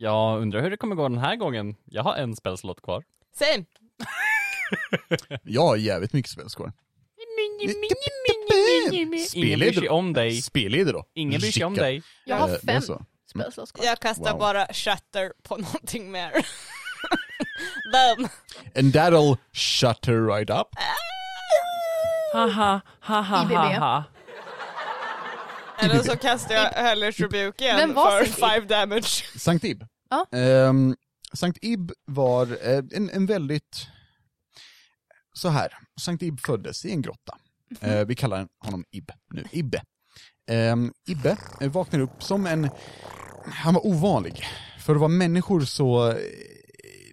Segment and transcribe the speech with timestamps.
[0.00, 1.76] Jag undrar hur det kommer gå den här gången.
[1.84, 3.04] Jag har en spelslott kvar.
[3.34, 3.64] Same!
[5.42, 6.72] Jag har jävligt mycket spelskår.
[9.34, 10.42] Ingen bryr sig om dig.
[10.42, 11.04] Spelleder då?
[11.14, 12.02] Ingen bryr sig om dig.
[12.24, 13.02] Jag har fem så.
[13.30, 13.84] spelslott kvar.
[13.86, 14.38] Jag kastar Wow.
[14.40, 16.32] bara shatter på någonting mer.
[17.92, 18.28] Boom!
[18.76, 20.66] And that'll shut her right up.
[22.32, 23.52] Haha, haha, IBB.
[23.54, 24.04] haha.
[25.78, 28.58] Eller så kastar jag Hellish Rebuke igen Vem var för?
[28.60, 29.24] 5 damage.
[29.38, 29.84] Sankt Ib.
[30.10, 30.26] Ja.
[30.38, 30.96] Ehm,
[31.32, 33.86] Sankt Ib var eh, en, en väldigt,
[35.32, 37.38] så här, Sankt Ib föddes i en grotta.
[37.80, 39.82] Eh, vi kallar honom Ib nu, Ibbe.
[40.50, 42.70] Um, Ibbe eh, vaknade upp som en,
[43.44, 44.44] han var ovanlig.
[44.80, 46.12] För att vara människor så,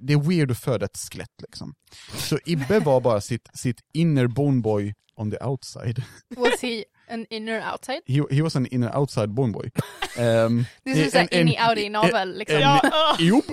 [0.01, 1.73] det är weird att föda ett skelett liksom.
[2.17, 6.03] Så Ibbe var bara sitt, sitt inner bone boy on the outside.
[6.37, 8.01] Was he an inner outside?
[8.07, 9.69] He, he was an inner outside bone boy.
[10.17, 12.55] Um, This is en innie-outie novel liksom.
[12.55, 13.15] En, Ja.
[13.19, 13.43] Jobb,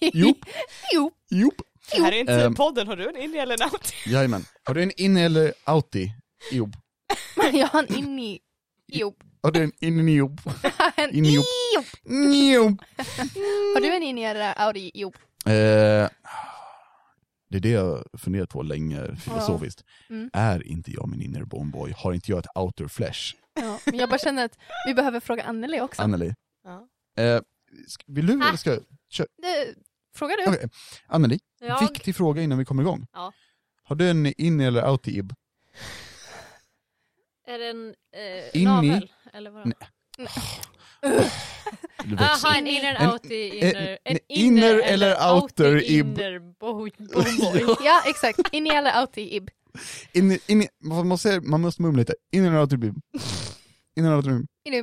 [0.00, 0.36] Jobb.
[0.92, 1.10] jo.
[1.30, 1.54] jobb.
[1.94, 2.54] Det här är inte Ehm.
[2.54, 3.92] podden, har du en in eller en out?
[4.06, 4.44] Jajamän.
[4.64, 6.12] Har du en in eller outie?
[6.52, 6.76] Jobb.
[7.52, 8.38] Jag har en innie
[8.88, 9.14] jobb.
[9.42, 10.40] Har du en in i jobb?
[10.96, 11.44] En In i jobb.
[11.74, 11.84] jobb.
[12.54, 12.82] Jobb.
[13.74, 15.16] Har du en innie eller outie jobb?
[15.46, 16.08] Eh,
[17.52, 19.84] det är det jag funderat på länge filosofiskt.
[20.10, 20.30] Mm.
[20.32, 21.94] Är inte jag min inner bomboy?
[21.96, 23.34] Har inte jag ett outer flesh?
[23.54, 23.78] Ja.
[23.86, 26.02] Men jag bara känner att vi behöver fråga Anneli också.
[26.02, 26.34] Anneli.
[26.64, 26.88] Ja.
[27.22, 27.40] Eh,
[28.06, 29.26] vill du eller ska jag?
[30.14, 30.50] Fråga du.
[30.50, 30.68] Okej.
[31.06, 33.06] Anneli, Jag, viktig fråga innan vi kommer igång.
[33.12, 33.32] Ja.
[33.82, 35.34] Har du en in eller outie ib?
[37.46, 37.94] är det en
[38.52, 39.12] eh, navel?
[39.32, 39.64] Eller vadå?
[39.64, 39.88] Nej.
[40.16, 40.62] Du växer.
[42.18, 46.06] Aha, en inner outie, en- inner, en, en inner eller outer ib.
[46.18, 47.76] inner boy, boy.
[47.84, 48.40] Ja, exakt.
[48.52, 49.50] Innie eller outie ib.
[50.12, 52.14] In, in, man, måste, man måste mumla lite.
[52.32, 52.96] In eller outer ib?
[53.96, 54.46] In eller outer ib?
[54.64, 54.78] Innie.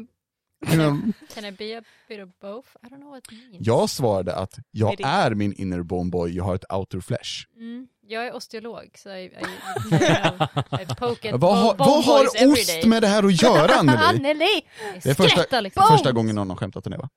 [0.68, 2.68] In eller- Can it be a bit of both?
[2.84, 3.68] I don't know what it means.
[3.68, 7.46] Jag svarade att jag är min inner bomboy, jag har ett outer flesh.
[7.58, 12.04] Mm, jag är osteolog, så I, I, I, I poke at Vad har, bone vad
[12.04, 13.98] har ost med det här att göra Anneli?
[14.04, 14.62] Anneli!
[15.04, 15.84] Det är första, liksom.
[15.92, 17.10] första gången någon har skämtat om det va?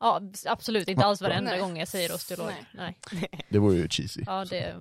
[0.00, 0.88] Ja, absolut.
[0.88, 1.60] Inte alls varenda Nej.
[1.60, 2.52] gång jag säger osteolog.
[2.72, 2.98] Nej.
[3.12, 3.28] Nej.
[3.48, 4.22] Det vore ju cheesy.
[4.26, 4.74] Ja, det...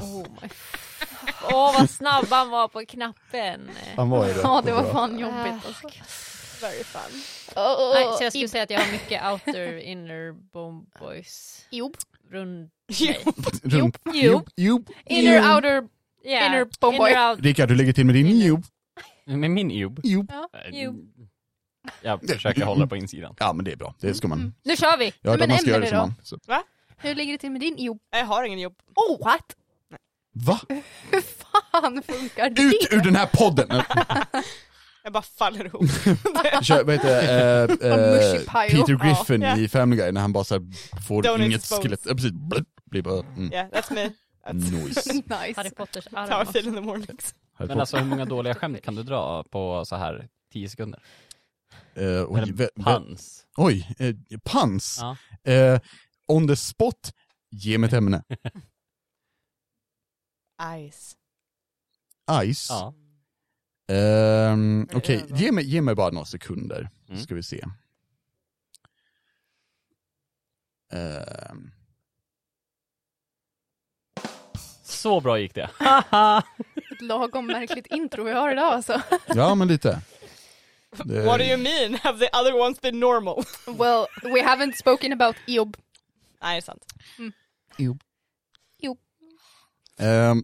[0.00, 0.48] Oh my...
[1.52, 3.70] Åh, vad snabb han var på knappen.
[3.96, 4.40] Han var ju det.
[4.42, 5.68] Ja, det var fan jobbigt Ah.
[5.68, 5.88] alltså.
[6.60, 7.22] Very fun.
[7.56, 11.96] Oh, Nej, så jag skulle säga att jag har mycket outer, inner, bone boys Jobb.
[13.62, 14.44] runt Jo.
[14.56, 14.84] Jo.
[15.06, 15.88] Inner, outer,
[16.26, 16.46] Yeah.
[16.46, 17.10] Inner bone boy.
[17.10, 17.40] Inner, out.
[17.40, 18.64] Rickard, du lägger till med din jobb,
[19.26, 20.00] Med min jobb.
[20.02, 20.32] jobb.
[20.72, 20.94] Jo.
[22.02, 23.34] Jag försöker hålla på insidan.
[23.38, 24.54] Ja men det är bra, det ska man.
[24.64, 25.12] Nu kör vi!
[25.24, 26.02] Hört Men man ska göra det som då?
[26.06, 26.14] man.
[26.22, 26.38] Så.
[26.98, 27.98] Hur ligger det till med din jobb?
[28.10, 28.74] Jag har ingen jobb.
[28.94, 29.56] Oh, what?
[30.32, 30.60] Va?
[31.10, 32.62] Hur fan funkar det?
[32.62, 33.68] Ut ur den här podden!
[35.04, 35.84] Jag bara faller ihop.
[36.62, 38.70] Kör, vad heter det, eh, pie.
[38.78, 39.56] Peter Griffin Ja.
[39.58, 40.62] i Family Guy när han bara så här
[41.08, 44.12] får Don't inget skelett, ja precis, blip, blir bara, mm, Yeah, that's me.
[44.44, 45.10] That's noise.
[45.36, 45.74] Harry nice.
[45.76, 46.46] Potters how I arm.
[46.46, 47.34] feel in the mornings.
[47.58, 51.02] Men alltså hur många dåliga skämt kan du dra på så här 10 sekunder?
[51.94, 53.46] Eh, oj, Eller pans?
[53.56, 54.14] oj eh,
[54.44, 54.98] pans.
[55.00, 55.16] Ja.
[55.52, 55.80] Eh,
[56.28, 57.12] on the spot,
[57.50, 58.22] ge mig ett ämne.
[60.90, 61.16] Ice.
[62.44, 62.66] Ice.
[62.70, 62.94] Ja.
[63.88, 65.36] Ehm, Okej, Över.
[65.36, 67.20] ge, mig, ge mig bara några sekunder, Mm.
[67.22, 67.64] ska vi se.
[70.92, 71.70] Ehm,
[74.96, 75.70] Så bra gick det.
[76.92, 79.02] Ett lagom märkligt intro vi har idag alltså.
[79.26, 80.00] ja, men lite.
[81.04, 81.94] Det- What do you mean?
[82.02, 83.44] Have the other ones been normal?
[83.78, 85.76] Well, we haven't spoken about jobb.
[86.42, 86.84] Nej, det är sant.
[89.98, 90.42] Ehm,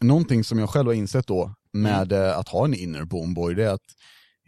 [0.00, 3.64] någonting som jag själv har insett då med eh, att ha en inner boomboy, det
[3.64, 3.94] är att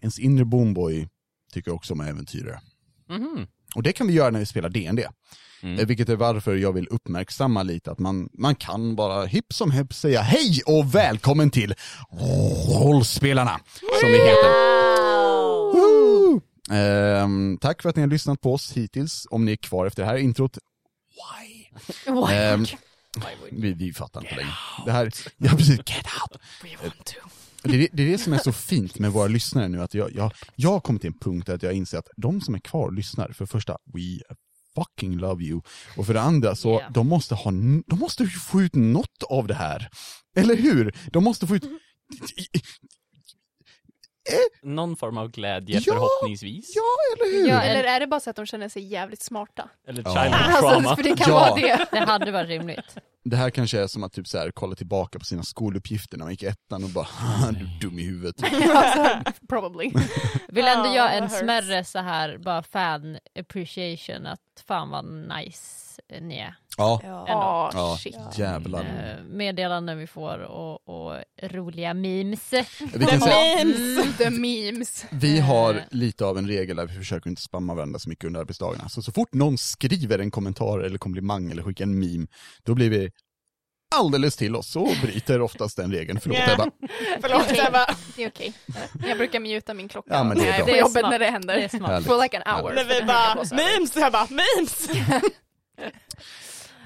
[0.03, 1.09] ens inner boomboy
[1.53, 2.60] tycker också om äventyrare.
[3.09, 3.47] Mhm.
[3.75, 5.09] Och det kan vi göra när vi spelar D&D.
[5.62, 5.78] Mm.
[5.78, 9.71] Eh, Vilket är varför jag vill uppmärksamma lite att man, man kan bara hipp som
[9.71, 11.75] hipp säga hej och välkommen till
[12.81, 13.60] Rollspelarna,
[14.00, 14.72] som vi heter.
[16.71, 20.03] Ehm, tack för att ni har lyssnat på oss hittills, om ni är kvar efter
[20.03, 20.59] det här introt.
[21.10, 22.34] Why?
[22.34, 22.66] Ehm,
[23.51, 24.53] vi, vi fattar inte längre.
[24.86, 25.89] Det här, ja precis, get
[26.22, 26.41] out!
[26.63, 27.15] We want to.
[27.62, 30.12] Det är, det är det som är så fint med våra lyssnare nu, att jag,
[30.14, 32.91] jag, jag har kommit till en punkt där jag inser att de som är kvar
[32.91, 34.00] lyssnar, för det första, we
[34.74, 35.60] fucking love you.
[35.97, 36.92] Och för det andra så, Yeah.
[36.92, 37.50] de måste ha,
[37.86, 39.88] de måste ju få ut något av det här.
[40.36, 40.97] Eller hur?
[41.12, 41.64] De måste få ut...
[44.62, 45.92] Någon form av glädje Ja!
[45.94, 46.72] förhoppningsvis.
[46.76, 46.82] Ja,
[47.24, 47.48] eller hur?
[47.48, 49.68] Ja, Eller är det bara så att de känner sig jävligt smarta?
[49.88, 50.10] Eller Ja.
[50.15, 50.97] childhood Alltså, trauma.
[50.97, 51.34] för det kan Ja.
[51.41, 51.86] vara det.
[51.91, 52.97] Det hade varit rimligt.
[53.24, 56.24] Det här kanske är som att typ så här, kolla tillbaka på sina skoluppgifter när
[56.24, 57.07] man gick ettan och bara,
[57.53, 58.36] du är dum i huvudet.
[59.48, 59.92] probably.
[60.48, 66.03] Vill ändå Ja, göra en smärre så här bara fan appreciation att fan vad nice
[66.09, 66.54] eh, ni är.
[66.77, 67.71] Ja, Ja.
[67.75, 67.99] ja
[68.37, 68.81] jävlar.
[68.81, 72.53] Eh, meddelanden vi får och, och roliga memes.
[72.95, 75.04] Vi, kan säga, Mm, the memes.
[75.10, 75.45] vi Eh.
[75.45, 78.89] har lite av en regel där vi försöker inte spamma varandra så mycket under arbetsdagarna.
[78.89, 82.27] Så, så fort någon skriver en kommentar eller komplimang eller skickar en meme,
[82.63, 83.10] då blir vi
[83.92, 86.21] alldeles till oss och bryter oftast den regeln.
[86.21, 86.53] Förlåt Ja.
[86.54, 86.71] Ebba.
[87.21, 87.86] Förlåt Ebba.
[88.16, 88.53] Det är okej.
[89.06, 90.65] Jag brukar muta min klocka Ja, men det är är bra.
[90.65, 91.10] på Det är jobbet smart.
[91.10, 91.68] när det Det är händer.
[91.68, 91.91] smart.
[91.91, 92.06] Härligt.
[92.09, 92.74] For like an hour.
[92.74, 94.89] När vi bara, memes Ebba, memes!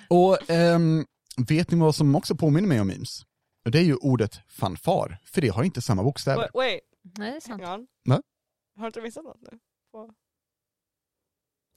[0.08, 1.06] Och ehm,
[1.49, 3.23] vet ni vad som också påminner mig om memes?
[3.64, 6.38] Det är ju ordet fanfar, för det har inte samma bokstäver.
[6.38, 6.81] Wait, wait,
[7.19, 7.62] Nej, det är sant.
[7.62, 7.87] hang on.
[8.05, 8.23] Va?
[8.76, 9.58] Har du inte missat något nu?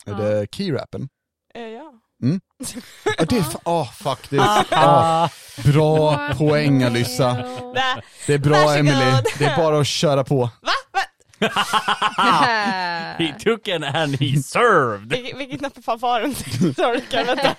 [0.05, 1.09] Är det keyrappen?
[1.53, 1.99] Eh, ja.
[3.17, 4.43] Ja, det är åh faktiskt.
[4.71, 5.29] Ja,
[5.65, 7.33] bra poäng Alyssa.
[8.27, 8.75] Det är bra.
[8.75, 9.11] Emily.
[9.39, 10.35] det är bara att köra på.
[10.37, 10.71] Va?
[10.91, 11.01] Va?
[13.19, 15.09] He took an and he served!
[15.09, 16.35] Vilken, vilken knapp är fanfaren?
[16.75, 17.55] Sorry, kan jag vänta.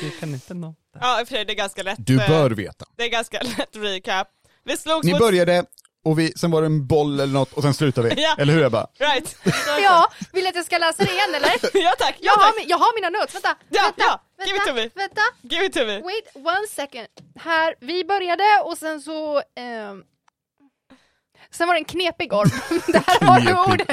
[0.00, 0.74] Du kan inte nå.
[1.00, 1.98] Ja, i och för sig, det är ganska lätt.
[1.98, 2.84] Du eh, bör veta.
[2.96, 4.28] Det är ganska lätt recap.
[4.64, 5.20] Vi slogs Ni mot...
[5.20, 5.64] började,
[6.04, 8.14] och vi, sen var det en boll eller något, och sen slutade vi.
[8.22, 8.36] Ja.
[8.38, 8.86] Eller hur Ebba?
[8.98, 9.36] Right.
[9.82, 11.50] Ja, vill ni att jag ska läsa det igen eller?
[11.84, 12.56] ja tack, ja Jag har, tack.
[12.60, 13.56] mi- jag har mina notes, vänta!
[13.68, 14.20] Ja, vänta, ja.
[14.38, 14.90] vänta, Give it to me.
[15.02, 16.00] Vänta, Give it to me.
[16.00, 17.06] wait one second.
[17.40, 19.42] Här, vi började och sen så...
[19.56, 20.02] ehm,
[21.50, 22.50] sen var det en knepig orm.
[22.86, 23.88] Där har du ordet.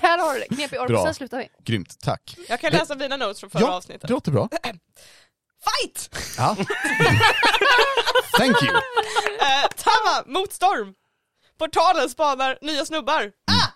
[0.00, 0.86] Där har du det, knepig orm.
[0.86, 1.04] Bra.
[1.04, 1.48] Sen slutar vi.
[1.64, 2.36] Grymt, tack.
[2.48, 4.02] Jag kan läsa mina notes från förra Ja, avsnittet.
[4.08, 4.48] det låter bra.
[5.64, 6.16] Fight!
[6.38, 6.56] Ja.
[8.38, 8.74] Thank you.
[9.40, 10.94] Eh, Tama mot Storm.
[11.62, 13.32] Portalen spanar nya snubbar.
[13.46, 13.72] Ah!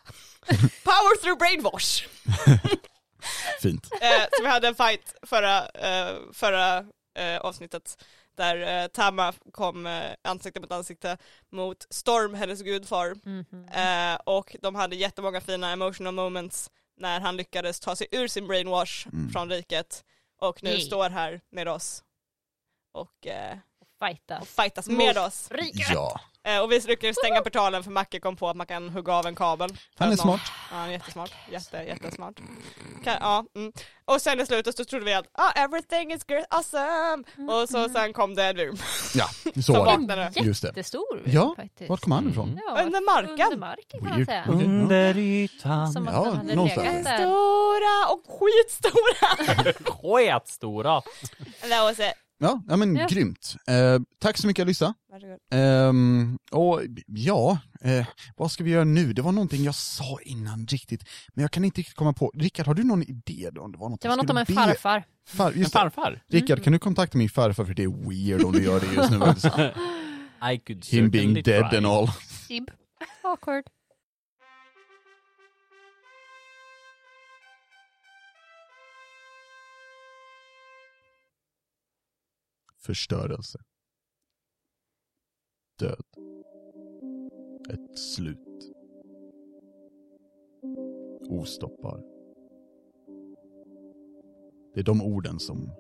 [0.85, 2.07] Power through brainwash.
[3.63, 3.89] Fint.
[4.01, 6.79] Eh, så vi hade en fight förra, eh, förra
[7.19, 8.05] eh, avsnittet
[8.37, 11.17] där eh, Tama kom eh, ansikte mot ansikte
[11.53, 13.15] mot Storm, hennes gudfar.
[13.25, 13.69] Mhm.
[13.69, 18.47] Eh, och de hade jättemånga fina emotional moments när han lyckades ta sig ur sin
[18.47, 19.31] brainwash Mm.
[19.31, 20.05] från riket
[20.41, 20.81] och nu Yay.
[20.81, 22.03] står här med oss
[22.95, 23.27] och,
[24.03, 24.39] eh, Fighta.
[24.41, 25.49] och fightas med oss.
[25.51, 25.91] Riket!
[25.91, 26.21] Ja.
[26.45, 29.27] Eh, och vi lyckades stänga portalen för Macke kom på att man kan hugga av
[29.27, 29.71] en kabel.
[29.99, 30.41] Han är smart.
[30.71, 31.33] Ja, han är jättesmart.
[31.51, 32.35] Jätte, jättesmart.
[33.05, 33.73] Kan, ja, mm.
[34.05, 37.25] Och sen i slutet så trodde vi att ah, everything is great, awesome!
[37.53, 38.77] Och så sen kom det vurm
[39.15, 39.29] Ja,
[39.63, 40.41] så var det.
[40.41, 40.69] Just det.
[40.69, 41.91] Jättestor Ja, faktiskt.
[41.91, 42.61] Vart kom han ifrån?
[42.67, 43.47] Ja, Under marken.
[43.47, 44.29] Under marken kan man Weird.
[44.29, 44.45] säga.
[44.49, 45.93] Under ytan.
[45.93, 46.87] Som att Ja, han hade någonstans.
[46.89, 47.17] legat där.
[47.19, 49.73] Stora och skitstora!
[50.03, 51.01] Sketstora.
[51.61, 52.15] That was it.
[52.39, 53.07] Ja, ja men Ja.
[53.11, 53.57] grymt.
[53.69, 54.95] Eh, tack så mycket Alyssa.
[55.53, 58.07] Ehm, och ja, eh,
[58.37, 59.13] vad ska vi göra nu?
[59.13, 61.05] Det var någonting jag sa innan riktigt,
[61.35, 62.33] men jag kan inte riktigt komma på.
[62.35, 63.61] Rickard, har du någon idé då?
[63.63, 65.05] Om det var något Det var något om en be- farfar.
[65.29, 66.23] Far, En farfar.
[66.29, 69.11] Rickard, kan du kontakta min farfar för det är weird om du gör det just
[69.11, 69.17] nu.
[70.53, 71.77] I could Him being dead try.
[71.79, 72.09] and all.
[72.49, 72.71] Sib.
[73.23, 73.65] Awkward.
[82.87, 83.59] Förstörelse.
[85.79, 86.05] Död.
[87.69, 88.73] Ett slut.
[91.29, 92.03] Ostoppbar.
[94.75, 95.71] Det är de orden som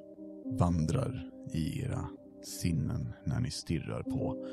[0.58, 2.08] vandrar i era
[2.42, 4.46] sinnen när ni stirrar på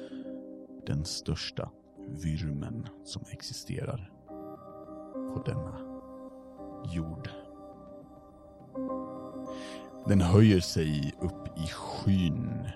[0.86, 1.72] den största
[2.24, 4.12] vyrmen som existerar
[5.34, 5.80] på denna
[6.96, 7.30] jord.
[10.06, 12.70] Den höjer sig upp i skyn.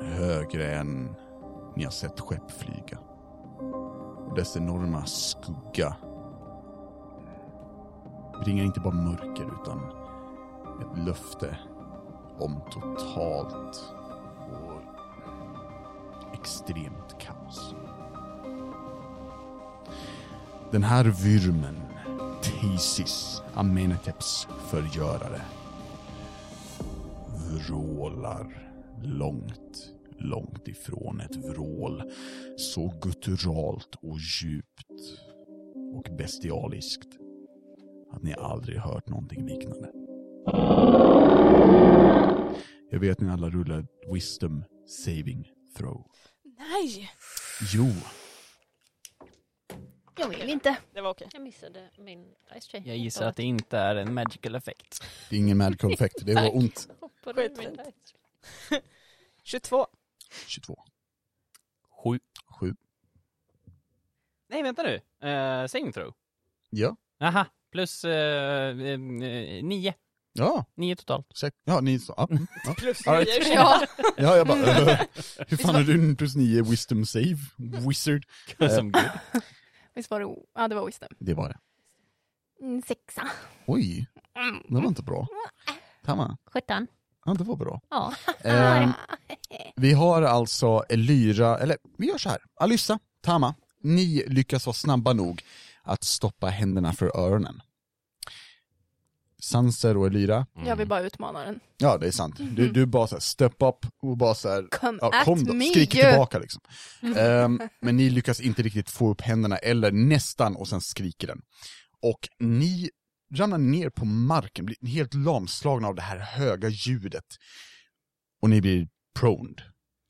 [0.00, 1.14] Högre än
[1.76, 2.98] ni har sett skepp flyga.
[4.28, 5.96] Och dess enorma skugga
[8.44, 9.80] bringar inte bara mörker utan
[10.80, 11.58] ett löfte
[12.38, 13.94] om totalt
[14.50, 14.80] och
[16.34, 17.74] extremt kaos.
[20.70, 21.76] Den här vyrmen,
[22.42, 25.40] Thesis, Ameneteps förgörare,
[27.54, 32.02] vrålar långt, långt ifrån ett vrål
[32.56, 34.90] så gutturalt och djupt
[35.94, 37.08] och bestialiskt
[38.10, 39.90] att ni aldrig hört någonting liknande.
[42.90, 46.06] Jag vet ni alla rullar wisdom saving throw.
[46.58, 47.10] Nej!
[47.74, 47.86] Jo,
[50.16, 50.76] Jag vill inte.
[50.94, 51.28] Det var okej.
[51.32, 52.82] Jag missade min ice tray.
[52.84, 55.04] Jag gissar att det inte är en magical effect.
[55.30, 56.88] det är ingen magical effect, det var ont.
[57.00, 57.76] Hoppade ur Skitfint.
[57.76, 58.12] min ice
[58.68, 58.80] tray.
[59.42, 59.86] 22.
[60.46, 60.78] 22.
[62.04, 62.18] Sju.
[62.60, 62.74] 7.
[64.48, 64.94] Nej, vänta nu.
[64.94, 66.12] Uh, saving throw.
[66.70, 66.96] Ja.
[67.20, 68.98] Aha, plus eh, eh,
[69.64, 69.94] nio.
[70.36, 71.26] Ja, Nio totalt.
[71.34, 72.74] säk- ja ni sa, ja, mm, ja.
[72.74, 73.46] Plus All right.
[73.48, 73.54] nio.
[73.54, 75.00] Ja, ja jag bara, äh,
[75.48, 77.36] hur fan är du en plus 9 wisdom save?
[77.88, 78.26] Wizard?
[78.76, 79.10] Som gud.
[79.94, 81.08] Visst var det Ja, det var wisdom.
[81.18, 81.58] Det var det.
[82.66, 83.28] Mm, sexa.
[83.66, 84.06] Oj,
[84.68, 85.26] det var inte bra.
[86.04, 86.86] Tamma, 17.
[87.24, 87.80] ja, det var bra.
[87.90, 88.14] Ja.
[88.44, 88.90] Ehm,
[89.76, 92.38] vi har alltså Elyra, eller vi gör så här.
[92.60, 95.42] Alyssa, Tama, ni lyckas vara snabba nog
[95.82, 97.62] att stoppa händerna för öronen.
[99.44, 101.60] Sanser och Elyra, Jag vill bara utmana den.
[101.76, 102.34] ja det är sant.
[102.38, 105.64] Du, du bara såhär step up och bara såhär, Come ja, at kom då, me!
[105.70, 106.60] skriker tillbaka liksom.
[107.16, 111.42] Ehm, men ni lyckas inte riktigt få upp händerna, eller nästan, och sen skriker den.
[112.02, 112.90] Och ni
[113.34, 117.36] ramlar ner på marken, blir helt lamslagna av det här höga ljudet.
[118.42, 119.62] Och ni blir proned,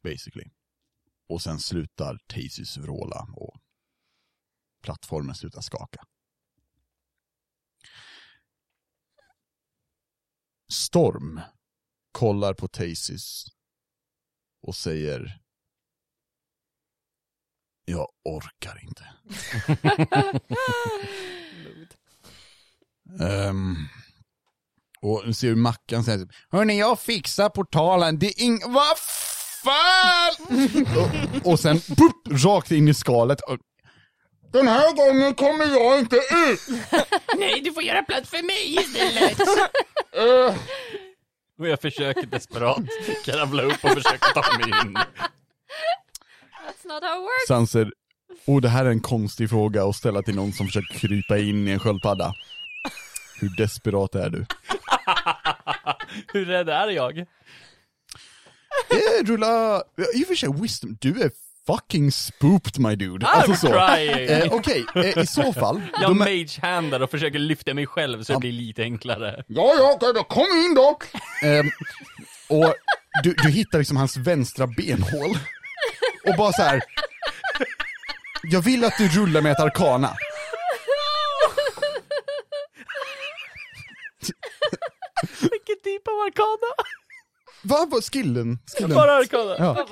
[0.04, 0.44] basically.
[1.28, 3.56] Och sen slutar Tasis vråla och
[4.82, 6.00] plattformen slutar skaka.
[10.74, 11.40] Storm
[12.12, 13.46] kollar på Tasis
[14.66, 15.38] och säger
[17.84, 19.04] Jag orkar inte.
[23.20, 23.76] Ehm,
[25.00, 28.60] och nu ser du Mackan säger Hörni, jag fixar portalen, det är ing...
[28.66, 28.98] Vad
[29.64, 30.32] fan!
[31.44, 33.40] och, och sen pup, rakt in i skalet.
[34.54, 36.60] Den här gången kommer jag inte ut!
[37.38, 39.38] Nej, du får göra plats för mig istället!
[40.16, 40.54] Eh,
[41.58, 42.78] och jag försöker desperat
[43.24, 44.94] kravla upp och försöka ta mig in.
[44.94, 47.48] That's not how it works.
[47.48, 47.92] Sanser,
[48.46, 51.68] och det här är en konstig fråga att ställa till någon som försöker krypa in
[51.68, 52.34] i en sköldpadda.
[53.40, 54.46] Hur desperat är du?
[56.32, 57.18] Hur rädd är jag?
[57.18, 57.24] Eh,
[59.24, 59.82] rulla,
[60.14, 61.30] i och för sig wisdom, du är
[61.66, 63.26] fucking spooked my dude.
[63.26, 63.66] I'm Alltså så.
[63.66, 64.28] trying!
[64.28, 65.82] Eh, Okej, eh, i så fall.
[66.00, 69.44] jag de magehandar och försöker lyfta mig själv så det blir lite enklare.
[69.46, 70.98] Ja, ja, okej då, kom in då!
[71.42, 71.70] Ehm,
[72.48, 72.74] och
[73.22, 75.38] du, du hittar liksom hans vänstra benhål.
[76.26, 76.82] Och bara så här.
[78.42, 80.16] Jag vill att du rullar med ett arkana.
[85.40, 86.70] Vilken typ av arkana?
[87.64, 88.58] Vad var skillen?
[88.76, 88.94] skillen?
[88.94, 89.56] Bara arkana?
[89.58, 89.86] Ja.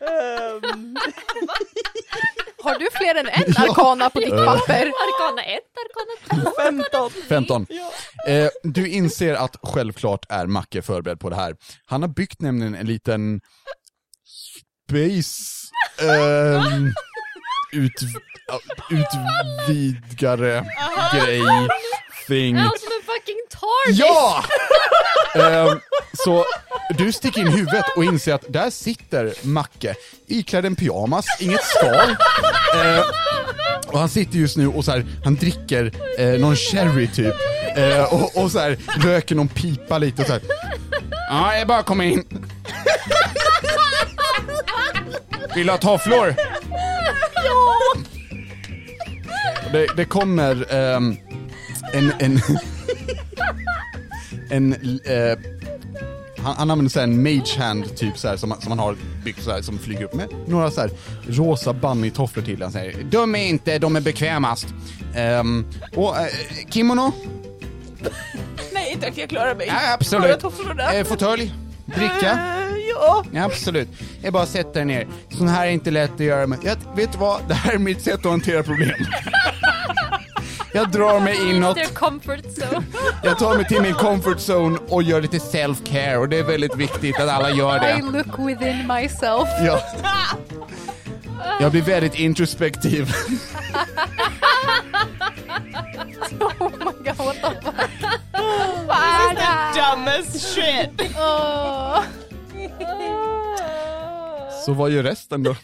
[0.00, 0.96] Ehm,
[2.62, 4.86] Har du fler än en arkana på ditt papper?
[4.86, 6.50] Arkana 1, Arkana 2.
[6.62, 7.10] 15.
[7.28, 7.66] 15.
[7.68, 7.92] Ja.
[8.32, 11.56] Eh, du inser att självklart är Macke förberedd på det här.
[11.86, 13.40] Han har byggt nämligen en liten
[14.88, 15.42] space
[16.00, 16.92] ehm,
[17.72, 17.92] ut,
[18.90, 20.64] utvidgare
[21.14, 21.42] grej,
[22.26, 22.56] thing.
[23.10, 23.98] Ja, fucking TARDIS!
[23.98, 24.44] Ja!
[25.34, 25.80] Ehm,
[26.24, 26.44] så
[26.98, 29.94] du sticker in huvudet och inser att där sitter Macke
[30.26, 32.10] iklädd en pyjamas, inget skal.
[32.84, 33.04] Eh,
[33.86, 37.34] och han sitter just nu och så här, han dricker eh, någon sherry typ.
[37.76, 40.42] Eh, och, och så här, röker någon pipa lite och så här.
[41.30, 42.24] Ja, jag bara kommer in.
[45.54, 46.34] Vill du ha tofflor?
[49.72, 51.16] Det, det kommer ehm,
[51.92, 52.40] en, en,
[54.50, 54.72] en
[55.04, 55.38] eh,
[56.42, 59.42] han, han använder så en mage hand typ så här, som, som han har byggt
[59.42, 60.90] så här, som flyger upp med några så här
[61.28, 62.62] rosa bunny-tofflor till.
[62.62, 63.04] Han säger
[63.34, 64.66] är inte, de är bekvämast.
[65.14, 65.66] Ehm,
[65.96, 66.26] och eh,
[66.68, 67.12] kimono?
[68.72, 69.66] Nej, tack jag klarar mig.
[69.66, 70.44] Ja, absolut.
[70.94, 71.54] Eh, fåtölj?
[71.86, 72.30] Dricka?
[72.30, 73.24] Eh, ja.
[73.32, 73.88] Ja, absolut.
[74.22, 75.08] Jag bara sätter er ner.
[75.28, 76.58] Sån här är inte lätt att göra med.
[76.62, 77.40] Jag, vet du vad?
[77.48, 78.90] Det här är mitt sätt att hantera problem.
[80.72, 81.76] Jag drar mig inåt.
[81.76, 82.84] Their comfort zone.
[83.22, 86.76] Jag tar mig till min comfort zone och gör lite self-care och det är väldigt
[86.76, 88.02] viktigt att alla gör I det.
[88.02, 89.48] look within myself.
[89.64, 89.80] Ja.
[91.60, 93.12] Jag blir väldigt introspektiv.
[96.60, 97.90] Oh my god, what the fuck?
[98.32, 101.16] This is the dumbest shit.
[101.18, 102.02] Åh.
[104.66, 105.56] Så vad gör resten då?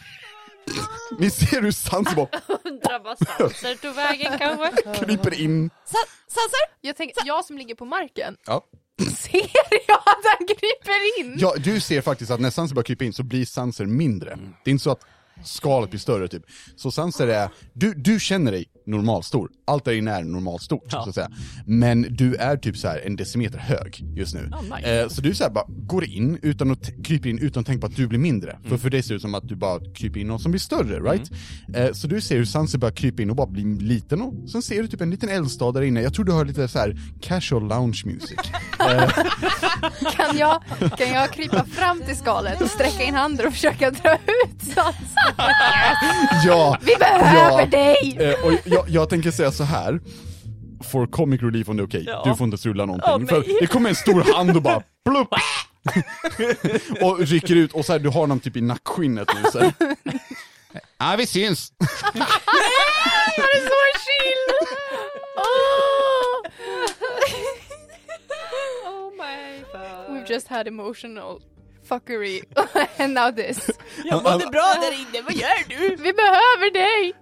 [1.19, 2.27] Ni ser hur Sans bara
[2.63, 4.71] Undrar vad Sanser tog vägen kanske.
[5.05, 5.69] kryper in.
[5.85, 5.97] Sa-
[6.27, 6.59] Sansar?
[6.81, 8.65] Jag tänker, jag som ligger på marken, Ja.
[9.17, 9.49] ser
[9.87, 11.35] jag att han kryper in?
[11.39, 14.37] ja, du ser faktiskt att när Sanser börjar krypa in så blir Sanser mindre.
[14.63, 15.01] Det är inte så att
[15.45, 16.43] skalet blir större typ.
[16.75, 19.49] Så Sanser är, du, du känner dig normalstor.
[19.67, 21.03] Allt där inne är normalstort Ja.
[21.03, 21.29] så att säga.
[21.65, 24.49] Men du är typ så här en decimeter hög just nu.
[24.53, 25.01] Oh, nice.
[25.01, 27.81] eh, så du så här bara går in utan att kryper in utan att tänka
[27.81, 28.51] på att du blir mindre.
[28.51, 28.69] Mm.
[28.69, 30.99] För för det ser ut som att du bara kryper in någon som blir större,
[30.99, 31.31] right?
[31.75, 34.61] Eh, så du ser hur Sanser börjar krypa in och bara blir liten och sen
[34.61, 36.01] ser du typ en liten eldstad där inne.
[36.01, 38.37] Jag tror du hör lite så här casual lounge music.
[38.79, 39.09] eh,
[40.15, 40.63] Kan jag,
[40.97, 44.93] kan jag krypa fram till skalet och sträcka in handen och försöka dra ut Sansa?
[46.45, 46.77] ja!
[46.81, 47.65] Vi behöver Ja.
[47.65, 48.17] dig!
[48.19, 49.99] Eh, och jag, jag, jag tänker säga så här
[50.83, 52.01] for comic relief om det är okej.
[52.01, 52.13] Okay.
[52.13, 52.31] Ja.
[52.31, 53.13] Du får inte strula någonting.
[53.13, 55.29] Oh, för det kommer en stor hand och bara plupp!
[57.01, 59.71] och rycker ut och så här, du har någon typ i nackskinnet nu så
[60.97, 61.73] Ja vi syns!
[62.13, 62.27] Nej,
[63.37, 64.43] var det så chill?
[65.37, 66.41] Oh.
[68.85, 70.15] oh my god.
[70.15, 71.41] We've just had emotional
[71.87, 72.41] fuckery
[72.97, 73.69] and now this.
[74.05, 75.95] Jag mådde bra där inne, vad gör du?
[75.95, 77.13] Vi behöver dig!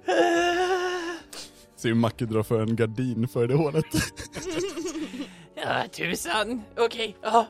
[1.75, 3.85] Ser hur Macke drar för en gardin för det hålet.
[5.57, 6.63] Ja, tusan.
[6.77, 7.17] Okej.
[7.21, 7.47] Ja.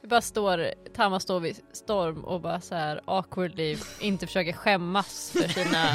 [0.00, 5.30] Vi bara står, Tama står vid Storm och bara så här awkwardly inte försöker skämmas
[5.30, 5.86] för sina...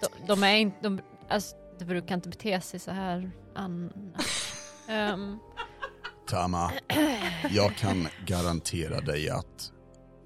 [0.00, 4.52] de, de är inte, de, alltså, det brukar inte bete sig så här annars.
[4.88, 5.38] Ehm,
[6.32, 6.72] Tama,
[7.50, 9.72] jag kan garantera dig att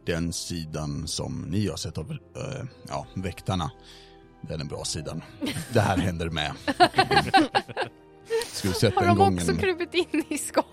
[0.07, 2.19] den sidan som ni har sett av äh,
[2.89, 3.71] ja, väktarna,
[4.41, 5.23] det är den bra sidan.
[5.73, 6.53] Det här händer med.
[8.53, 9.59] Skulle sett Har den de också gången...
[9.59, 10.65] krupit in i skal?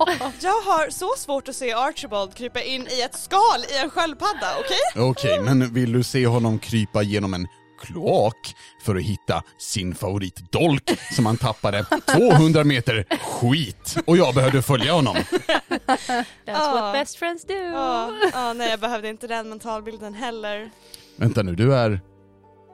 [0.42, 4.58] Jag har så svårt att se Archibald krypa in i ett skal i en sköldpadda,
[4.60, 5.04] okej?
[5.10, 7.48] Okej, men vill du se honom krypa genom en
[7.84, 11.86] kloak för att hitta sin favoritdolk som han tappade
[12.16, 15.16] 200 meter skit och jag behövde följa honom.
[15.16, 16.74] that's Ah.
[16.74, 17.54] what best friends do.
[17.54, 20.70] Ja, ja, nej jag behövde inte den mentalbilden heller.
[21.16, 22.02] Vänta nu, du är...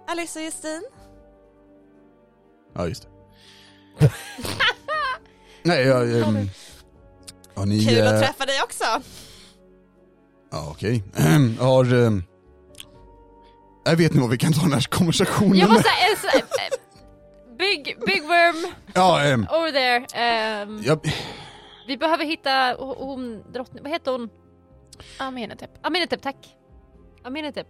[0.07, 0.83] Alice och Justin?
[2.75, 3.09] Ja, just det.
[5.63, 6.21] Nej, jag...
[6.21, 6.49] ehm,
[7.55, 7.85] Har ni...
[7.85, 8.83] Kul eh, att träffa dig också!
[10.51, 11.03] Ja, okej.
[11.15, 11.93] Ehm, Har...
[11.93, 12.23] ehm,
[13.89, 15.57] Jag vet ni vad, vi kan ta den här konversationen.
[15.57, 16.43] Jag måste säga, så, eh,
[17.57, 20.05] big, big worm Ja, ehm, over there.
[20.25, 20.99] Ehm, jag...
[21.87, 24.29] Vi behöver hitta ho- hon, drottning, vad heter hon?
[25.17, 25.69] Amenetep.
[25.85, 26.35] Amenetep, tack.
[27.23, 27.67] Amenetep.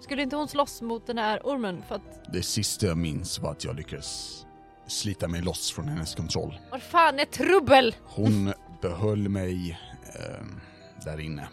[0.00, 3.50] Skulle inte hon slåss mot den här ormen för att, Det sista jag minns var
[3.50, 4.42] att jag lyckades
[4.86, 6.58] slita mig loss från hennes kontroll.
[6.70, 7.94] vad fan är trubbel?
[8.04, 8.52] Hon
[8.82, 9.78] behöll mig
[10.14, 10.60] ehm,
[11.04, 11.48] där inne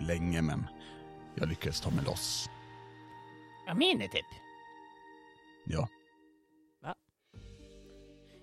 [0.00, 0.66] länge, men
[1.34, 2.48] jag lyckades ta mig loss.
[3.66, 4.26] Jag menar typ.
[5.64, 5.88] Ja,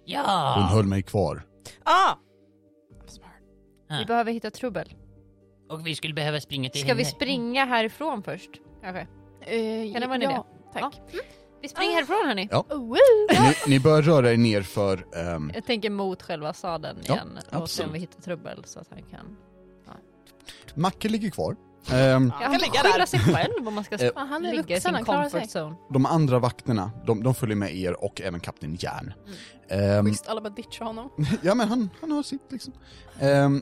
[0.06, 0.54] Ja.
[0.56, 1.44] hon höll mig kvar.
[1.84, 2.16] Ah!
[3.90, 4.06] Vi Ah.
[4.08, 4.94] behöver hitta trubbel.
[5.70, 7.16] Och vi skulle behöva springa till Ska vi henne.
[7.16, 8.50] springa härifrån först?
[8.82, 9.02] Kanske?
[9.02, 10.32] Uh, Kan det vara en idé?
[10.32, 11.02] ja, tack.
[11.62, 12.48] Vi springer härifrån hörni.
[12.52, 12.66] Ja.
[12.70, 12.98] Oh.
[13.32, 15.06] Ni, ni bör röra er ner för...
[15.18, 18.80] ehm, Jag tänker mot själva staden Ja, igen och se om vi hittar trubbel så
[18.80, 19.38] att han kan...
[20.76, 21.56] Macke ligger kvar.
[21.92, 23.06] Ehm, Han kan ligga skylla där.
[23.06, 25.76] sig själv om man ska Ja, han är ligga i sin comfort zone.
[25.90, 29.14] de andra vakterna, de, de följer med er och även kapten Järn.
[29.70, 31.10] Ehm, Schysst, alla bara ditchar honom.
[31.42, 32.74] ja men han, han har sitt liksom.
[33.20, 33.62] Ehm,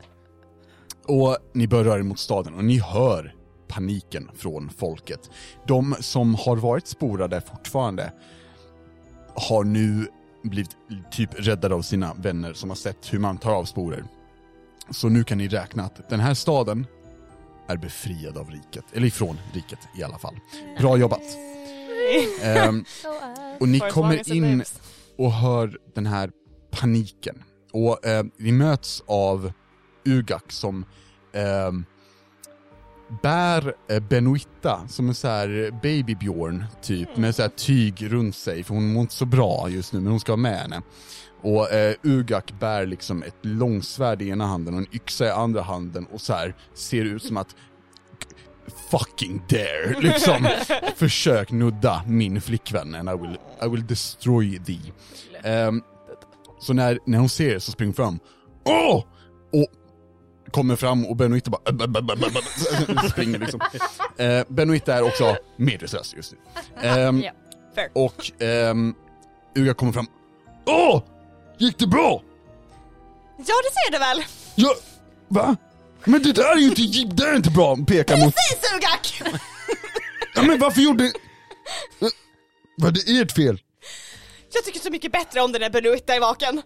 [1.08, 3.36] och ni bör röra er mot staden och ni hör
[3.68, 5.30] paniken från folket.
[5.68, 8.14] De som har varit sporade fortfarande
[9.36, 10.08] har nu
[10.44, 10.78] blivit
[11.12, 14.04] typ räddade av sina vänner som har sett hur man tar av sporer.
[14.90, 16.88] Så nu kan ni räkna att den här staden
[17.72, 20.36] är befriad av riket, eller ifrån riket i alla fall.
[20.80, 21.38] Bra jobbat!
[22.44, 22.86] Ehm,
[23.60, 24.64] och ni kommer in
[25.18, 26.32] och hör den här
[26.72, 27.44] paniken.
[27.74, 29.52] Och eh, vi möts av
[30.06, 30.86] Ugak som
[31.34, 31.72] eh,
[33.22, 38.74] bär Benoita som en så här babybjörn typ med så här tyg runt sig för
[38.74, 40.82] hon mår inte så bra just nu men hon ska ha med henne.
[41.41, 45.62] Och eh, Ugak bär liksom ett långsvärd i ena handen och en yxa i andra
[45.62, 47.56] handen och så här ser ut som att
[48.91, 50.47] fucking dare liksom
[50.95, 54.91] försök nudda min flickvän and I will, I will destroy thee.
[55.43, 55.82] Ehm,
[56.60, 58.19] så när, när hon ser det så springer hon fram,
[58.65, 59.04] åh!
[59.54, 59.67] Och
[60.51, 63.60] kommer fram och Benoit bara springer liksom.
[64.19, 66.38] Uh, Benoit är också medvetslös just nu.
[66.89, 67.32] Ehm, Ja.
[67.75, 67.89] Fair.
[67.93, 68.32] och
[68.71, 68.95] um,
[69.56, 70.08] Uga kommer fram,
[70.65, 71.04] åh!
[71.62, 72.24] Gick det bra?
[73.38, 74.24] Ja det ser du väl?
[74.56, 74.76] Ja,
[75.28, 75.58] va?
[76.06, 79.21] Men det där är ju inte, det där är inte bra, pekar mot Precis Ugak!
[80.36, 81.12] Ja men varför gjorde...
[82.78, 83.60] Var det ert fel?
[84.54, 86.62] Jag tycker så mycket bättre om den där Benuitta är vaken.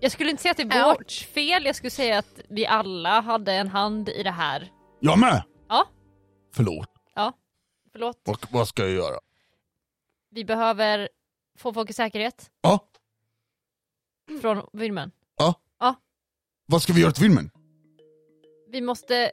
[0.00, 3.20] Jag skulle inte säga att det är vårt fel, jag skulle säga att vi alla
[3.20, 4.72] hade en hand i det här.
[5.00, 5.42] Jag med!
[5.68, 5.86] Ja.
[6.54, 6.88] Förlåt,
[7.92, 8.20] Förlåt.
[8.24, 9.18] vad, vad ska jag göra?
[10.30, 11.08] Vi behöver
[11.58, 12.87] få folk i säkerhet Ja,
[14.40, 15.10] från vyrmen.
[16.66, 17.50] vad ska vi göra till filmen?
[18.72, 19.30] Vi måste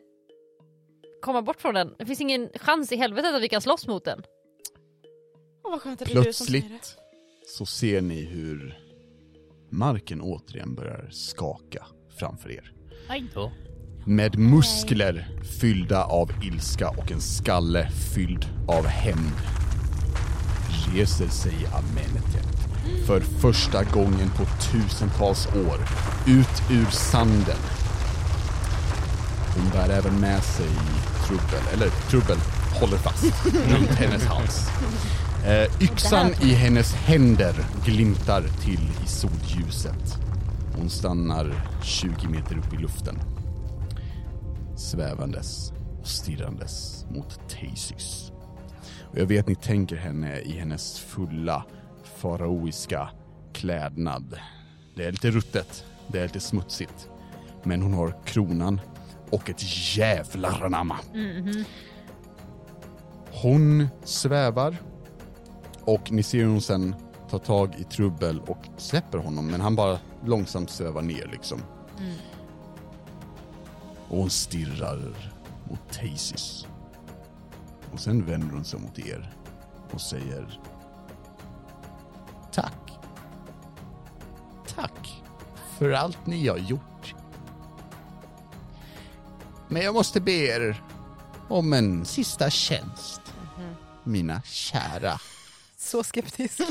[1.22, 1.96] komma bort från den.
[1.98, 4.24] Det finns ingen chans i helvetet att vi kan slåss mot den.
[5.64, 6.68] Åh vad skönt att det är du som säger det.
[6.70, 6.98] Plötsligt
[7.48, 8.80] så ser ni hur
[9.70, 11.86] marken återigen börjar skaka
[12.20, 12.74] framför er.
[13.10, 13.52] Aj då.
[14.08, 15.28] Med muskler
[15.62, 19.36] fyllda av ilska och en skalle fylld av hämnd
[20.94, 22.65] reser sig Amenetep
[23.06, 25.80] för första gången på tusentals år
[26.28, 27.58] ut ur sanden.
[29.56, 30.70] Hon bär även med sig
[31.28, 32.38] trubbel, eller trubbel
[32.80, 34.70] håller fast runt hennes hals.
[35.46, 40.18] Eh, yxan i hennes händer glimtar till i solljuset.
[40.78, 43.20] Hon stannar 20 meter upp i luften.
[44.78, 48.32] svävandes och stirrandes mot Thesis.
[49.12, 51.66] Och jag vet ni tänker henne i hennes fulla
[52.16, 53.10] faraoiska
[53.54, 54.40] klädnad.
[54.96, 57.10] Det är lite ruttet, det är lite smutsigt.
[57.64, 58.82] Men hon har kronan
[59.30, 60.98] och ett jävlar anamma.
[63.32, 64.78] Hon svävar
[65.82, 66.96] och ni ser hur hon sen
[67.30, 71.62] tar tag i trubbel och släpper honom men han bara långsamt svävar ner liksom.
[74.08, 75.16] Och hon stirrar
[75.70, 76.68] mot Tasis.
[77.94, 79.34] Och sen vänder hon sig mot er
[79.92, 80.60] och säger
[82.56, 82.92] Tack.
[84.68, 85.24] Tack
[85.78, 87.16] för allt ni har gjort.
[89.70, 90.82] Men jag måste be er
[91.50, 93.22] om en sista tjänst.
[94.04, 95.20] Mina kära.
[95.78, 96.62] Så skeptisk.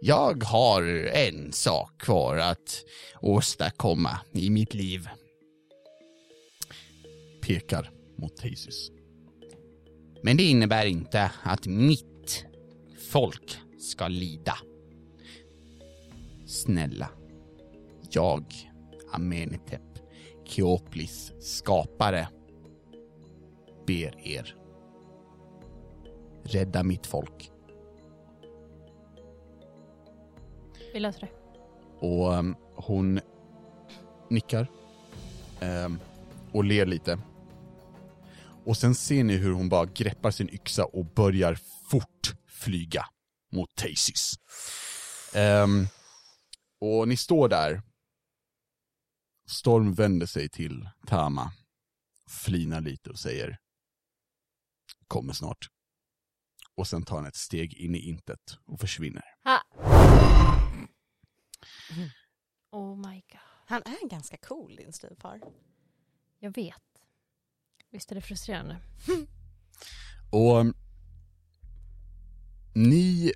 [0.00, 2.84] Jag har en sak kvar att
[3.20, 5.08] åstadkomma i mitt liv.
[7.42, 8.90] Pekar mot Thesis.
[10.22, 12.09] Men det innebär inte att mitt
[13.10, 14.54] folk ska lida.
[16.46, 17.08] Snälla.
[18.10, 18.44] Jag,
[19.12, 19.82] Amenetep,
[20.44, 22.28] Keoplis skapare,
[23.86, 24.56] ber er.
[26.44, 27.50] Rädda mitt folk.
[30.92, 31.30] Vi löser det.
[32.06, 33.20] Och um, hon
[34.28, 34.66] nickar
[35.60, 35.98] ehm,
[36.52, 37.18] och ler lite.
[38.64, 41.54] Och sen ser ni hur hon bara greppar sin yxa och börjar
[41.90, 43.06] fort flyga
[43.52, 44.34] mot Tasis.
[45.34, 45.86] Ehm,
[46.80, 47.82] och ni står där.
[49.46, 51.52] Storm vänder sig till Tama,
[52.28, 53.58] flinar lite och säger
[55.06, 55.68] Kommer snart.
[56.74, 59.22] Och sen tar han ett steg in i intet och försvinner.
[59.44, 59.62] Ha.
[62.70, 63.40] Oh my god.
[63.66, 65.40] Han är ganska cool din styvfar.
[66.38, 66.82] Jag vet.
[67.90, 68.80] Visst är det frustrerande?
[70.32, 70.74] Och um,
[72.88, 73.32] ni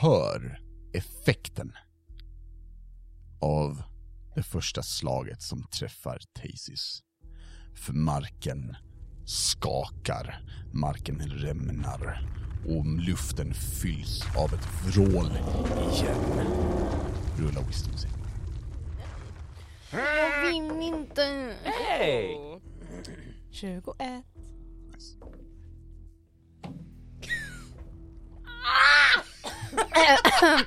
[0.00, 0.60] hör
[0.92, 1.72] effekten
[3.40, 3.82] av
[4.34, 7.02] det första slaget som träffar Tasis.
[7.74, 8.76] För marken
[9.24, 12.28] skakar, marken rämnar
[12.68, 15.30] och luften fylls av ett vrål
[15.92, 16.46] igen.
[17.38, 18.14] Rulla wisdom save.
[19.92, 21.56] Jag vill inte.
[21.64, 22.36] Hej!
[22.36, 22.58] Oh.
[29.72, 30.66] 21.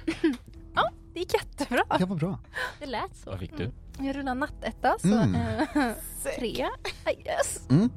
[1.14, 1.84] Det gick jättebra.
[2.00, 2.40] Det var bra.
[2.80, 3.30] Det lät så.
[3.30, 3.72] Vad fick du?
[4.00, 5.36] Jag rullar nattetta så Mm.
[5.36, 5.92] eh,
[6.40, 6.66] tre.
[7.12, 7.60] I guess.
[7.70, 7.90] Mm.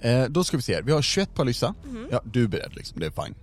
[0.00, 0.82] Eh, då ska vi se här.
[0.82, 1.74] Vi har 21 på Alyssa.
[2.10, 3.34] Ja, du är beredd liksom, det är fine.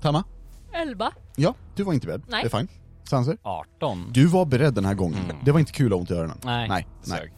[0.00, 0.24] Tama?
[0.72, 1.12] Elva.
[1.36, 2.22] Ja, du var inte beredd.
[2.28, 2.42] Nej.
[2.42, 2.68] Det är fine.
[3.04, 3.38] Sanser?
[3.42, 4.10] 18.
[4.12, 5.24] Du var beredd den här gången.
[5.24, 5.36] Mm.
[5.44, 6.38] Det var inte kul att ha ont i öronen.
[6.44, 6.86] Nej, nej.
[7.04, 7.18] nej.
[7.18, 7.32] sög.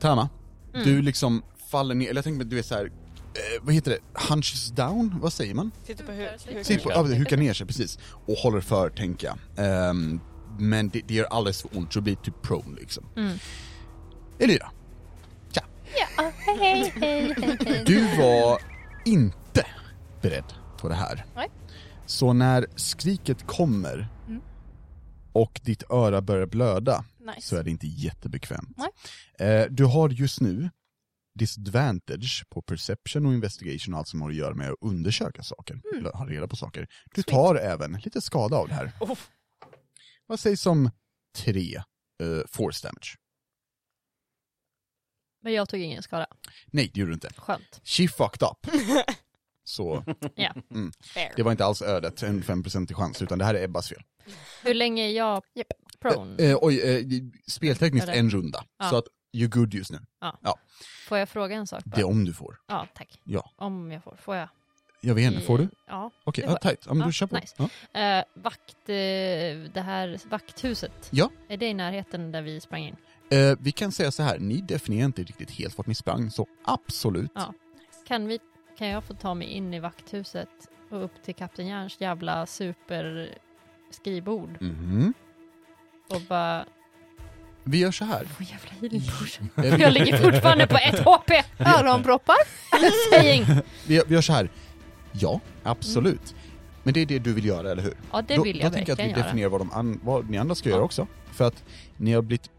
[0.00, 0.28] Tama,
[0.74, 0.84] Mm.
[0.86, 2.92] du liksom faller ner, eller jag tänker du är så här.
[3.38, 3.98] Eh, vad heter det?
[4.28, 5.18] Hunches down?
[5.20, 5.70] Vad säger man?
[5.84, 7.98] Sitter på hur, Sitt på, ja, hukar ner sig, precis.
[8.26, 9.38] Och håller för, tänker jag.
[9.66, 10.20] Ehm,
[10.58, 13.04] men det, det gör alldeles för ont, så blir typ prone liksom.
[13.16, 13.38] Mm.
[14.38, 14.70] Elira,
[16.16, 17.84] Ja, hej hej hej hej hej.
[17.86, 18.60] du var
[19.04, 19.66] inte
[20.22, 20.44] beredd
[20.80, 21.24] på det här.
[21.36, 21.48] Nej.
[22.06, 24.40] Så när skriket kommer Mm.
[25.32, 27.04] och ditt öra börjar blöda
[27.36, 27.48] Nice.
[27.48, 28.76] så är det inte jättebekvämt.
[29.38, 29.50] Nej.
[29.60, 30.70] Eh, du har just nu
[31.38, 35.80] disadvantage på perception och investigation och allt som har att göra med att undersöka saker,
[35.96, 36.80] eller ha reda på saker.
[36.80, 36.90] Du Mm.
[37.14, 37.26] Sweet.
[37.26, 38.92] tar även lite skada av det här.
[39.00, 39.18] Oh.
[40.26, 40.90] Vad sägs om
[41.36, 41.76] tre
[42.22, 43.16] eh, force damage?
[45.42, 46.26] Men jag tog ingen skada.
[46.66, 47.30] Nej, det gjorde du inte.
[47.36, 47.80] Skönt.
[47.84, 48.66] She fucked up.
[49.64, 50.54] Så Ja.
[51.04, 51.32] Fair.
[51.36, 54.02] det var inte alls ödet, en 5% i chans, utan det här är Ebbas fel.
[54.62, 55.66] Hur länge är jag Japp.
[56.00, 56.42] prone?
[56.44, 57.04] Eh, oj, eh,
[57.50, 58.18] speltekniskt Eller?
[58.18, 58.64] en runda.
[58.78, 58.90] Ja.
[58.90, 59.98] Så att you're good just nu.
[61.08, 61.96] Får jag fråga en sak bara?
[61.96, 62.56] Det är om du får.
[62.66, 63.20] Ja, tack.
[63.24, 63.50] Ja.
[63.56, 64.16] Om jag får.
[64.16, 64.48] Får jag?
[65.00, 65.68] Jag vet inte, får du?
[65.86, 66.10] Ja.
[66.24, 66.82] Okej, det ja, tajt.
[66.86, 67.36] Ja, men Ja, du kör på.
[67.36, 67.68] nice.
[67.92, 68.00] Ja.
[68.00, 68.94] Eh, vakt, eh,
[69.74, 71.08] det här vakthuset.
[71.10, 71.30] Ja.
[71.48, 72.96] Är det i närheten där vi sprang in?
[73.30, 76.46] Eh, vi kan säga så här, ni definierar inte riktigt helt vart ni sprang, så
[76.64, 77.30] absolut.
[77.34, 77.54] Ja.
[78.06, 78.38] Kan, vi,
[78.78, 80.48] kan jag få ta mig in i vakthuset
[80.90, 85.14] och upp till Kapten Järns jävla superskrivbord Mhm.
[86.08, 86.66] och bara...
[87.64, 88.24] Vi gör så här.
[88.24, 88.68] Få jävla.
[89.64, 91.30] Eh, Jag ligger fortfarande på ett HP!
[91.58, 92.36] Öronproppar.
[93.10, 93.44] Saying.
[93.86, 94.50] vi, vi gör så här.
[95.12, 96.34] Ja, absolut.
[96.82, 97.94] Men det är det du vill göra, eller hur?
[98.12, 99.22] Ja, det då, vill då jag tänker jag att vi göra.
[99.22, 100.84] definierar vad, de an, vad ni andra ska göra Ja.
[100.84, 101.06] också.
[101.32, 101.64] För att
[101.96, 102.50] ni har blivit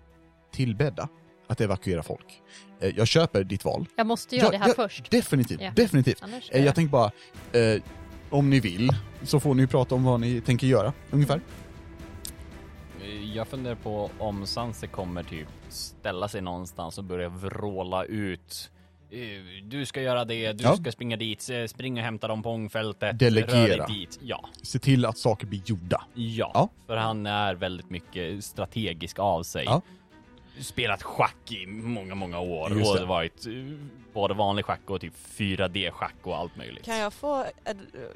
[0.54, 1.08] tillbedda
[1.48, 2.42] att evakuera folk.
[2.82, 3.86] Eh, jag köper ditt val.
[3.96, 5.12] Jag måste göra Ja, det här ja, först.
[5.12, 5.72] Definitivt, Ja.
[5.76, 6.24] definitivt.
[6.24, 7.12] Annars Eh, jag tänker bara,
[7.52, 7.82] eh,
[8.30, 8.90] om ni vill
[9.24, 11.42] så får ni prata om vad ni tänker göra, ungefär.
[13.34, 18.72] Jag funderar på om Sanse kommer typ ställa sig någonstans och börja vråla ut.
[19.12, 19.20] Eh,
[19.64, 20.76] Du ska göra det, du Ja.
[20.76, 23.20] ska springa dit, eh, spring och hämta dem på ångfältet.
[23.20, 23.88] Delegera.
[23.88, 24.20] Dit.
[24.22, 24.50] Ja.
[24.62, 26.04] Se till att saker blir gjorda.
[26.14, 26.52] ja.
[26.54, 26.70] Ja.
[26.88, 29.66] För han är väldigt mycket strategisk av sig.
[29.66, 29.82] Ja.
[30.60, 33.02] Spelat schack i många, många år Just och det.
[33.02, 33.54] det varit eh,
[34.14, 36.86] både vanlig schack och typ 4D-schack och allt möjligt.
[36.86, 37.46] Kan jag få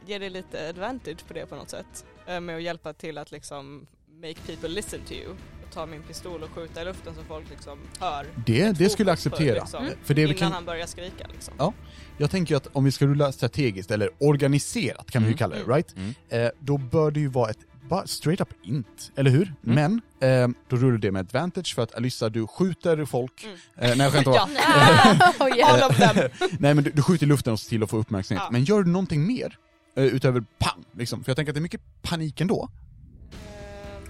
[0.05, 2.05] ge dig lite advantage på det på något sätt?
[2.41, 3.87] Med att hjälpa till att liksom
[4.27, 5.29] make people listen to you.
[5.31, 8.25] Och ta min pistol och skjuta i luften så folk liksom hör.
[8.45, 9.61] Det, det skulle jag acceptera.
[9.63, 11.53] liksom, För det vi innan kan, han börjar skrika liksom.
[11.57, 11.73] Ja.
[12.17, 15.37] jag tänker att om vi ska rulla strategiskt, eller organiserat kan vi ju Mm.
[15.37, 15.75] kalla det, Mm.
[15.75, 15.95] right?
[15.95, 16.13] Mm.
[16.45, 17.57] Eh, då bör det ju vara ett
[17.89, 19.53] bara straight up int, eller hur?
[19.61, 23.43] Men, eh, då rullar det med advantage för att Alyssa, du skjuter folk.
[23.43, 23.55] Mm.
[23.77, 25.33] Eh, nej jag skämtar bara.
[25.49, 26.13] Oh, yeah.
[26.13, 26.29] them.
[26.59, 28.43] Nej men du, du skjuter i luften och ser till att få uppmärksamhet.
[28.45, 28.51] Ja.
[28.51, 29.57] Men gör du någonting mer?
[29.95, 31.23] Eh, utöver pang, liksom.
[31.23, 32.69] För jag tänker att det är mycket panik ändå.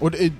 [0.04, 0.32] Och det är,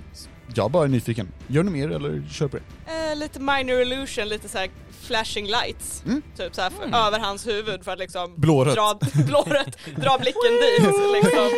[0.56, 1.28] jag bara är nyfiken.
[1.48, 2.64] Gör du mer eller kör på det?
[3.12, 4.70] Eh, lite minor illusion, lite så här
[5.02, 6.04] flashing lights.
[6.06, 6.22] Mm.
[6.38, 8.76] Typ så här för, över hans huvud för att liksom Blårött.
[8.76, 10.88] dra, blårött, dra blicken dit.
[11.14, 11.50] Liksom.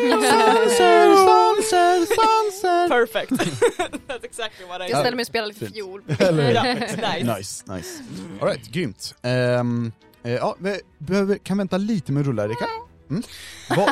[0.77, 2.89] Sanser, sanser, sanser!
[2.89, 3.31] Perfect.
[4.07, 6.01] That's exactly what I Jag ställer mig och spelar lite fiol.
[6.19, 7.35] Ja, nice.
[7.37, 8.03] Nice, nice.
[8.41, 9.15] Alright, grymt.
[9.21, 9.91] Ehm,
[10.23, 12.65] eh, ja, vi behöver, kan vänta lite med att rulla Erika.
[13.09, 13.23] Mm.
[13.69, 13.89] Vad-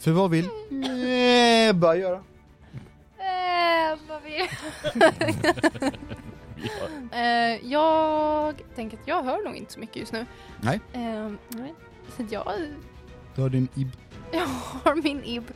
[0.00, 0.48] för vad vill
[1.70, 2.22] Ebba göra?
[4.08, 4.48] Vad vi...
[6.56, 7.18] Ja.
[7.18, 10.26] Eh, jag tänker att jag hör nog inte så mycket just nu.
[10.60, 10.80] Nej.
[10.92, 11.74] Eh, nej.
[12.16, 12.52] Så jag,
[13.34, 13.88] Du har din ib.
[14.32, 14.46] jag
[14.84, 15.52] har min ib.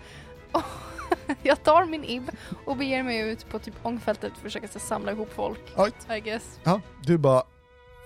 [0.53, 0.63] Och
[1.43, 2.31] jag tar min ib
[2.65, 5.61] och beger mig ut på typ ångfältet för att försöka så, samla ihop folk.
[5.77, 6.11] Right.
[6.17, 6.61] I guess.
[6.65, 7.43] Ja, du bara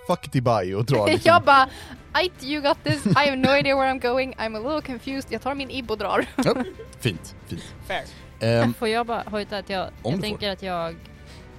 [0.06, 1.28] fuck it bye och drar liksom.
[1.28, 1.68] jag bara,
[2.12, 5.32] Ait, you got this, I have no idea where I'm going, I'm a little confused.
[5.32, 6.26] Jag tar min ib och drar.
[6.36, 6.54] Ja,
[7.00, 7.74] fint, fint.
[7.86, 8.04] Fair.
[8.42, 10.22] Ehm, Får jag bara hojta att jag, jag du får.
[10.22, 10.96] tänker att jag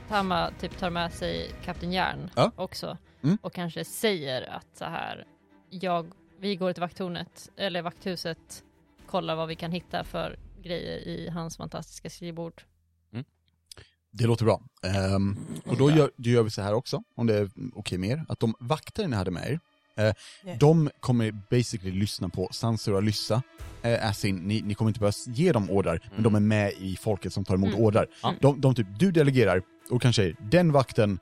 [0.10, 2.52] Tama typ tar med sig Kapten Järn Ja.
[2.56, 3.38] också Mm.
[3.42, 5.26] och kanske säger att så här
[5.70, 8.64] jag, vi går till vakttornet eller vakthuset
[9.06, 12.62] kollar vad vi kan hitta för grejer i hans fantastiska skrivbord.
[14.12, 14.62] det låter bra.
[14.84, 18.10] Ehm, och då gör, då gör vi så här också, om det är okej med
[18.10, 19.60] er, att de vakter ni hade med er,
[19.98, 20.60] eh, Yes.
[20.60, 23.42] de kommer basically lyssna på Sansur och Alyssa,
[23.82, 26.72] eh, as in, ni, ni kommer inte behöva ge dem ordrar, men de är med
[26.80, 27.82] i folket som tar emot Mm.
[27.82, 28.08] ordrar.
[28.24, 28.34] Ja.
[28.42, 31.20] De, de typ, du delegerar, och kanske den vakten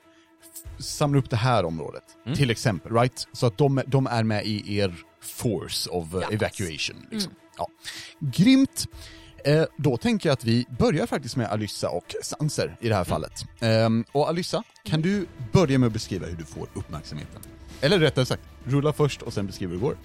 [0.79, 2.37] samlar upp det här området, Mm.
[2.37, 3.27] till exempel, right?
[3.33, 6.29] Så att de, de är med i er force of uh, Yes.
[6.31, 7.05] evacuation.
[7.11, 7.33] Liksom.
[7.57, 7.67] Ja.
[8.19, 8.85] Grymt!
[9.45, 13.03] Eh, då tänker jag att vi börjar faktiskt med Alyssa och Sanser i det här
[13.03, 13.45] fallet.
[13.59, 17.41] Ehm, och Alyssa, kan du börja med att beskriva hur du får uppmärksamheten?
[17.81, 19.97] Eller rättare sagt, rulla först och sen beskriva hur det går.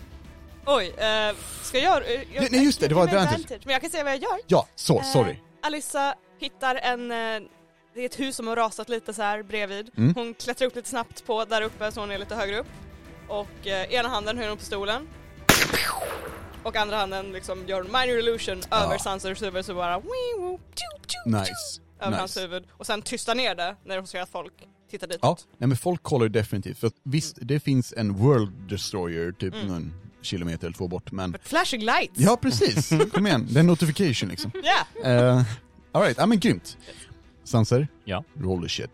[0.66, 2.02] Oj, eh, ska jag...
[2.06, 3.60] eh, jag Nej, nej, just det, det var kan advantage.
[3.64, 4.38] Men jag kan säga vad jag gör.
[4.46, 5.30] Ja, så, sorry.
[5.30, 7.16] Eh, Alyssa hittar en, eh,
[7.94, 9.90] det är ett hus som har rasat lite så här bredvid.
[9.96, 10.14] Mm.
[10.14, 12.66] Hon klättrar upp lite snabbt på där uppe så hon är lite högre upp.
[13.28, 15.08] Och eh, ena handen höjer hon pistolen.
[16.62, 18.76] Och andra handen liksom gör en minor illusion Ja.
[18.84, 19.98] över Sansers huvud så bara
[21.26, 21.52] Nice.
[22.00, 22.40] över hans nice.
[22.46, 22.64] huvud.
[22.70, 24.52] Och sen tystar ner det när hon ser att folk
[24.90, 25.20] tittar ditåt.
[25.22, 29.32] Ja, nej men folk kollar ju definitivt, för att visst, det finns en World Destroyer
[29.32, 29.66] typ Mm.
[29.66, 31.32] någon kilometer eller två bort, men...
[31.32, 32.12] But flashing lights!
[32.20, 32.88] Ja, precis.
[33.12, 34.50] Kom igen, det är en notification liksom.
[35.02, 35.36] Yeah!
[35.38, 35.42] Uh,
[35.92, 36.78] Alright, ja men grymt.
[37.44, 38.24] Sanser, Ja.
[38.40, 38.90] roll the shit.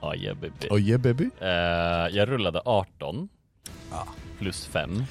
[0.00, 0.68] Ja, yeah, baby.
[0.70, 1.30] Oh yeah baby.
[1.40, 1.48] Eh,
[2.16, 3.28] jag rullade 18
[3.90, 4.06] Ja.
[4.38, 5.04] plus 5.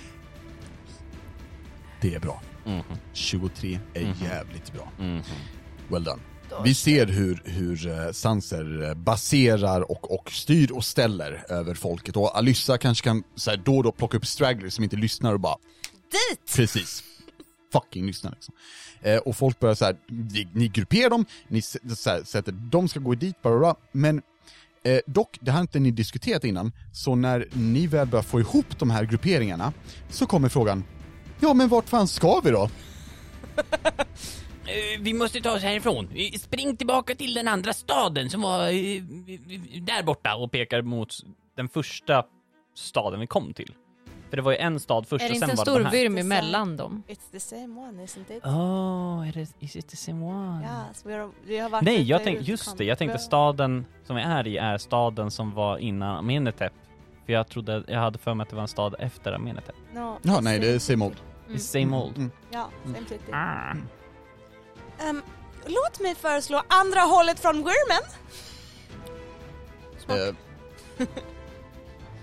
[2.02, 2.42] Det är bra.
[2.66, 4.14] Mhm, 23 är Mhm.
[4.24, 4.92] jävligt bra.
[5.00, 5.22] mhm.
[5.88, 6.22] Well done.
[6.64, 12.18] Vi ser hur, hur eh, Sanser eh, baserar och, och styr och ställer över folket
[12.18, 15.34] och Alyssa kanske kan så här, då och då plocka upp stragglers som inte lyssnar
[15.34, 15.56] och bara
[16.12, 16.56] Dit!
[16.56, 17.04] Precis.
[17.74, 18.54] Fucking lyssna liksom.
[19.02, 22.88] Eh, och folk börjar så här, ni, ni grupperar dem, ni så här, sätter, de
[22.88, 23.76] ska gå dit, bara, bara.
[23.92, 24.22] men
[24.84, 28.80] eh, dock, det har inte ni diskuterat innan, så när ni väl börjar få ihop
[28.80, 29.74] de här grupperingarna,
[30.10, 30.84] så kommer frågan,
[31.40, 32.70] ja men vart fan ska vi då?
[34.72, 36.08] Eh, Vi måste ta oss härifrån.
[36.40, 39.02] Spring tillbaka till den andra staden som var eh,
[39.82, 41.14] där borta och pekar mot
[41.56, 42.24] den första
[42.76, 43.74] staden vi kom till.
[44.30, 45.72] För det var ju en stad först Är det och inte sen en var det
[45.72, 45.92] stor den här.
[45.92, 47.04] vyrm emellan dem?
[47.08, 48.46] It's the same one, isn't it?
[48.46, 50.62] Oh, är det, is it the same one?
[50.90, 54.22] Yes, we are, har varit Nej, jag tänkte, just det, jag tänkte staden som vi
[54.22, 56.74] är i är staden som var innan Amenetep.
[57.26, 59.76] För jag trodde, jag hade för mig att det var en stad efter Amenetep.
[59.94, 61.18] No, Ja, nej, det är same old.
[61.46, 61.58] Mm.
[61.58, 62.18] It's same old.
[62.18, 62.32] Mm.
[62.52, 63.32] Ja, same city.
[63.34, 63.74] Ah.
[65.02, 65.22] Ehm,
[65.66, 68.04] låt mig föreslå andra hållet från Wyrmen.
[70.10, 70.36] Eh,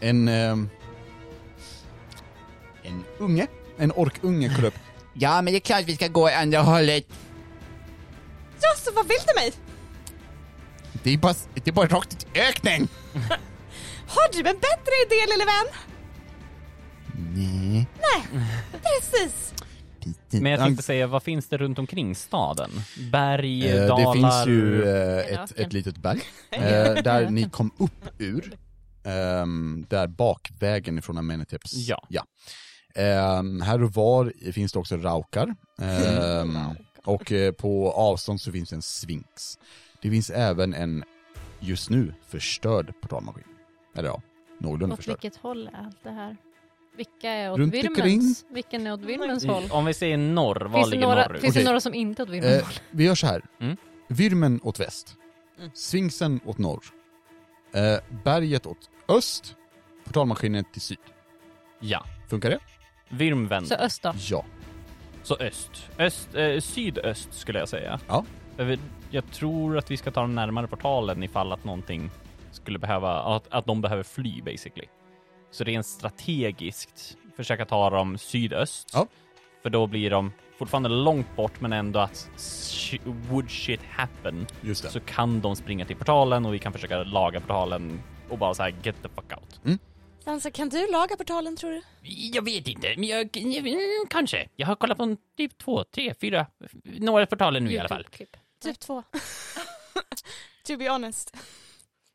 [0.00, 0.28] en...
[0.28, 0.70] ehm,
[2.82, 3.46] en unge,
[3.78, 4.74] en orkunge kollar upp.
[5.14, 7.04] Ja, men det är klart vi ska gå andra hållet.
[8.60, 9.52] Ja, så vad vill du mig?
[11.02, 12.88] Det är bara, det är bara rakt ut i öknen.
[14.08, 15.66] Har du en bättre idé lille vän?
[17.34, 17.86] Nej.
[18.72, 19.47] Precis.
[20.30, 22.70] Men jag tänkte säga, vad finns det runt omkring staden?
[23.12, 24.06] Berg, Eh, dalar?
[24.14, 26.62] det finns ju eh, ett, ett litet berg, eh,
[27.02, 28.56] där ni kom upp ur,
[29.04, 31.72] ehm, där bakvägen ifrån Ameneteps.
[32.08, 32.24] Ja.
[32.94, 36.58] Ehm, här och var finns det också raukar, ehm,
[37.04, 39.58] och eh, på avstånd så finns det en sfinx.
[40.02, 41.04] Det finns även en,
[41.60, 43.44] just nu, förstörd portalmaskin.
[43.96, 44.22] Eller ja,
[44.60, 45.18] någorlunda Åt förstörd.
[45.22, 46.36] vilket håll är allt det här?
[46.98, 48.44] Vilka är åt Runt Virmens?
[48.50, 49.64] Vilken är åt Virmens håll?
[49.70, 51.40] Om vi säger norr, var Finns ligger några, norrut?
[51.40, 51.62] finns Okej.
[51.62, 52.72] det några som inte är åt Virmens Eh, håll?
[52.90, 53.42] vi gör så här.
[53.60, 53.76] Mm.
[54.08, 55.16] Vyrmen åt väst.
[55.58, 55.70] Mm.
[55.74, 56.84] Sfinxen åt norr.
[57.74, 59.56] Eh, berget åt öst.
[60.04, 60.98] Portalmaskinen till syd.
[61.80, 62.04] Ja.
[62.28, 62.58] Funkar det?
[63.08, 63.68] Virm vänder.
[63.68, 64.12] Så öst då?
[64.30, 64.44] Ja.
[65.22, 65.70] Så öst.
[65.98, 68.00] öst eh, sydöst skulle jag säga.
[68.08, 68.24] Ja.
[68.56, 68.78] Jag,
[69.10, 72.10] jag tror att vi ska ta dem närmare portalen ifall att någonting
[72.52, 74.86] skulle behöva, att, att de behöver fly basically.
[75.50, 78.90] Så rent strategiskt försöka ta dem sydöst.
[78.92, 79.06] Ja.
[79.62, 84.82] För då blir de fortfarande långt bort men ändå att sh- would shit happen Just
[84.82, 84.90] det.
[84.90, 88.62] så kan de springa till portalen och vi kan försöka laga portalen och bara så
[88.62, 89.78] här get the fuck out.
[90.24, 91.82] Sansa, kan du laga portalen tror du?
[92.08, 94.48] Jag vet inte, men jag, jag, kanske.
[94.56, 96.46] Jag har kollat på en, typ två, tre, fyra,
[96.84, 98.00] några portaler nu i alla fall.
[98.02, 98.36] YouTube-klipp.
[98.62, 99.02] Typ två.
[100.66, 101.36] to be honest.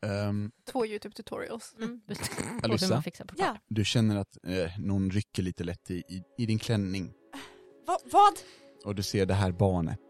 [0.04, 1.74] Ehm, Två YouTube tutorials.
[1.78, 2.00] Mm.
[2.62, 3.02] Alyssa.
[3.36, 3.56] Ja.
[3.68, 7.12] du känner att eh, någon rycker lite lätt i, i, i din klänning.
[7.86, 8.32] Va, vad?
[8.84, 10.00] Och du ser det här barnet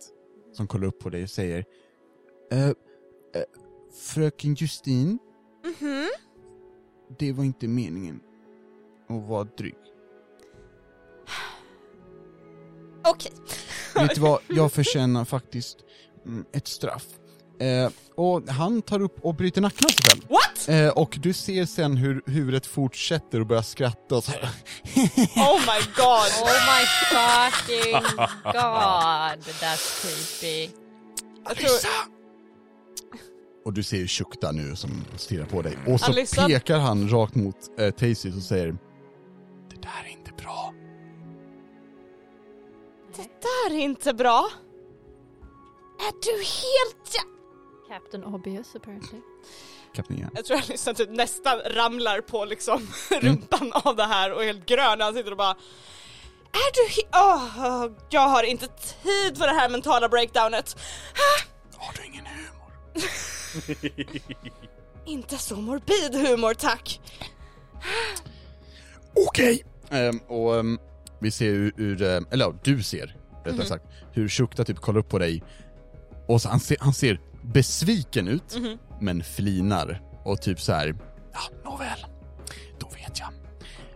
[0.52, 1.64] som kollar upp på dig och säger
[2.52, 2.72] eh, eh,
[4.14, 5.18] Fröken Justin,
[5.80, 6.09] Mhm.
[7.18, 8.20] det var inte meningen
[9.09, 9.74] att vara dryg.
[13.04, 13.33] Okej.
[13.94, 15.76] Vet du vad, jag förtjänar faktiskt
[16.26, 17.07] mm, ett straff.
[17.61, 20.23] Eh, och han tar upp och bryter nacken av sig själv.
[20.29, 20.69] What?
[20.69, 24.40] Eh, och du ser sen hur huvudet fortsätter och börjar skratta och så här.
[25.37, 26.31] Oh my god.
[26.43, 27.93] Oh my fucking
[28.45, 30.73] god, that's creepy.
[31.57, 31.71] Tror,
[33.64, 35.79] Och du ser ju Shukta nu som stirrar på dig.
[35.87, 36.47] Och så Alyssa.
[36.47, 38.67] pekar han rakt mot eh, Tacy och säger
[39.71, 40.75] Det där är inte bra.
[43.17, 44.51] det här är inte bra.
[46.01, 47.14] Är du helt
[47.94, 49.18] Captain Obvious apparently.
[49.94, 50.30] Kapten Jan.
[50.35, 52.88] Jag tror att Alyssa typ nästan ramlar på liksom
[53.20, 55.50] rumpan av det här och är helt grön han sitter och bara
[56.52, 60.76] Är du he- Åh, Jag har inte tid för det här mentala breakdownet.
[61.76, 62.72] Har du ingen humor?
[65.07, 67.00] Inte så morbid humor tack.
[69.28, 69.64] Okej!
[69.90, 70.78] Ehm, och ehm,
[71.20, 75.00] vi ser hur, hur ehm, eller ja, du ser rättare sagt, hur Shukta typ kollar
[75.00, 75.42] upp på dig
[76.28, 78.57] och så han, ser, han ser besviken ut,
[79.00, 80.94] men flinar och typ så här.
[81.33, 82.07] ja nåväl,
[82.80, 83.28] då vet jag.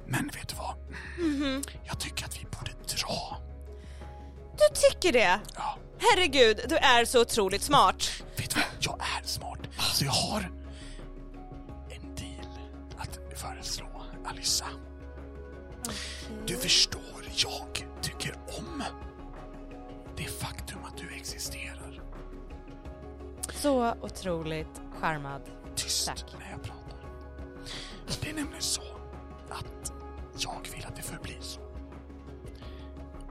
[0.06, 0.74] Men vet du vad?
[1.86, 3.36] Jag tycker att vi borde dra.
[4.52, 5.40] Du tycker det?
[5.56, 8.10] Ja, Herregud, du är så otroligt smart.
[8.36, 8.64] vet du vad?
[8.80, 9.58] Jag är smart,
[9.94, 10.40] så jag har
[11.90, 12.58] en deal
[12.98, 14.66] att föreslå Alyssa.
[16.46, 18.82] Du förstår, jag tycker om
[20.16, 21.77] det faktum att du existerar.
[23.62, 25.42] Så otroligt charmad.
[25.76, 26.24] Tyst Tack.
[26.38, 26.98] när jag pratar.
[28.22, 28.82] Det är nämligen så
[29.50, 29.92] att
[30.38, 31.60] jag vill att det förblir så.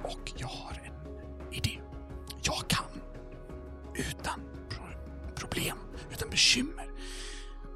[0.04, 1.80] Och jag har en idé.
[2.44, 3.02] Jag kan
[3.96, 5.78] utan pro- problem,
[6.12, 6.92] utan bekymmer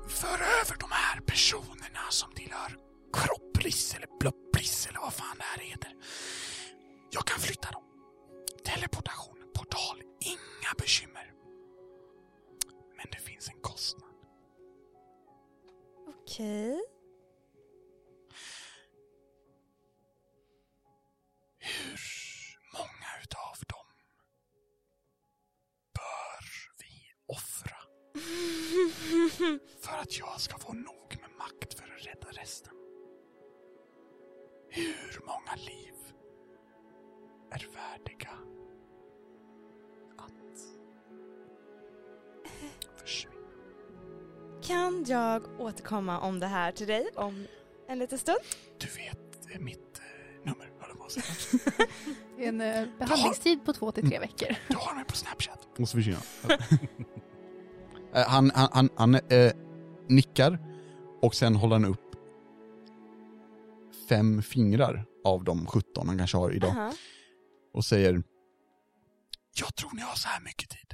[0.07, 2.77] föra över de här personerna som tillhör
[3.13, 5.91] Kropplis eller Blopplis eller vad fan det här heter.
[7.11, 7.83] Jag kan flytta dem.
[8.65, 11.31] Teleportation, portal, inga bekymmer.
[13.03, 14.09] Men det finns en kostnad.
[16.07, 16.81] Okej.
[21.59, 23.85] Hur många utav dem
[25.93, 26.45] bör
[26.79, 27.77] vi offra
[29.81, 32.73] för att jag ska få nog med makt för att rädda resten?
[34.69, 35.93] Hur många liv
[37.51, 38.50] är värdiga
[43.01, 43.35] försvinna?
[44.63, 47.45] Kan jag återkomma om det här till dig om
[47.87, 48.39] en liten stund?
[48.77, 51.87] Du vet mitt eh, nummer, höll jag på att säga.
[52.37, 54.55] En eh, behandlingstid på två till tre veckor.
[54.67, 55.67] Du har mig på Snapchat.
[55.77, 56.19] Måste försvinna.
[58.13, 59.51] Eh, han han, han, han eh,
[60.07, 60.59] nickar
[61.21, 62.15] och sen håller han upp
[64.09, 66.69] fem fingrar av de 17 han kanske har idag.
[66.69, 66.91] Aha.
[67.73, 68.23] och säger
[69.59, 70.90] Jag tror ni har så här mycket tid.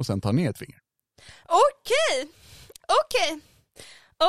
[0.00, 0.78] Och sen tar ner ett finger.
[1.48, 2.30] Okej,
[3.04, 3.40] okej.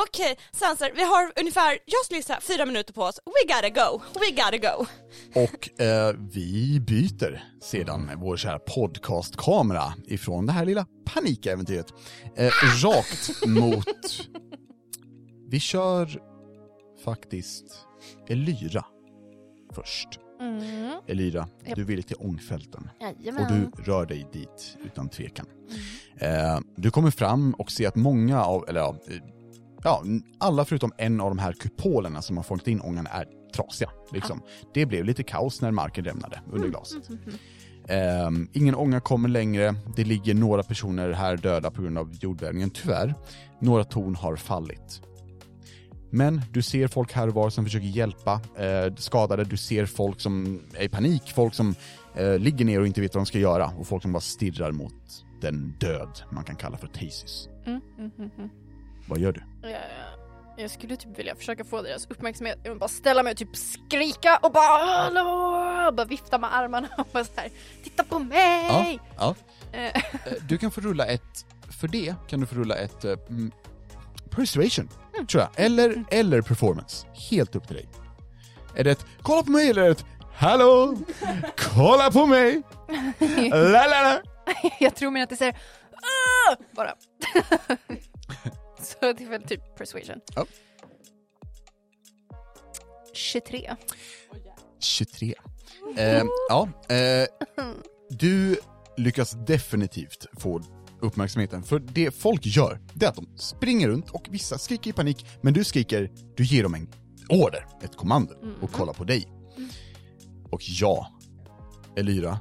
[0.02, 3.20] Okej, Sansar, vi har ungefär, jag skulle gissa fyra minuter på oss.
[3.24, 4.86] We gotta go, we gotta go.
[5.40, 11.86] Och eh, vi byter sedan vår kära podcastkamera ifrån det här lilla panikäventyret
[12.36, 12.52] eh,
[12.84, 14.28] rakt mot...
[15.48, 16.22] Vi kör
[17.04, 17.64] faktiskt
[18.28, 18.84] Elyra
[19.74, 20.08] först.
[20.42, 21.00] Mm.
[21.06, 21.76] Elyra, Japp.
[21.76, 23.70] du vill till ångfälten och Jajamän.
[23.76, 25.46] du rör dig dit utan tvekan.
[26.16, 29.16] Eh, du kommer fram och ser att många av, eller ja, eh,
[29.84, 30.02] ja,
[30.38, 33.26] alla förutom en av de här kupolerna som har fångat in ångan är
[33.56, 33.90] trasiga.
[34.12, 34.40] Liksom.
[34.74, 37.08] Det blev lite kaos när marken rämnade under glaset.
[37.88, 42.70] Eh, ingen ånga kommer längre, det ligger några personer här döda på grund av jordbävningen,
[42.70, 43.14] tyvärr.
[43.60, 45.02] Några torn har fallit.
[46.14, 50.20] Men du ser folk här och var som försöker hjälpa eh, skadade, du ser folk
[50.20, 51.74] som är i panik, folk som
[52.14, 54.72] eh, ligger ner och inte vet vad de ska göra och folk som bara stirrar
[54.72, 54.94] mot
[55.40, 57.48] den död man kan kalla för Tasis.
[57.66, 58.50] Mm, mm, mm, mm.
[59.08, 59.68] Vad gör du?
[59.68, 59.80] Jag,
[60.56, 62.58] jag skulle typ vilja försöka få deras uppmärksamhet.
[62.62, 65.92] Jag vill bara ställa mig och typ skrika och bara hallå!
[65.92, 67.50] Bara vifta med armarna och bara så här,
[67.84, 69.00] titta på mig!
[69.18, 69.34] ja.
[69.72, 70.02] Eh,
[70.48, 71.46] Du kan få rulla ett,
[71.80, 73.04] för det kan du få rulla ett
[74.32, 74.88] eh, mm, persuasion,
[75.28, 75.50] tror jag.
[75.56, 77.06] Eller, eller performance.
[77.30, 77.88] Helt upp till dig.
[78.76, 80.04] Är det ett kolla på mig eller ett
[80.34, 80.96] hallå,
[81.56, 82.62] kolla på mig,
[83.50, 84.20] la la la.
[84.80, 85.52] jag tror mer att det säger
[85.92, 86.94] "Ah!" bara.
[88.80, 90.20] Så det är väl typ persuasion.
[90.36, 90.46] Ja.
[93.14, 93.76] 23.
[94.80, 95.34] 23.
[95.96, 97.26] Eh, ja, eh,
[98.10, 98.56] du
[98.96, 100.60] lyckas definitivt få
[101.02, 101.62] uppmärksamheten.
[101.62, 105.26] För det folk gör, det är att de springer runt och vissa skriker i panik,
[105.40, 106.88] men du skriker, du ger dem en
[107.28, 109.28] order, ett kommando, och kollar på dig.
[110.50, 111.06] Och ja,
[111.96, 112.38] Elyra,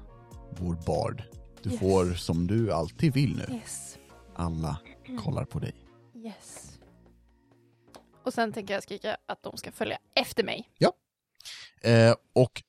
[0.59, 1.23] vår bard,
[1.63, 1.79] du Yes.
[1.79, 3.55] får som du alltid vill nu.
[3.55, 3.97] Yes.
[4.35, 4.77] Alla
[5.23, 5.75] kollar på dig.
[6.15, 6.67] Yes.
[8.25, 10.69] Och sen tänker jag skrika att de ska följa efter mig.
[11.83, 12.63] Eh, och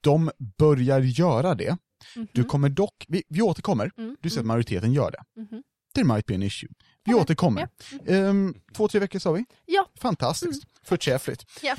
[0.00, 1.76] de börjar göra det.
[2.16, 2.26] Mhm.
[2.32, 5.40] Du kommer dock, vi, vi återkommer, Mm, du ser att mm, majoriteten gör det.
[5.40, 5.62] mhm.
[5.94, 6.68] There might be an issue.
[7.04, 7.68] Vi Okej, återkommer.
[8.06, 9.44] Ehm, två, tre veckor sa vi?
[9.66, 9.86] Ja.
[10.00, 10.62] Fantastiskt.
[10.84, 11.44] Förträffligt.
[11.62, 11.76] Ja.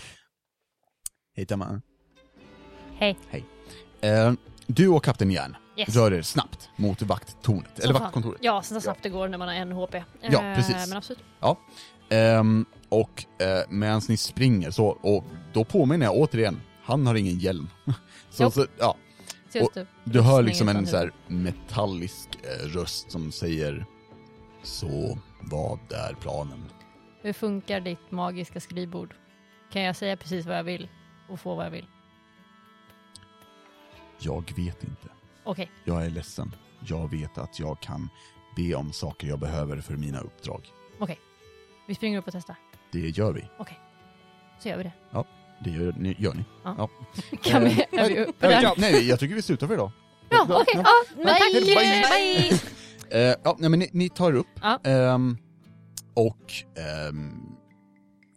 [1.36, 1.82] Hej Tamma.
[2.97, 3.17] Hej.
[4.01, 5.95] Ehm, du och Kapten Järn Yes.
[5.95, 8.39] rör er snabbt mot vakttornet, eller vaktkontoret.
[8.43, 9.95] Ja, så snabbt det går när man har en HP.
[10.22, 10.88] Ja, Eh, precis.
[10.89, 11.24] Men absolut.
[12.09, 17.39] Ehm, och eh, medan ni springer så, och då påminner jag återigen, han har ingen
[17.39, 17.69] hjälm.
[18.30, 18.95] så, så ja,
[19.56, 19.88] just det.
[20.04, 23.86] du hör liksom en så här metallisk eh, röst som säger
[24.64, 26.66] Så, vad är planen?
[27.22, 29.16] Hur funkar ditt magiska skrivbord?
[29.72, 30.89] Kan jag säga precis vad jag vill
[31.30, 31.88] och få vad jag vill?
[34.20, 35.08] Jag vet inte.
[35.43, 36.56] Okej, Jag är ledsen.
[36.88, 38.10] Jag vet att jag kan
[38.56, 40.62] be om saker jag behöver för mina uppdrag.
[41.88, 42.56] vi springer upp och testar.
[42.91, 43.49] Det gör vi.
[44.60, 44.93] Så gör vi det.
[45.64, 46.16] Det gör ni.
[46.20, 46.43] Gör ni.
[47.41, 48.74] Kan vi, Eh, är vi uppe nej, där?
[48.78, 49.91] nej, jag tycker vi slutar för idag.
[50.30, 50.64] Ja, okej.
[50.74, 50.84] Ja.
[51.18, 52.49] Ja, Ja, hej, bye.
[53.09, 53.30] Bye.
[53.30, 54.80] Eh, ja, nej, men ni, ni tar upp Ja.
[54.84, 55.38] ehm,
[56.14, 56.53] och
[57.09, 57.41] ehm,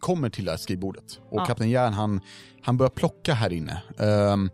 [0.00, 1.20] kommer till det här skrivbordet.
[1.30, 1.44] Och Ja.
[1.44, 2.20] Kapten Järn han,
[2.62, 3.82] han börjar plocka här inne.
[3.98, 4.50] Ehm,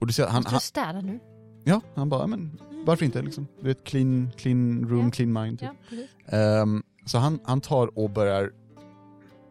[0.00, 1.20] och du ser han, Måste han, du städa nu?
[1.64, 3.46] ja, han bara, men varför inte liksom?
[3.60, 5.10] Du vet, clean, clean room, Ja.
[5.10, 5.58] clean mind.
[5.58, 5.68] Typ.
[5.68, 6.10] Ja, precis.
[6.26, 8.50] Ehm, så han, han tar och börjar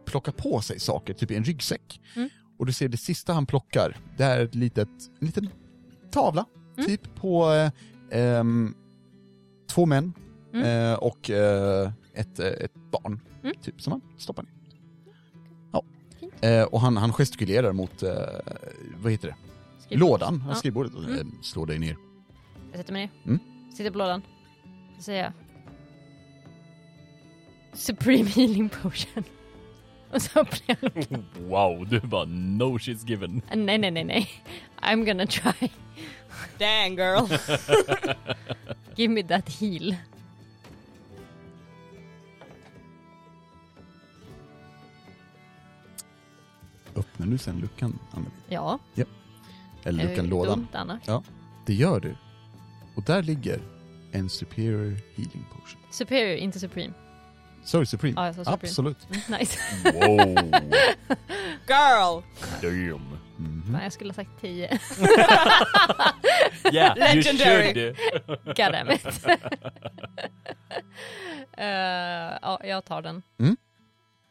[0.08, 2.00] plocka på sig saker, typ i en ryggsäck.
[2.16, 2.28] Mm.
[2.58, 4.88] Och du ser det sista han plockar, det är ett litet,
[5.20, 5.48] en liten
[6.10, 6.44] tavla,
[6.76, 6.86] Mm.
[6.90, 7.70] typ på eh,
[8.20, 8.74] ehm,
[9.70, 10.12] två män
[10.54, 10.64] Mm.
[10.92, 13.54] eh, och eh, ett, eh, ett barn, Mm.
[13.62, 14.52] typ, som han stoppar ner.
[15.72, 15.82] Ja.
[16.48, 18.12] Eh, och han, han gestikulerar mot, eh,
[18.96, 19.34] vad heter det,
[19.82, 19.98] Skriv.
[19.98, 20.54] lådan, Ja.
[20.54, 21.12] skrivbordet, Mm.
[21.18, 21.96] eh, slår dig ner.
[22.70, 23.32] Jag sätter mig ner.
[23.32, 23.38] Mm.
[23.76, 24.22] Sitter på lådan.
[24.96, 25.32] Så säger jag.
[27.72, 29.24] Supreme healing potion.
[30.10, 31.24] Och så öppnar jag lådan.
[31.48, 33.42] Wow, du bara no shit's given.
[33.54, 34.28] Nej, nej, nej, nej.
[34.82, 35.70] I'm gonna try.
[36.58, 37.26] Dang girl.
[38.96, 39.96] Give me that heal.
[46.94, 48.30] Öppnar du sen luckan, Anneli?
[48.48, 48.78] Ja.
[49.84, 50.58] Eller luckan, eh, lådan?
[50.58, 51.24] Dumt annars.
[51.66, 52.16] Det gör du.
[52.94, 53.60] Och där ligger
[54.12, 55.80] en superior healing potion.
[55.90, 56.94] Superior, inte Supreme.
[57.68, 58.14] Sorry, supreme.
[58.16, 58.58] Ja, jag sa Supreme.
[58.62, 58.96] Absolut.
[59.10, 59.58] Mm, nice.
[59.84, 60.34] Wow.
[61.68, 62.22] Girl.
[62.62, 63.18] Damn.
[63.36, 63.72] Mhm.
[63.72, 64.78] Fan, jag skulle ha sagt 10.
[66.72, 67.74] Yeah, you Legendary.
[67.74, 67.96] should.
[68.46, 69.06] God damn it.
[71.58, 73.22] Eh, ja, jag tar den.
[73.38, 73.56] Mm.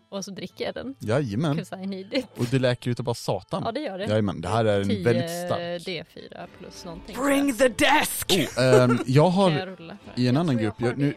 [0.09, 0.95] och så dricker jag den.
[0.99, 1.57] Jajamän.
[1.57, 2.25] 'Cause I need it.
[2.37, 3.61] Och det läker utav bara satan.
[3.65, 4.05] Ja det gör det.
[4.05, 5.81] Jajamän, det här är en 10 väldigt stark.
[5.81, 7.15] D4 plus någonting.
[7.17, 8.33] Bring the desk!
[8.57, 9.77] Oh, ehm, jag har jag
[10.15, 11.13] i en annan grupp, jag, nu,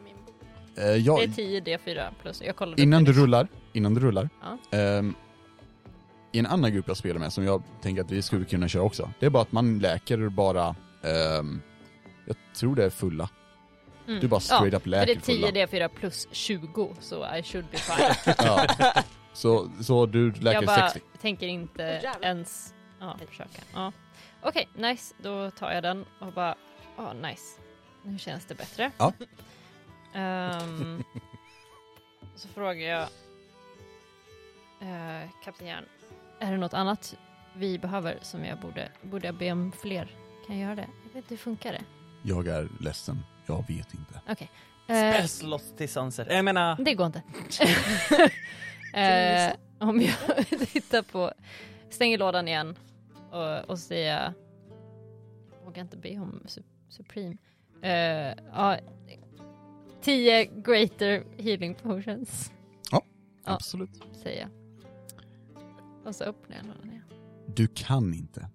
[0.80, 4.28] eh, Det är jag, 10 D4 plus, jag kollade innan du rullar, innan du rullar,
[4.42, 4.78] Ja.
[4.78, 5.14] ehm,
[6.32, 8.82] i en annan grupp jag spelar med som jag tänker att vi skulle kunna köra
[8.82, 11.60] också, det är bara att man läker bara, ehm,
[12.26, 13.28] jag tror det är fulla.
[14.08, 14.20] Mm.
[14.20, 15.86] Du bara straight ja, up läker det är 10 fulla.
[15.86, 18.34] D4 plus 20, så I should be fine.
[18.46, 18.66] Ja.
[19.32, 21.08] Så, så du läker jag bara 60.
[21.20, 22.18] tänker inte jävlar.
[22.22, 23.62] ens ja, försöka.
[23.74, 23.92] Ja.
[24.42, 25.14] Okej, nice.
[25.22, 26.54] Då tar jag den och bara,
[26.96, 27.60] ja nice.
[28.02, 28.90] Nu känns det bättre.
[28.98, 29.12] Ja.
[30.14, 31.04] Ehm,
[32.36, 33.08] så frågar jag
[34.82, 35.84] uh, Kapten Järn,
[36.40, 37.16] är det något annat
[37.56, 40.16] vi behöver som jag borde, borde jag be om fler?
[40.46, 40.88] Kan jag göra det?
[41.02, 41.82] Jag vet inte, hur funkar det?
[42.22, 44.20] Jag är ledsen, jag vet inte.
[44.90, 46.26] Eh, Spellslott till Sanser.
[46.30, 46.76] Jag menar...
[46.84, 47.22] det går inte.
[49.00, 51.32] eh, om jag tittar på,
[51.90, 52.76] stänger lådan igen
[53.30, 54.22] och, och säger,
[55.50, 57.36] jag vågar inte be om su Supreme.
[57.82, 58.78] Eh, ja,
[60.02, 62.52] 10 greater healing potions,
[62.90, 63.02] Ja.
[63.44, 64.02] Absolut.
[64.22, 64.50] säger jag.
[66.06, 67.02] Och så öppnar jag lådan igen.
[67.46, 68.48] Du kan inte.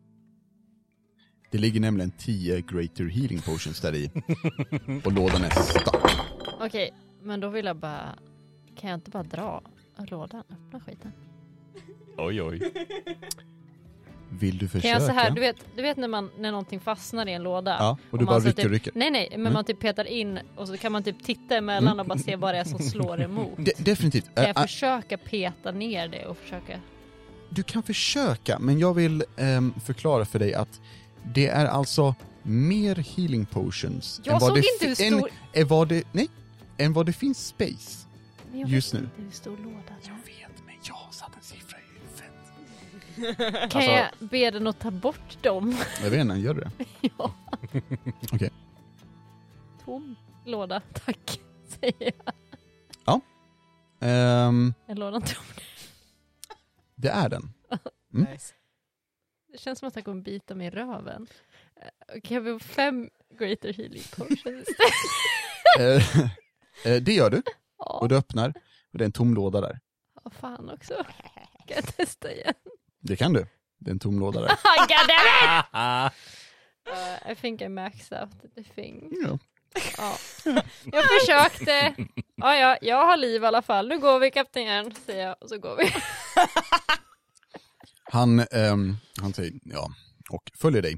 [1.52, 4.12] Det ligger nämligen 10 greater healing potions där i.
[5.06, 6.18] Och lådan är stark.
[6.62, 8.20] Okej, men då vill jag bara,
[8.76, 9.62] kan jag inte bara dra
[9.98, 11.12] lådan, öppna skiten?
[12.18, 12.74] Oj, oj.
[14.40, 14.88] Vill du Kan försöka?
[14.88, 17.76] jag så här, du vet, du vet när, man, när någonting fastnar i en låda?
[17.80, 18.92] Ja, och du man bara rycker typ, rycker.
[18.96, 19.54] Nej nej, men Mm.
[19.54, 22.54] man typ petar in och så kan man typ titta emellan och bara se vad
[22.54, 23.52] det är som slår emot.
[23.58, 24.36] De, definitivt.
[24.36, 26.80] Kan jag ä- försöka peta ner det och försöka...
[27.50, 30.82] du kan försöka, men jag vill ehm, förklara för dig att
[31.34, 35.30] det är alltså mer healing potions Jag än vad såg det inte hur stor...
[35.54, 36.28] än, än vad det, nej,
[36.78, 38.08] än vad det finns space.
[38.52, 39.08] Men jag just vet nu.
[39.08, 39.74] inte hur stor lådan
[40.04, 40.10] är.
[40.10, 41.42] vet, men jag satt en.
[43.38, 45.78] Kan Alltså- jag be den att ta bort dem?
[46.04, 46.72] Jag vet inte, gör du det?
[47.18, 47.34] ja.
[48.34, 48.50] Okej.
[49.86, 51.40] Tom låda, tack.
[51.68, 52.34] Säger jag.
[54.00, 55.44] Ehm, Är lådan tom?
[56.96, 57.54] det är den.
[58.14, 58.32] Mm.
[58.32, 58.54] Nice.
[59.52, 61.28] Det känns som att han kommer bita mig i röven.
[61.76, 63.10] Eh, Kan jag få fem
[63.40, 64.68] greater healing potions?
[65.80, 66.22] Eh,
[66.94, 67.42] eh, det gör du,
[67.78, 68.50] Ja, och du öppnar,
[68.92, 69.80] och det är en tom låda där.
[70.24, 70.94] vad fan också.
[71.68, 72.54] Kan jag testa igen?
[73.08, 73.48] Det kan du.
[73.78, 74.48] Det är en tom låda där.
[74.80, 75.66] God damn it!
[75.72, 76.10] Ah,
[76.90, 79.12] Uh, I think I maxed out the thing.
[79.24, 79.40] Ja.
[79.98, 80.18] Ja.
[80.86, 81.96] Jag försökte.
[82.36, 83.88] Ja, ja, jag har liv i alla fall.
[83.88, 85.90] Nu går vi kapten, säger jag och så går vi.
[88.12, 89.90] Han, ehm, han säger ja,
[90.30, 90.98] och följer dig.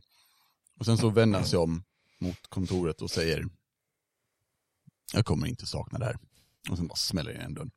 [0.80, 1.84] Och sen så vänder han sig om
[2.20, 3.46] mot kontoret och säger
[5.14, 6.18] Jag kommer inte sakna det här.
[6.70, 7.72] Och sen bara smäller igen dörren.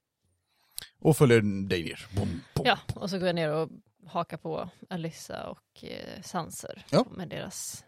[0.99, 2.07] Och följer dig ner.
[2.17, 2.67] Bom, bom.
[2.67, 3.69] Ja, och så går jag ner och
[4.07, 7.07] hakar på Alyssa och eh, Sanser Ja.
[7.17, 7.85] med deras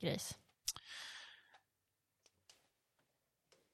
[0.00, 0.38] grejs.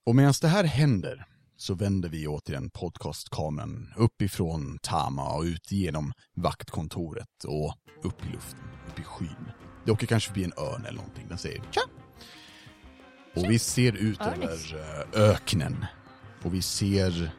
[0.06, 6.12] Och medan det här händer så vänder vi återigen podcastkameran uppifrån Tama och ut genom
[6.36, 9.50] vaktkontoret och upp i luften, upp i skyn.
[9.84, 11.80] Det åker kanske förbi en örn eller någonting, den säger tja!
[13.36, 14.72] Och vi ser ut Örnis.
[14.72, 15.86] över eh, öknen
[16.44, 17.30] och vi ser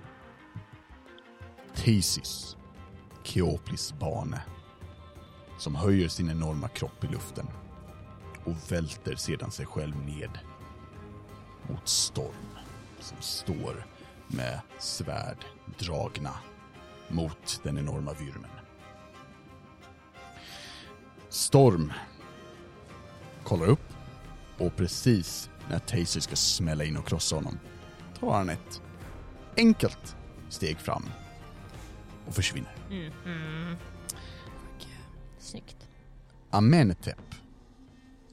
[1.75, 2.57] Thesis,
[3.23, 4.41] Keoplis bane,
[5.57, 7.47] som höjer sin enorma kropp i luften
[8.43, 10.39] och välter sedan sig själv ned
[11.69, 12.57] mot Storm
[12.99, 13.85] som står
[14.27, 15.45] med svärd
[15.79, 16.33] dragna
[17.07, 18.51] mot den enorma vyrmen.
[21.29, 21.93] Storm
[23.43, 23.93] kollar upp
[24.57, 27.59] och precis när Taser ska smälla in och krossa honom
[28.19, 28.81] tar han ett
[29.57, 30.15] enkelt
[30.49, 31.03] steg fram
[32.27, 32.75] och försvinner.
[32.89, 33.75] Mm.
[35.39, 35.87] Snyggt.
[36.49, 37.17] Amenetep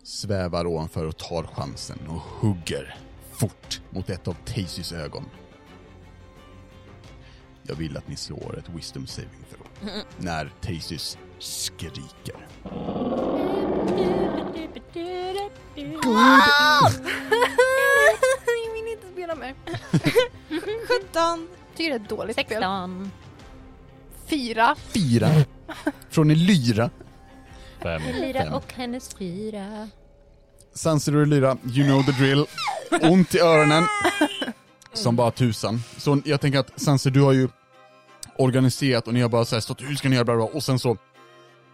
[0.02, 2.96] svävar ovanför och tar chansen och hugger
[3.32, 5.24] fort mot ett av Tasys ögon.
[7.62, 9.66] Jag vill att ni slår ett wisdom saving throw.
[10.16, 12.46] När Tasys skriker.
[12.62, 12.74] Jag
[18.72, 19.54] vill inte spela mer.
[21.02, 21.48] 17!
[21.76, 22.46] Tycker det är ett dåligt spel.
[22.48, 23.10] 16.
[24.28, 24.76] Fyra.
[24.94, 25.28] Fyra.
[26.10, 26.90] Från Elyra.
[27.82, 28.02] fem.
[28.20, 29.88] Lyra och hennes fyra.
[30.74, 32.46] Sanser och Elyra, you know the drill.
[33.02, 33.84] Ont i öronen.
[34.92, 35.82] Som bara tusan.
[35.96, 37.48] Så jag tänker att Sanser, du har ju
[38.36, 40.62] organiserat och ni har bara så här stått hur ska ni göra bla bla och
[40.62, 40.96] sen så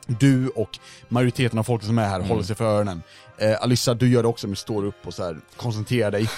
[0.07, 0.79] du och
[1.09, 3.03] majoriteten av folket som är här håller sig för öronen.
[3.39, 6.29] Eh, Alyssa, du gör det också men står upp och så här koncentrerar dig.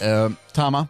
[0.00, 0.86] Eh, Tama,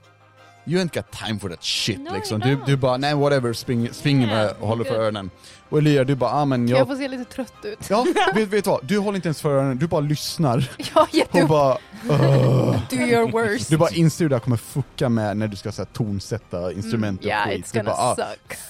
[0.67, 2.41] you ain't got time for that shit No, liksom.
[2.41, 5.31] Du, du bara, nej whatever, spring, spring Yeah, och håller för öronen.
[5.69, 6.87] Och Elia, du bara, ah men jag jag...
[6.89, 7.79] få se lite trött ut?
[7.91, 8.87] Ja, vet, vet du vad?
[8.87, 10.71] Du håller inte ens för öronen, du bara lyssnar.
[11.13, 11.79] Jag har Och bara,
[12.11, 13.69] "Ugh." Do your worst.
[13.71, 16.73] Du bara inser hur det här kommer fucka med när du ska så här, tonsätta
[16.73, 17.73] instrument och Yeah, skit.
[17.73, 18.17] Du bara, ah,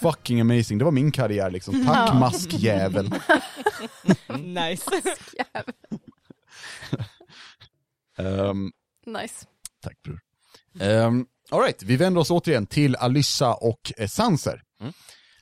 [0.01, 1.87] fucking amazing, det var min karriär liksom.
[1.87, 2.15] Tack Ja.
[2.15, 3.15] maskjävel.
[4.29, 4.91] Nice.
[5.33, 5.75] Jävlar.
[8.19, 8.73] Um,
[9.07, 9.47] Nice.
[9.83, 10.21] tack bror.
[10.89, 14.63] Um, Alright, vi vänder oss återigen till Alyssa och eh, Sanser.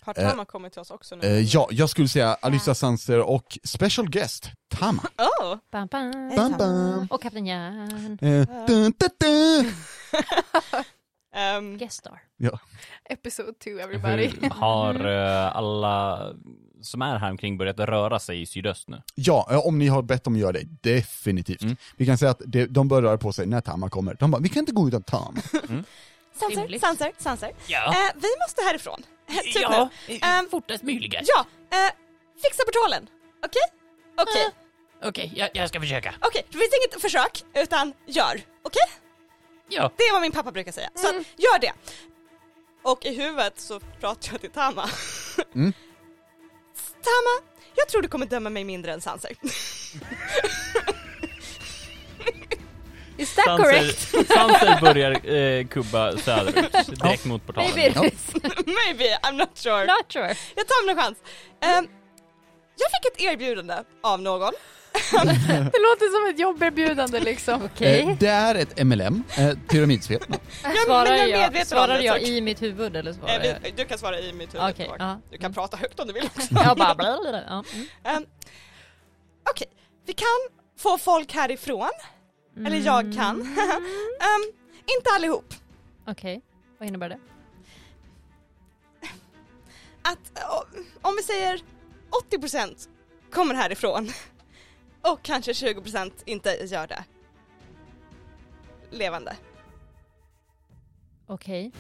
[0.01, 1.27] Har Eh, Tama kommit till oss också nu?
[1.27, 5.03] Eh, ja, jag skulle säga Alyssa Sanser och special guest, Tama.
[5.43, 5.57] Oh!
[5.73, 6.33] Bam, bam.
[6.37, 7.07] Bam, bam.
[7.11, 8.19] Och Kapten Järn.
[8.23, 9.73] Eh, dun, dun, dun.
[11.59, 12.21] Um, Guest star.
[13.11, 14.27] Episode 2 everybody.
[14.41, 16.29] Hur har eh, alla
[16.85, 19.03] som är här omkring börjat röra sig i sydöst nu?
[19.14, 21.62] Ja, eh, om ni har bett dem göra det, definitivt.
[21.62, 21.76] Mm.
[21.97, 24.14] Vi kan säga att det, de börjar röra på sig när Tama kommer.
[24.14, 25.41] De bara, vi kan inte gå utan Tama.
[26.41, 26.80] Sanser, Rimligt.
[26.80, 27.53] Sanser, Sanser.
[27.66, 29.03] Ja, Eh, vi måste härifrån.
[29.28, 30.14] Eh, typ ja nu.
[30.14, 31.20] eh, Ehm, fortast möjliga.
[31.24, 31.47] Ja,
[31.78, 31.93] eh,
[32.43, 33.07] fixa portalen.
[33.47, 33.62] Okej?
[34.22, 34.51] Okej,
[35.09, 36.14] Okej, jag, jag ska försöka.
[36.20, 36.43] okej.
[36.51, 38.41] Det finns inget försök, utan gör.
[38.62, 38.82] Okej?
[39.68, 39.93] Ja.
[39.97, 40.89] Det är vad min pappa brukar säga.
[40.95, 41.72] Så att, gör det.
[42.82, 44.89] Och i huvudet så pratar jag till Tama.
[45.55, 45.72] Mm.
[47.05, 49.37] Tama, jag tror du kommer döma mig mindre än Sanser.
[53.17, 53.99] Is that correct?
[54.29, 57.71] Sanser börjar eh, kubba söderut, direkt mot portalen.
[57.75, 58.35] Maybe it is.
[58.67, 59.87] Maybe, I'm not sure.
[59.87, 60.35] Not sure.
[60.55, 61.19] Jag tar min chans.
[61.61, 61.89] Ehm,
[62.77, 64.53] jag fick ett erbjudande av någon.
[65.24, 67.62] Det låter som ett jobberbjudande liksom.
[67.62, 68.01] Okej.
[68.01, 70.20] Eh, det är ett MLM, eh, pyramidspel.
[70.28, 70.38] men
[70.86, 73.57] Svarar jag jag, om svarar jag i mitt huvud eller svarar Eh, jag?
[73.62, 74.76] vi- Du kan svara i mitt huvud.
[74.76, 74.97] Tag.
[74.99, 75.20] ja.
[75.30, 76.49] Du kan prata högt om du vill också.
[76.64, 77.42] Jag bara.
[77.49, 77.64] Ja.
[77.74, 77.86] Mm.
[78.05, 78.26] Ehm,
[79.51, 79.66] Okej,
[80.07, 80.26] vi kan
[80.78, 81.90] få folk härifrån.
[82.66, 83.40] Eller jag kan.
[83.40, 84.53] Ehm,
[84.99, 85.55] inte allihop.
[86.07, 86.42] Okej,
[86.78, 87.18] vad innebär det?
[90.03, 90.64] Att eh,
[91.03, 91.61] om vi säger
[92.30, 92.88] 80%
[93.32, 94.12] kommer härifrån
[95.13, 97.05] och kanske 20% inte gör det.
[98.91, 99.37] Levande.
[101.27, 101.73] Okej,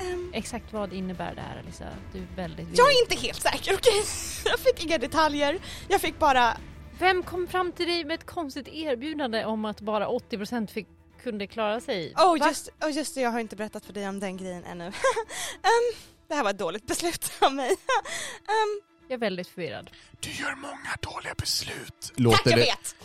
[0.00, 1.84] Ehm, exakt vad innebär det här Alissa?
[2.12, 4.02] Du är väldigt jag är inte helt säker, okej?
[4.44, 5.58] Jag fick inga detaljer.
[5.88, 6.56] Jag fick bara
[6.98, 10.86] Vem kom fram till dig med ett konstigt erbjudande om att bara 80% fick,
[11.22, 12.14] kunde klara sig?
[12.16, 12.48] Oh Va?
[12.48, 14.84] just, oh just det, jag har inte berättat för dig om den grejen ännu.
[15.62, 15.96] Ehm,
[16.28, 17.70] det här var ett dåligt beslut av mig.
[18.48, 19.90] Ehm, Jag är väldigt förvirrad.
[20.20, 22.00] Du gör många dåliga beslut.
[22.00, 22.64] tack, Låter jag det...
[22.64, 22.96] vet!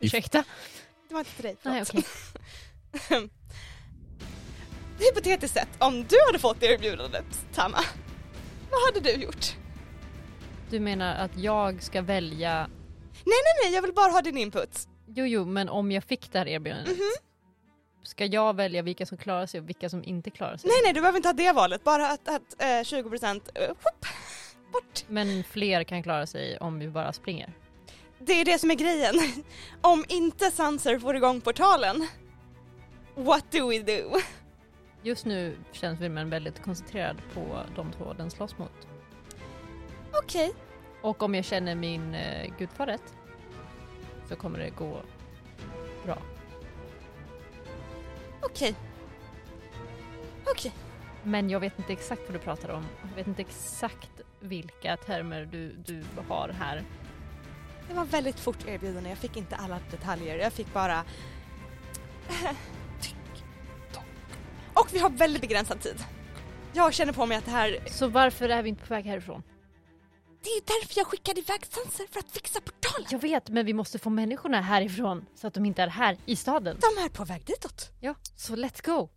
[0.00, 0.44] Ursäkta?
[1.08, 2.04] Det var inte till dig, Nej okej.
[4.98, 7.24] Hypotetiskt sett, om du hade fått erbjudandet,
[7.54, 7.78] Tama,
[8.70, 9.56] vad hade du gjort?
[10.70, 12.70] Du menar att jag ska välja...
[13.24, 14.88] Nej, nej, nej, jag vill bara ha din input.
[15.06, 16.96] Jo, jo, men om jag fick det här erbjudandet.
[16.96, 17.10] Mhm.
[18.02, 20.68] Ska jag välja vilka som klarar sig och vilka som inte klarar sig?
[20.68, 24.06] Nej, nej, du behöver inte ha det valet, bara att, att eh, 20% uh, whoop,
[24.74, 25.04] bort.
[25.08, 27.52] Men fler kan klara sig om vi bara springer.
[28.18, 29.14] Det är det som är grejen.
[29.80, 32.06] Om inte Sanser får igång portalen,
[33.14, 34.20] what do we do?
[35.02, 38.88] Just nu känns Wilmen väldigt koncentrerad på de två den slåss mot.
[40.12, 40.52] Okej,
[41.02, 43.14] Och om jag känner min eh, gudfar rätt
[44.28, 45.02] så kommer det gå
[46.04, 46.18] bra.
[48.42, 48.74] okej.
[50.46, 50.72] Okej.
[51.22, 52.86] Men jag vet inte exakt vad du pratar om.
[53.08, 54.10] Jag vet inte exakt
[54.44, 56.84] vilka termer du, du har här.
[57.88, 61.04] Det var väldigt fort erbjudande, jag fick inte alla detaljer, jag fick bara...
[64.74, 66.04] Och vi har väldigt begränsad tid.
[66.72, 67.78] Jag känner på mig att det här...
[67.86, 69.42] Så varför är vi inte på väg härifrån?
[70.42, 73.08] Det är därför jag skickade iväg Sanser för att fixa portalen.
[73.10, 76.36] Jag vet, men vi måste få människorna härifrån så att de inte är här i
[76.36, 76.76] staden.
[76.80, 77.90] De är på väg ditåt.
[78.00, 79.08] Ja, så let's go!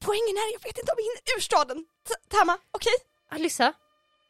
[0.00, 1.86] Poängen är, jag vet inte om vi hinner ur staden.
[2.28, 2.92] Tama, okej?
[3.34, 3.72] Alissa,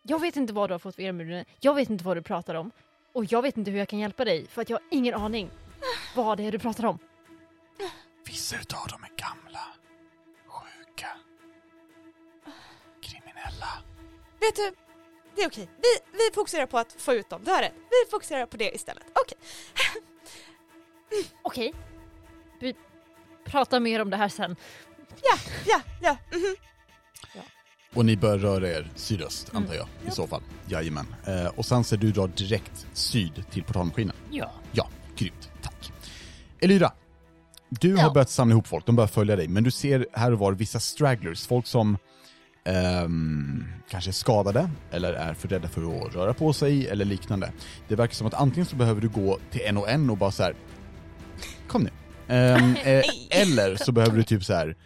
[0.02, 1.44] jag vet inte vad du har fått för erbjudande.
[1.60, 2.70] Jag vet inte vad du pratar om.
[3.12, 5.50] Och jag vet inte hur jag kan hjälpa dig för att jag har ingen aning
[6.16, 6.98] vad det är du pratar om.
[8.26, 9.66] Vissa utav dem är gamla,
[10.46, 11.08] sjuka,
[13.00, 13.82] kriminella.
[14.40, 14.74] Vet du,
[15.34, 15.68] det är okej.
[15.76, 17.74] Vi, vi fokuserar på att få ut dem, du har rätt.
[17.74, 19.04] Vi fokuserar på det istället.
[19.12, 19.38] Okej.
[21.42, 21.74] Okej.
[22.60, 22.74] Vi
[23.44, 24.56] pratar mer om det här sen.
[25.22, 25.36] Ja,
[25.66, 26.16] ja, ja.
[26.32, 26.56] mhm.
[27.94, 29.62] Och ni bör röra er sydöst, Mm.
[29.62, 30.42] antar jag, i så fall.
[30.66, 31.06] Jajamän.
[31.26, 34.16] Eh, och Sanser, du drar direkt syd till portalmaskinen.
[34.30, 34.50] Ja.
[34.72, 35.50] Ja, grymt.
[35.62, 35.92] Tack.
[36.60, 36.92] Elyra,
[37.68, 38.02] du Ja.
[38.02, 40.52] har börjat samla ihop folk, de börjar följa dig, men du ser här och var
[40.52, 41.98] vissa stragglers, folk som
[42.64, 47.52] ehm, kanske är skadade, eller är för rädda för att röra på sig, eller liknande.
[47.88, 50.30] Det verkar som att antingen så behöver du gå till en och en och bara
[50.30, 50.54] så här.
[51.68, 51.90] Kom nu,
[52.28, 54.76] Ehm, eh, eller så behöver du typ så här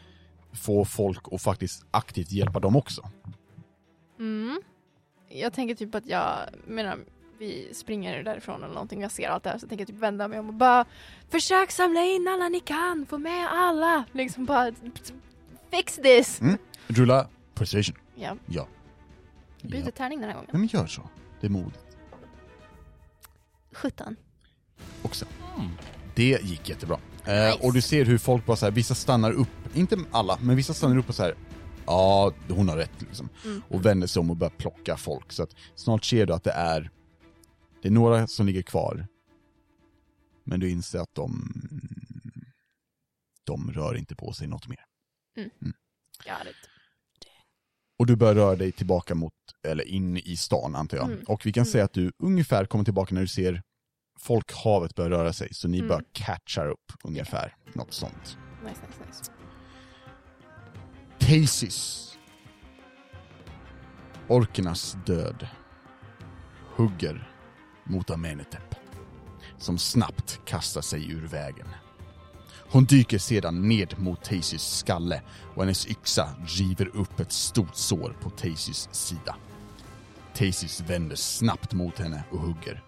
[0.53, 3.11] få folk att faktiskt aktivt hjälpa dem också.
[4.18, 4.62] Mm.
[5.28, 6.99] Jag tänker typ att jag, menar,
[7.38, 10.28] vi springer därifrån eller någonting, jag ser allt det här så jag tänker typ vända
[10.28, 10.84] mig om och bara
[11.28, 14.05] Försök samla in alla ni kan, få med alla!
[14.12, 14.72] Liksom bara
[15.70, 16.40] Fix this!
[16.40, 16.59] Mm.
[16.86, 17.96] Rulla precision.
[18.14, 18.66] Ja, Ja.
[19.62, 19.90] byter ja.
[19.90, 20.51] tärning den här gången.
[20.53, 21.09] Nej men gör så.
[21.40, 21.78] Det är modigt.
[23.72, 24.16] 17.
[25.03, 25.26] också.
[25.57, 25.70] Mm.
[26.14, 26.99] Det gick jättebra.
[27.29, 27.66] Eh, Nice.
[27.66, 30.74] och du ser hur folk bara så här, vissa stannar upp, inte alla, men vissa
[30.74, 31.35] stannar upp och så här.
[31.87, 33.29] ja, hon har rätt liksom.
[33.45, 33.62] Mm.
[33.68, 35.33] Och vänder sig om och börjar plocka folk.
[35.33, 36.91] Så att snart ser du att det är,
[37.83, 39.07] det är några som ligger kvar.
[40.45, 41.53] Men du inser att de,
[43.45, 44.85] de rör inte på sig något mer.
[46.24, 46.57] Got it.
[47.99, 49.33] Och du börjar röra dig tillbaka mot,
[49.66, 51.07] eller in i stan antar jag.
[51.07, 51.24] Mm.
[51.26, 53.62] Och vi kan säga att du ungefär kommer tillbaka när du ser
[54.19, 55.55] folkhavet börja röra sig.
[55.55, 55.89] Så ni Mm.
[55.89, 58.39] börjar catcha upp ungefär, något sånt.
[58.64, 59.31] Nice, nice, nice.
[61.19, 62.05] Tasis.
[64.29, 65.47] Orkernas död.
[66.77, 67.31] Hugger
[67.85, 68.75] mot Amenetep.
[69.59, 71.66] Som snabbt kastar sig ur vägen.
[72.71, 75.23] Hon dyker sedan ned mot Tasis skalle
[75.55, 79.37] och hennes yxa river upp ett stort sår på Tasis sida.
[80.35, 82.83] Tasis vänder snabbt mot henne och hugger.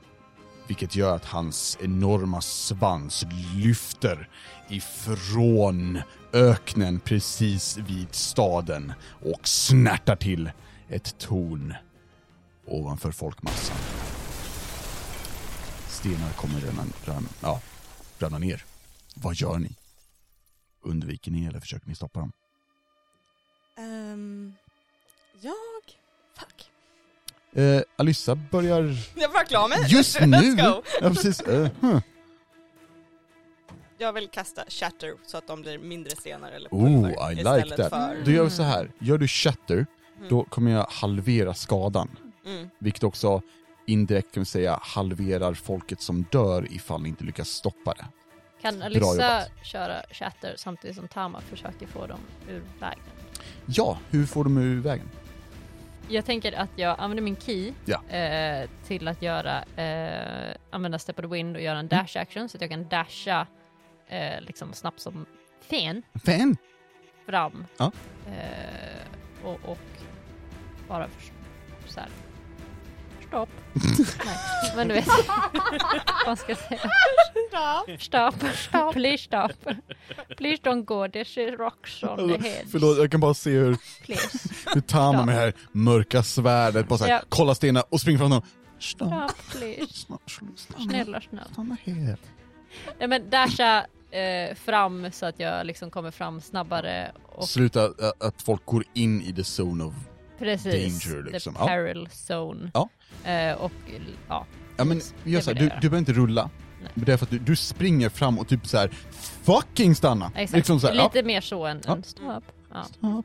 [0.70, 4.28] Vilket gör att hans enorma svans lyfter
[4.68, 6.02] ifrån
[6.32, 8.92] öknen precis vid staden
[9.22, 10.50] och snärtar till
[10.88, 11.74] ett torn
[12.66, 13.76] ovanför folkmassan.
[15.88, 17.60] Stenar kommer redan, ram, ja,
[18.18, 18.64] ramla ner.
[19.14, 19.76] Vad gör ni?
[20.82, 22.32] Undviker ni eller försöker ni stoppa dem?
[23.78, 24.54] Ehm, um,
[25.40, 25.69] jag...
[27.52, 30.54] Eh, Alyssa börjar Jag var klar med just nu.
[30.58, 31.40] Ja, precis.
[31.40, 31.98] Eh, huh.
[33.98, 37.40] Jag vill kasta shatter så att de blir mindre stenar eller Oh, pulver I like
[37.58, 37.90] istället that.
[37.90, 38.22] för...
[38.24, 38.90] Då gör vi så här.
[38.98, 39.86] Gör du shatter,
[40.28, 42.08] då kommer jag halvera skadan.
[42.46, 42.70] Mm.
[42.78, 43.42] Vilket också
[43.86, 48.06] indirekt kan vi säga halverar folket som dör ifall ni inte lyckas stoppa det.
[48.62, 49.48] Kan Alyssa jobbat.
[49.62, 53.02] köra chatter samtidigt som Tama försöker få dem ur vägen?
[53.66, 55.08] Ja, hur får de ur vägen?
[56.12, 58.02] Jag tänker att jag använder min key Ja.
[58.16, 62.48] eh, till att göra, eh, använda step of the wind och göra en dash action
[62.48, 63.46] så att jag kan dasha
[64.08, 65.26] eh, liksom snabbt som
[65.60, 66.56] fan Fan!
[67.26, 67.66] fram.
[67.76, 67.92] Ja.
[68.26, 69.78] Eh, och, och
[70.88, 71.32] bara för,
[71.92, 72.08] så här.
[73.30, 73.48] Stopp.
[74.24, 74.36] Nej,
[74.76, 75.06] men du vet.
[76.26, 76.80] Vad ska jag säga?
[77.98, 78.92] Stop.
[78.92, 79.52] Please stop.
[80.36, 81.08] Please don't go.
[81.08, 82.64] This is rocks on the head.
[82.72, 84.48] Förlåt, jag kan bara se hur, Please.
[84.74, 87.20] hur Tama med det här mörka svärdet bara såhär, Ja.
[87.28, 88.42] kolla stenar och springer fram dem.
[88.78, 89.92] Stopp, Stop please.
[89.94, 90.38] snart,
[90.86, 91.44] Snälla, snälla.
[91.52, 92.16] stanna här.
[92.98, 97.84] Nej men dasha eh, fram så att jag liksom kommer fram snabbare och Sluta
[98.20, 99.94] att folk går in i the zone of...
[100.44, 101.54] precis, danger, liksom.
[101.54, 101.66] the Ja.
[101.66, 102.70] peril zone.
[102.74, 102.88] Ja.
[103.30, 103.72] Eh, och
[104.28, 106.50] ja, Ja men gör det så här, vill du, du behöver inte rulla.
[106.82, 106.90] Nej.
[106.94, 108.90] Men det är för att du, du springer fram och typ så här
[109.42, 110.26] fucking stanna!
[110.34, 110.52] exakt.
[110.56, 111.92] Liksom så här, Lite mer så än, Ja.
[111.96, 112.44] än stopp.
[112.72, 112.86] Ja.
[113.00, 113.22] ja.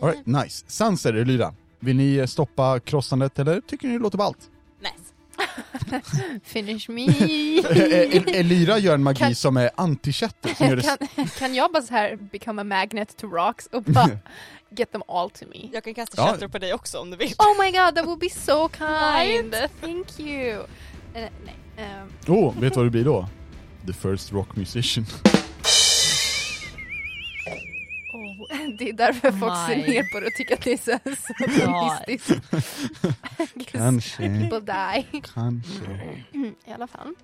[0.00, 0.64] Alright, nice.
[0.68, 1.54] Sanser, Lyra.
[1.80, 4.38] Vill ni stoppa krossandet eller tycker ni det låter ballt?
[4.80, 5.12] Nice.
[6.44, 7.06] Finish me!
[8.38, 10.82] Elira gör en magi Kan- som är anti-chatter, som gör det...
[10.82, 14.10] kan, kan jag bara så här become a magnet to rocks och bara
[14.70, 15.68] get them all to me?
[15.72, 16.48] Jag kan kasta Ja.
[16.48, 17.32] på dig också om du vill.
[17.38, 19.54] Oh my god, that would be so kind!
[19.80, 20.60] Thank you!
[21.14, 21.54] Eh, nej,
[22.28, 23.28] Åh, oh, vet du vad det blir då?
[23.86, 25.06] The first rock musician.
[28.12, 30.98] oh, det är därför folk ser ner på det och tycker att det är så.
[33.64, 34.16] 'Cause Kanske,
[34.50, 35.22] People die.
[35.34, 35.84] kanske.
[36.34, 37.14] Mm, I alla fall.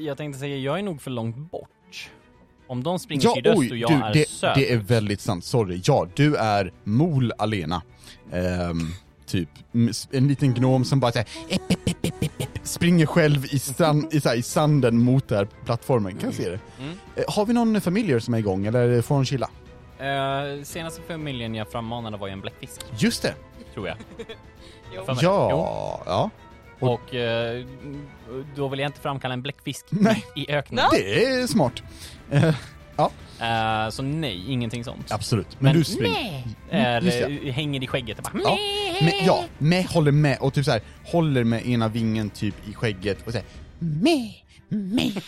[0.00, 2.10] Jag tänkte säga, jag är nog för långt bort.
[2.66, 4.54] Om de springer Ja, sydöst oj, och jag du, är det, söder.
[4.54, 5.44] det är väldigt sant.
[5.44, 5.80] Sorry.
[5.84, 7.82] Ja, du är Mol Alena.
[8.32, 8.88] Ehm,
[9.26, 9.48] typ
[10.10, 11.26] en liten gnom som bara såhär,
[12.62, 16.12] springer själv i, strand, i, så här, i sanden mot den här plattformen.
[16.16, 16.58] Kan jag se det?
[16.80, 16.94] Mm.
[17.16, 19.50] Eh, har vi någon familjer som är igång eller får hon chilla?
[19.98, 23.34] Eh, senaste familjen jag frammanade var ju en bläckfisk, Just det!
[23.74, 23.96] tror jag.
[25.20, 26.30] Ja, ja.
[26.80, 27.64] Och- Och eh,
[28.56, 30.24] då vill jag inte framkalla en bläckfisk Nej.
[30.36, 30.84] i öknen.
[30.92, 31.82] Det är smart.
[32.30, 32.54] Eh,
[33.40, 35.12] Eh, så nej, ingenting sånt.
[35.12, 35.46] absolut.
[35.50, 36.42] Men, Men du springer.
[36.70, 37.48] Är, just det.
[37.48, 38.58] eh, hänger i skägget och bara Ja,
[39.04, 42.74] med, ja, med håller med och typ så här håller med ena vingen typ i
[42.74, 43.46] skägget och säger
[43.78, 44.32] med,
[44.68, 45.22] med,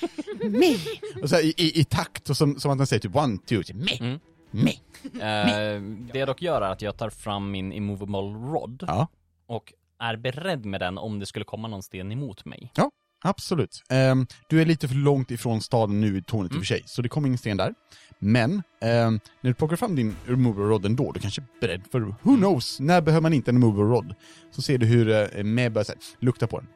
[0.51, 0.77] med.
[1.23, 3.39] Och så här, i, i, i takt och som, som att man säger typ one,
[3.39, 4.21] two, three, med, Mm.
[4.51, 4.75] med.
[5.03, 5.83] Eh,
[6.13, 8.17] det jag dock gör är att jag tar fram min immovable
[8.53, 9.07] rod Ja,
[9.47, 12.73] och är beredd med den om det skulle komma någon sten emot mig.
[12.77, 12.91] Ja.
[13.25, 13.83] Absolut.
[13.89, 16.83] Ehm, du är lite för långt ifrån staden nu i tornet i och för sig,
[16.87, 17.75] så det kommer ingen sten där.
[18.19, 22.01] Men, ehm, när du plockar fram din remover rod ändå, du kanske är beredd för
[22.01, 24.15] who knows, när behöver man inte en remover rod?
[24.51, 25.87] Så ser du hur uh, Med börjar
[26.19, 26.69] lukta på den.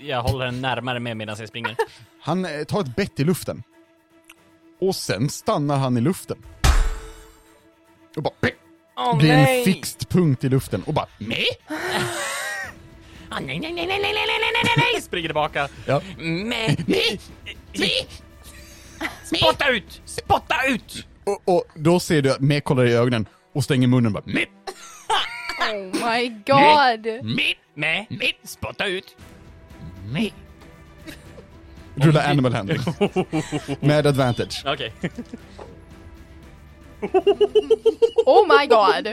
[0.00, 1.76] Jag håller den närmare med medan jag springer.
[2.20, 3.62] Han eh, tar ett bett i luften.
[4.80, 6.36] Och sen stannar han i luften.
[8.16, 8.34] Och bara
[8.96, 11.46] Åh blir en fixed punkt i luften och bara Nej!
[13.36, 15.02] Ah, nej, nej, nej, nej, nej, nej, nej, nej, nej, nej!
[15.02, 15.68] Springer tillbaka.
[15.86, 16.00] Ja.
[16.18, 16.76] Nej.
[19.24, 20.02] Spotta ut!
[20.04, 21.06] Spotta ut!
[21.24, 24.46] Och, och då ser du att Med kollar i ögonen och stänger munnen bara Nej!
[25.72, 27.24] Oh my god!
[27.24, 29.16] Mitt, med, mitt, spotta ut.
[30.12, 30.34] Nej.
[31.94, 32.78] Rulla animal handling.
[33.80, 34.62] Med advantage.
[34.66, 34.92] Okej.
[38.26, 39.06] Oh my god!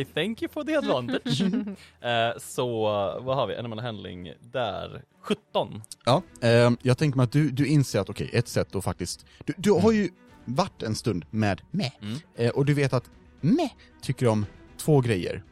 [0.00, 1.42] I thank you for the advantage.
[2.00, 3.56] Eh, så, eh, vad har vi?
[3.56, 5.02] Animal handling där.
[5.20, 5.82] 17.
[6.04, 9.26] Ja, ehm, jag tänker mig att du, du inser att okej, ett sätt att faktiskt...
[9.44, 10.08] Du, du har ju
[10.44, 12.18] varit en stund med med, Mm.
[12.36, 13.68] Eh, och du vet att med
[14.02, 15.42] tycker om två grejer.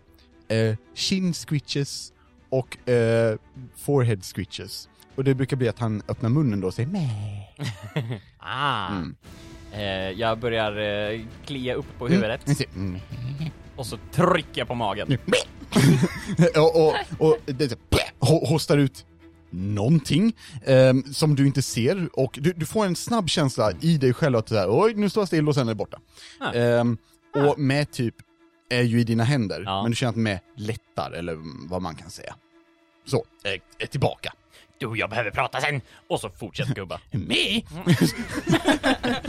[0.48, 2.12] Eh, chin scritches
[2.48, 3.36] och eh,
[3.76, 4.88] forehead scritches.
[5.14, 7.10] Och det brukar bli att han öppnar munnen då och säger med.
[8.38, 8.88] Ah.
[8.88, 9.16] Mm.
[9.72, 10.76] Eh, jag börjar
[11.12, 12.40] eh, klia upp på huvudet
[12.74, 12.88] Mm.
[13.38, 13.50] Mm.
[13.76, 15.08] och så trycker jag på magen.
[16.56, 17.78] och, och, och det,
[18.18, 19.06] hostar ut
[19.50, 20.32] någonting
[20.66, 24.36] ehm, som du inte ser och du, du får en snabb känsla i dig själv
[24.36, 26.00] att så här, oj nu står jag still och sen är det borta.
[26.40, 26.52] Ah.
[26.52, 26.96] Ehm,
[27.34, 28.14] och med typ
[28.70, 29.82] är ju i dina händer, Ja.
[29.82, 31.36] men du känner att med lättar eller
[31.68, 32.34] vad man kan säga.
[33.04, 34.32] Så, är, är tillbaka.
[34.90, 35.80] Du jag behöver prata sen.
[36.08, 37.00] Och så fortsätter gubba.
[37.10, 37.62] Med?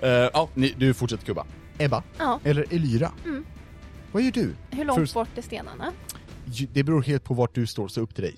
[0.00, 1.46] Eh, ja, ni, du fortsätter kubba.
[1.78, 2.40] Ebba, Ja.
[2.44, 3.44] eller Elyra, Mm.
[4.12, 4.54] vad gör du?
[4.70, 5.92] Hur långt Först- bort är stenarna?
[6.44, 8.34] Ju- Det beror helt på vart du står, så upp till dig.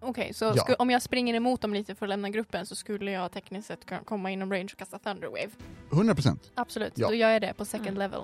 [0.00, 0.52] Okej, så Ja.
[0.68, 3.68] sku- om jag springer emot dem lite för att lämna gruppen så skulle jag tekniskt
[3.68, 5.50] sett kunna komma inom range och kasta Thunderwave.
[5.90, 6.50] 100%.
[6.54, 7.08] Absolut, Ja.
[7.08, 7.98] då gör jag det på second Mm.
[7.98, 8.20] level.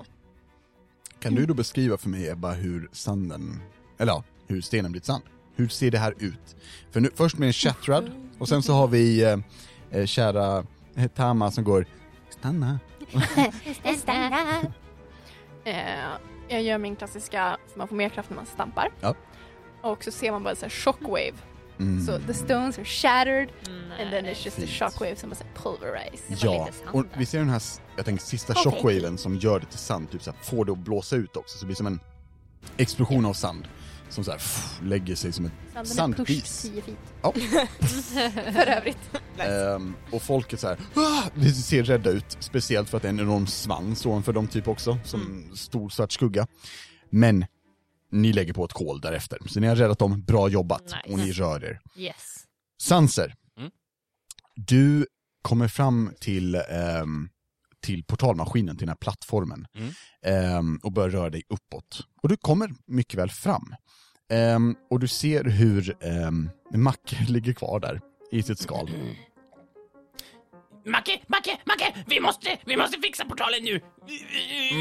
[1.19, 3.61] Kan du då beskriva för mig Ebba hur sanden,
[3.97, 5.23] eller ja, hur stenen blivit sand?
[5.55, 6.55] Hur ser det här ut?
[6.91, 9.37] För nu, först med en Shatrad, och sen så har vi eh,
[9.91, 11.85] eh, kära eh, Tama som går
[12.29, 12.79] Stanna.
[15.65, 15.75] Eh,
[16.49, 18.91] jag gör min klassiska, för man får mer kraft när man stampar.
[19.01, 19.15] Ja.
[19.81, 21.33] Och så ser man bara så här shockwave.
[21.79, 22.05] Mm.
[22.05, 23.49] Så the stones are shattered
[24.01, 24.69] and then it's just Fint.
[24.69, 25.99] a shockwave som bara så här var
[26.39, 27.61] Ja, och vi ser den här,
[27.95, 28.63] jag tänker sista Okej.
[28.63, 31.61] shockwaven som gör det till sand, typ såhär, får det att blåsa ut också, så
[31.61, 31.99] det blir som en
[32.77, 33.67] explosion av sand.
[34.13, 36.61] Som såhär, pff, lägger sig som ett sandpis.
[36.61, 36.97] 10 feet.
[37.21, 37.33] Ja.
[38.53, 38.97] för övrigt.
[39.37, 41.23] Ehm, och folket så här, ah!
[41.35, 44.67] det ser rädda ut, speciellt för att det är en enorm svans ovanför dem typ
[44.67, 45.55] också, som Mm.
[45.55, 46.47] stor svart skugga.
[47.09, 47.45] Men
[48.11, 50.97] ni lägger på ett kol därefter, så ni har räddat dem, bra jobbat, Nice.
[51.13, 51.79] och ni rör er.
[51.95, 52.45] Yes.
[52.81, 53.71] Sanser, Mm.
[54.55, 55.07] du
[55.41, 57.29] kommer fram till, ehm,
[57.81, 59.91] till portalmaskinen, till den här plattformen, Mm.
[60.25, 62.01] ehm, och börjar röra dig uppåt.
[62.21, 63.75] Och du kommer mycket väl fram.
[64.33, 68.89] Ehm, och du ser hur um, Macke ligger kvar där i sitt skal.
[70.85, 71.93] Macke, Macke, Macke!
[72.07, 73.81] Vi måste, vi måste fixa portalen nu!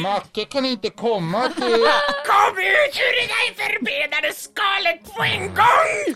[0.03, 1.85] Macke kan inte komma till...
[2.27, 6.15] Kom ut ur det där förbedade skalet på en gång!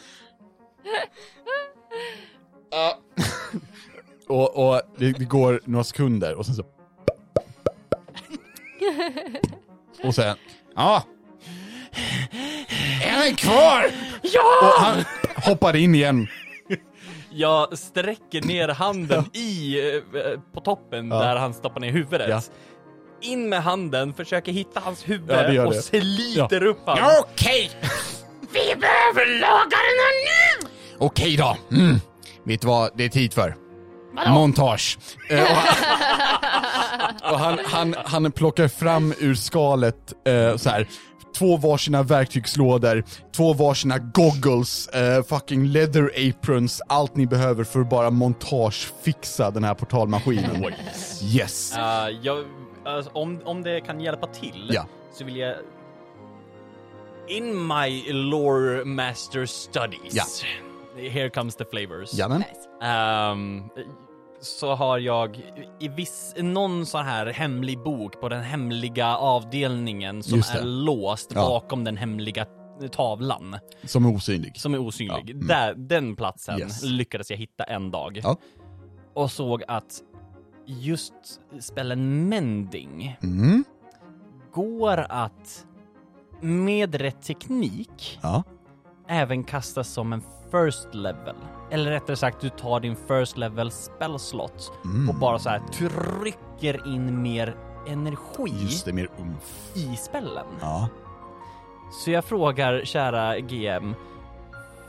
[2.70, 3.00] Ja,
[4.28, 6.64] Och, och det, det går några sekunder och sen så...
[10.02, 10.36] Och sen...
[10.74, 11.02] Ja!
[13.02, 13.84] Är han kvar?
[14.22, 14.42] Ja!
[14.62, 15.04] Och han
[15.36, 16.26] hoppar in igen.
[17.30, 20.00] Jag sträcker ner handen i, eh,
[20.54, 21.18] på toppen Ja.
[21.18, 22.28] där han stoppar ner huvudet.
[22.30, 22.40] Ja.
[23.20, 25.82] In med handen, försöker hitta hans huvud Ja, det gör och det.
[25.82, 27.10] sliter upp honom.
[27.20, 27.70] Okej!
[28.52, 30.14] Vi behöver laga den här
[30.60, 30.68] nu!
[30.98, 31.56] Okej då.
[31.70, 31.96] Mm.
[32.44, 33.56] Vet du vad det är tid för?
[34.14, 34.30] Vadå?
[34.30, 34.98] Montage.
[35.30, 35.74] Eh, och han,
[37.32, 40.86] och han, han, han plockar fram ur skalet eh, så här.
[41.38, 47.90] Två varsina verktygslådor, två varsina goggles, eh, fucking leather aprons, allt ni behöver för att
[47.90, 50.64] bara montagefixa den här portalmaskinen.
[51.22, 51.74] Yes.
[51.76, 51.82] Uh,
[52.22, 52.44] jag,
[52.84, 54.86] alltså, om, om det kan hjälpa till Ja.
[55.12, 55.54] så vill jag...
[57.28, 60.14] In my lore master studies.
[60.14, 60.24] Ja.
[61.10, 62.14] Here comes the flavors.
[62.14, 62.44] Jamen.
[62.82, 63.62] Ehm,
[64.46, 65.36] så har jag
[65.80, 71.40] i viss, någon sån här hemlig bok på den hemliga avdelningen som är låst Ja.
[71.40, 72.46] bakom den hemliga
[72.92, 74.56] tavlan Som är osynlig.
[74.60, 75.22] som är osynlig.
[75.26, 75.46] Ja, mm.
[75.46, 76.82] Där, den platsen Yes.
[76.84, 78.20] lyckades jag hitta en dag.
[78.22, 78.36] Ja.
[79.14, 80.00] Och såg att
[80.66, 81.14] just
[81.60, 83.64] spelen mending Mm.
[84.52, 85.66] går att
[86.40, 88.42] med rätt teknik Ja.
[89.08, 91.36] Även kastas som en first level.
[91.70, 95.08] Eller rättare sagt, du tar din first level spell slot Mm.
[95.08, 99.70] och bara så här trycker in mer energi Just det, mer umf.
[99.74, 100.46] i spellen.
[100.60, 100.88] Ja.
[101.92, 103.94] Så jag frågar kära GM,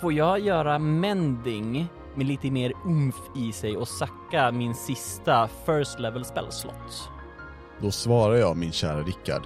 [0.01, 5.99] får jag göra mending med lite mer umf i sig och sacka min sista first
[5.99, 7.09] level spell slot?
[7.81, 9.41] Då svarar jag min kära Rickard.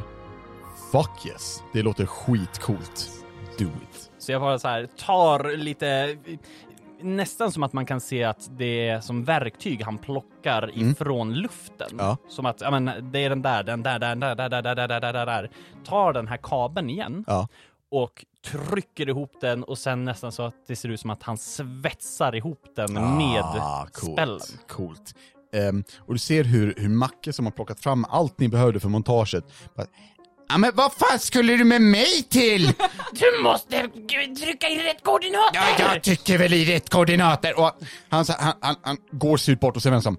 [0.91, 1.63] Fuck yes.
[1.73, 3.09] Det låter skitcoolt.
[3.57, 4.10] Do it.
[4.21, 6.17] Så jag bara så här tar lite,
[7.01, 10.91] nästan som att man kan se att det är som verktyg han plockar Mm.
[10.91, 11.89] ifrån luften.
[11.97, 12.17] Ja.
[12.29, 14.75] Som att, ja men det är den där, den där, den där, där, där, där,
[14.87, 15.49] där, där, där, där.
[15.85, 17.47] Tar den här kabeln igen Ja.
[17.91, 21.37] och trycker ihop den och sen nästan så att det ser ut som att han
[21.37, 23.43] svetsar ihop den Ah, med
[23.93, 24.39] coolt, spellen.
[24.67, 25.15] Coolt.
[25.53, 28.89] Ehm, och du ser hur, hur Macke som har plockat fram allt ni behövde för
[28.89, 29.43] montaget.
[29.75, 29.87] bara,
[30.51, 32.67] Ja men vad fan skulle du med mig till?
[33.13, 33.87] Du måste
[34.39, 35.59] trycka in rätt koordinater!
[35.79, 37.59] Ja, jag tycker väl i rätt koordinater.
[37.59, 37.71] Och
[38.09, 40.17] han, han, han, han går ut bort och säger vem som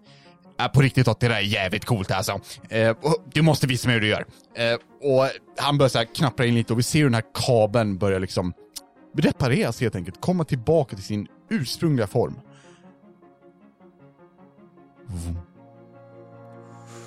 [0.56, 2.40] Ja, på riktigt att det där är jävligt coolt alltså.
[2.68, 2.96] Eh,
[3.32, 4.26] du måste visa mig hur du gör.
[4.54, 5.28] Eh, och
[5.58, 8.20] han börjar så här knappra in lite och vi ser hur den här kabeln börjar
[8.20, 8.52] liksom
[9.16, 10.20] repareras helt enkelt.
[10.20, 12.40] Komma tillbaka till sin ursprungliga form.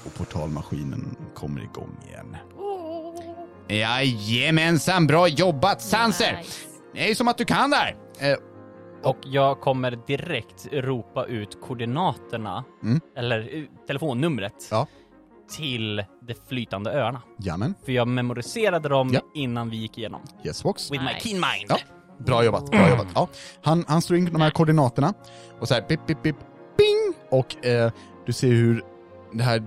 [0.05, 2.37] Och portalmaskinen kommer igång igen.
[3.67, 6.37] Jajamensan, bra jobbat Sanser!
[6.37, 6.59] Nice.
[6.93, 7.95] Det är som att du kan där.
[8.19, 8.37] Eh,
[9.03, 13.01] Och jag kommer direkt ropa ut koordinaterna, Mm.
[13.17, 14.87] eller eh, telefonnumret, Ja.
[15.57, 17.21] till de flytande öarna.
[17.39, 19.19] jamen, För jag memoriserade dem Ja.
[19.33, 20.21] innan vi gick igenom.
[20.43, 20.91] yes box.
[20.91, 21.19] With my Nice.
[21.27, 21.65] keen mind.
[21.69, 21.77] Ja.
[22.25, 23.07] Bra jobbat, bra jobbat.
[23.15, 23.27] Ja.
[23.63, 25.13] Han, han slår in de här koordinaterna
[25.59, 26.35] och så här bip, bip, bip,
[26.77, 27.13] bing!
[27.29, 27.91] Och eh,
[28.25, 28.83] du ser hur
[29.33, 29.63] det här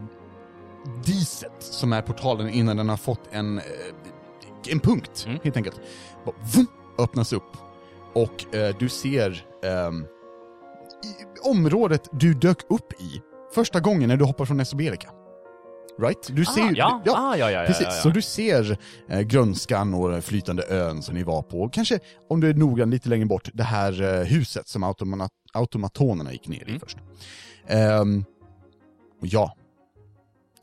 [1.05, 3.65] diset som är portalen innan den har fått en, eh,
[4.71, 5.39] en punkt, Mm.
[5.45, 5.81] helt enkelt.
[6.25, 6.67] Bara, vum,
[6.99, 7.57] öppnas upp.
[8.13, 9.31] Och eh, du ser
[11.05, 13.23] i området du dök upp i
[13.55, 15.11] första gången när du hoppar från Esoberika.
[16.01, 16.29] Right?
[16.37, 17.03] Du ser Ah, ju- ja.
[17.05, 18.01] ja, Ah, ja, ja, Precis, ja, ja.
[18.03, 18.79] så du ser
[19.09, 21.61] eh, grönskan och den flytande ön som ni var på.
[21.63, 25.29] Och Kanske, om du är noggrann lite längre bort, det här eh, huset som automa
[25.53, 26.81] automatonerna gick ner i Mm.
[26.81, 26.99] först.
[27.67, 28.25] Ehm,
[29.21, 29.55] och ja,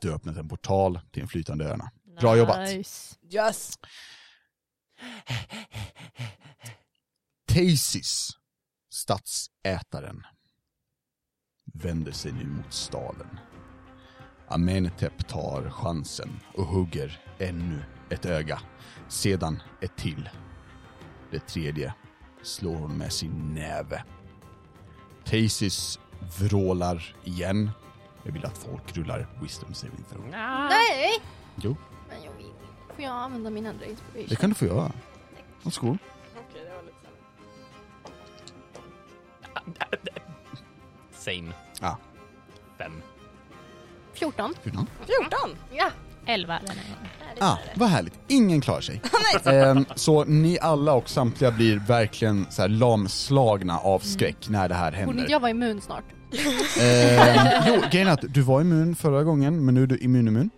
[0.00, 1.90] du har öppnat en portal till de flytande öarna.
[2.20, 2.68] Bra jobbat.
[2.68, 3.16] Nice.
[3.30, 3.78] Yes!
[7.48, 8.30] Teisis,
[8.90, 10.22] stadsätaren,
[11.64, 13.38] vänder sig nu mot staden.
[14.48, 18.60] Amenhotep tar chansen och hugger ännu ett öga,
[19.08, 20.28] sedan ett till.
[21.30, 21.94] Det tredje
[22.42, 24.04] slår hon med sin näve.
[25.24, 25.98] Teisis
[26.38, 27.70] vrålar igen.
[28.26, 30.24] Jag vill att folk rullar wisdom saving throw.
[30.30, 31.22] Nej!
[31.56, 31.76] Jo,
[32.08, 32.46] Men jag vill.
[32.94, 34.26] Får jag använda min andra inspiration?
[34.28, 34.92] det kan du få göra.
[35.62, 35.98] Varsågod.
[36.48, 36.96] Okej, det var lite
[41.12, 41.24] så.
[41.24, 41.52] Same.
[41.80, 41.98] Ja.
[42.78, 43.02] Fem.
[44.14, 44.54] 14.
[44.62, 44.86] 14.
[45.06, 45.56] 14!
[45.72, 45.90] Ja.
[46.26, 47.10] Elva den här gången.
[47.40, 48.14] Ah, vad härligt.
[48.28, 49.02] Ingen klarar sig.
[49.44, 54.74] Ehm, så ni alla och samtliga blir verkligen så här lamslagna av skräck när det
[54.74, 55.18] här Borde händer.
[55.20, 56.04] inte jag vara immun snart?
[56.80, 60.50] Ehm, jo, grejen är att du var immun förra gången, men nu är du immun-immun.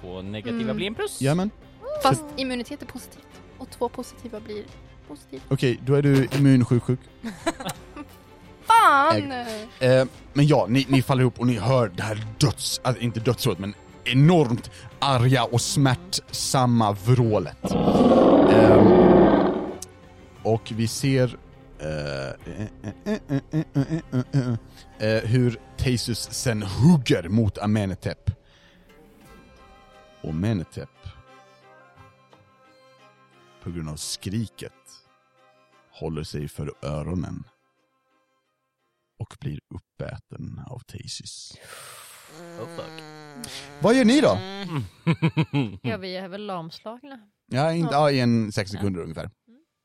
[0.00, 0.76] Två negativa Mm.
[0.76, 1.20] blir en plus.
[1.20, 1.50] Jajamän.
[2.02, 3.22] Fast immunitet är positivt.
[3.58, 4.64] Och två positiva blir
[5.08, 5.42] positivt.
[5.48, 7.00] Okej, då är du immun-sjuk-sjuk.
[8.66, 9.32] Fan!
[9.80, 12.80] Ehm, men ja, ni, ni faller ihop och ni hör det här döds...
[12.84, 13.74] Alltså inte dödsrådet, men
[14.04, 17.72] enormt arga och smärtsamma vrålet.
[18.50, 18.86] Ehm,
[20.42, 21.36] och vi ser
[25.24, 28.30] hur Teisus sen hugger mot Amenetep.
[30.22, 30.90] Och Amenetep,
[33.62, 34.72] på grund av skriket,
[35.90, 37.44] håller sig för öronen
[39.18, 41.52] och blir uppäten av Teisus.
[42.60, 42.84] Oh.
[43.82, 44.38] Vad gör ni då?
[45.82, 47.20] ja, vi är väl lamslagna.
[47.46, 48.10] Ja, inte, ja.
[48.10, 49.30] i en sex sekunder ungefär.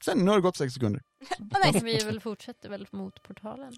[0.06, 1.02] Sen nu har det gått sex sekunder.
[1.84, 3.74] Vi är väl fortsätter väl mot portalen.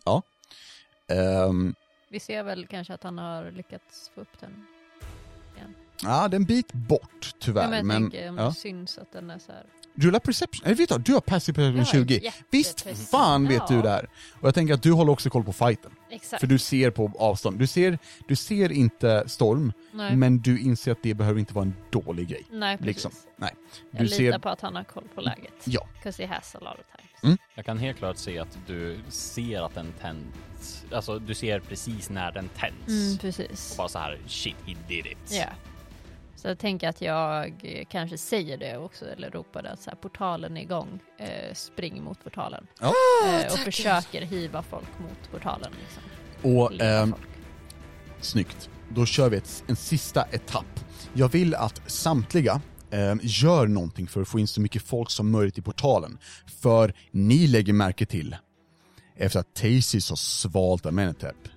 [1.08, 1.76] Ehm,
[2.10, 4.66] Vi ser väl kanske att han har lyckats få upp den.
[6.04, 7.62] ja, det är en bit bort tyvärr.
[7.64, 8.46] Ja, men jag men tänker om ja.
[8.46, 9.64] det syns att den är så här.
[9.96, 10.66] rulla perception.
[10.66, 12.20] Eller vet du vad, du har passive perception Jag har 20.
[12.20, 13.82] jätteprecis- Visst fan vet du Ja.
[13.82, 14.10] det här.
[14.41, 15.91] Och jag tänker att du håller också koll på fighten.
[16.10, 16.39] Exakt.
[16.39, 17.60] För du ser på avstånd.
[17.60, 21.66] Du ser, du ser inte storm, Nej, men du inser att det behöver inte vara
[21.66, 22.46] en dålig grej.
[22.52, 22.88] Nej precis.
[22.88, 23.12] liksom.
[23.36, 23.52] Nej.
[23.91, 25.54] Jag Du litar ser, på att han har koll på läget.
[25.64, 25.88] Ja.
[26.04, 27.03] 'Cause he has a lot of times.
[27.24, 27.38] Mm.
[27.55, 30.86] Jag kan helt klart se att du ser att den tänds.
[30.91, 32.88] Alltså du ser precis när den tänds.
[32.88, 33.71] Mm, precis.
[33.71, 35.32] Och bara så här, shit he did it.
[35.32, 35.45] Ja.
[36.36, 39.89] Så jag tänker att jag eh, kanske säger det också, eller ropar det att så
[39.89, 42.67] här, portalen är igång, eh, spring mot portalen.
[42.80, 42.93] Ja.
[43.28, 45.71] Eh, och försöker hiva folk mot portalen.
[45.80, 46.03] Liksom.
[46.57, 47.21] Och ehm, folk.
[48.19, 48.69] Snyggt.
[48.89, 50.86] Då kör vi ett, en sista etapp.
[51.13, 52.61] Jag vill att samtliga
[52.94, 56.18] eh, gör någonting för att få in så mycket folk som möjligt i portalen.
[56.62, 58.36] För ni lägger märke till,
[59.16, 61.50] efter att Tasis har svalt Amenhotep,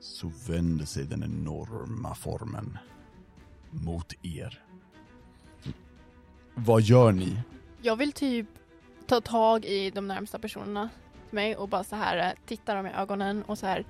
[0.00, 2.78] så vänder sig den enorma formen
[3.70, 4.62] mot er.
[6.54, 7.40] Vad gör ni?
[7.82, 8.46] Jag vill typ
[9.06, 10.88] ta tag i de närmsta personerna
[11.28, 13.84] till mig och bara så här eh, titta dem i ögonen och så här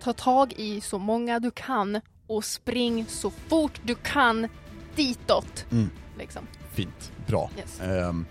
[0.00, 4.48] ta tag i så många du kan och spring så fort du kan
[4.96, 5.66] ditåt.
[5.70, 5.90] Mm.
[6.20, 6.46] Liksom.
[6.72, 7.50] Fint, bra.
[7.58, 7.80] Yes.
[7.80, 8.26] Ehm,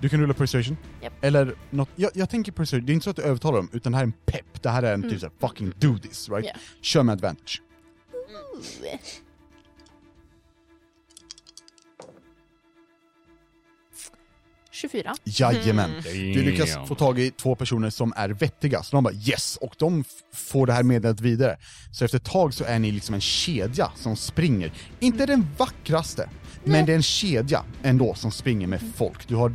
[0.00, 0.76] du kan rulla persuasion.
[1.02, 1.12] Japp.
[1.24, 3.92] Eller något, jag, jag tänker persuasion, det är inte så att du övertalar dem, utan
[3.92, 4.62] det här är en pepp.
[4.62, 5.10] Det här är en Mm.
[5.10, 6.44] typ såhär, fucking do this, right?
[6.44, 6.56] Yeah.
[6.80, 7.62] Kör med advantage.
[14.70, 15.14] 24.
[15.24, 15.90] Jajamän.
[16.12, 19.74] Du lyckas få tag i två personer som är vettiga, så de bara yes, och
[19.78, 21.56] de f- får det här meddelandet vidare.
[21.92, 24.72] Så efter ett tag så är ni liksom en kedja som springer.
[25.00, 26.28] Inte den vackraste,
[26.64, 29.28] men det är en kedja ändå som springer med folk.
[29.28, 29.54] Du har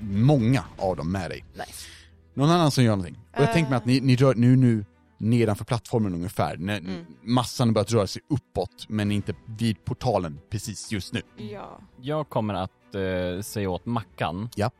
[0.00, 1.44] många av dem med dig.
[1.52, 1.88] Nice.
[2.34, 3.18] Någon annan som gör någonting.
[3.36, 4.84] Och jag tänker mig att ni, ni rör nu, nu
[5.18, 10.92] nedanför plattformen ungefär, när massan har börjat röra sig uppåt, men inte vid portalen precis
[10.92, 11.22] just nu.
[11.36, 11.80] Ja.
[12.00, 14.48] Jag kommer att eh, säga åt Mackan.
[14.54, 14.70] Ja.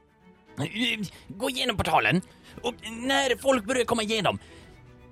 [1.28, 2.22] Gå igenom portalen
[2.62, 4.38] och när folk börjar komma igenom,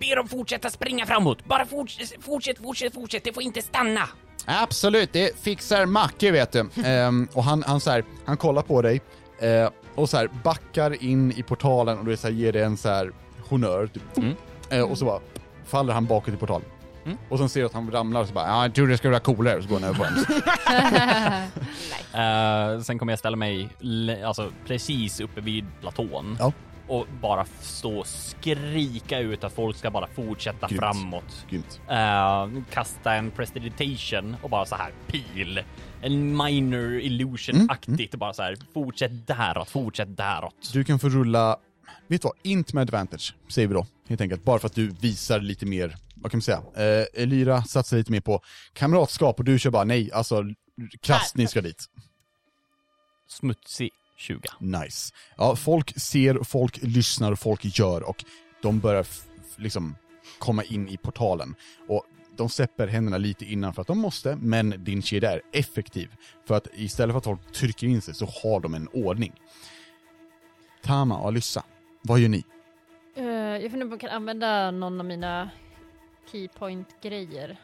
[0.01, 1.45] be dem fortsätta springa framåt.
[1.45, 3.25] Bara fortsätt, fortsätt, fortsätt, fortsätt.
[3.25, 4.09] Det får inte stanna.
[4.47, 6.69] Absolut, det fixar Macke vet du.
[6.85, 9.01] Ehm, och han, han, så här, han kollar på dig
[9.39, 12.77] eh, och så här, backar in i portalen och du så här, ger dig en
[12.77, 13.13] så här
[13.49, 13.87] honör.
[13.87, 14.17] Typ.
[14.17, 14.35] Mm.
[14.71, 15.21] Eh, och så bara
[15.67, 16.69] faller han bakåt i portalen.
[17.05, 17.19] Mm.
[17.29, 19.11] Och sen ser du att han ramlar och så bara ja, jag trodde det skulle
[19.11, 20.25] vara coolare, så går han över på en.
[22.15, 26.37] Eh, sen kommer jag ställa mig le- alltså, precis uppe vid platån.
[26.41, 26.53] Ja.
[26.89, 30.81] Och bara stå och skrika ut att folk ska bara fortsätta Grymt.
[30.81, 31.47] framåt.
[31.51, 31.81] Grymt.
[31.89, 35.63] Eh, kasta en prestidigitation och bara så här pil.
[36.03, 40.71] En minor illusion-aktigt och bara så här fortsätt däråt, fortsätt däråt.
[40.73, 41.57] Du kan få rulla,
[42.07, 43.87] vet du vad, int med advantage, säger vi då.
[44.09, 47.63] Helt enkelt, bara för att du visar lite mer, vad kan man säga, eh, Elyra
[47.63, 48.41] satsar lite mer på
[48.73, 50.45] kamratskap och du kör bara nej, alltså
[51.01, 51.85] krasst, ni ska dit.
[53.29, 54.41] Smutsig 20.
[54.61, 55.15] Nice.
[55.37, 58.25] Ja, folk ser, folk lyssnar och folk gör och
[58.63, 59.07] de börjar
[59.57, 59.97] liksom
[60.39, 61.55] komma in i portalen.
[61.89, 62.07] Och
[62.37, 66.11] de släpper händerna lite innan för att de måste, men din kedja är effektiv.
[66.45, 69.33] För att istället för att folk trycker in sig så har de en ordning.
[70.83, 71.65] Tama och Alyssa,
[72.03, 72.45] vad gör ni?
[73.17, 75.51] Eh, jag funderar på om jag kan använda någon av mina
[76.33, 77.57] keypoint-grejer.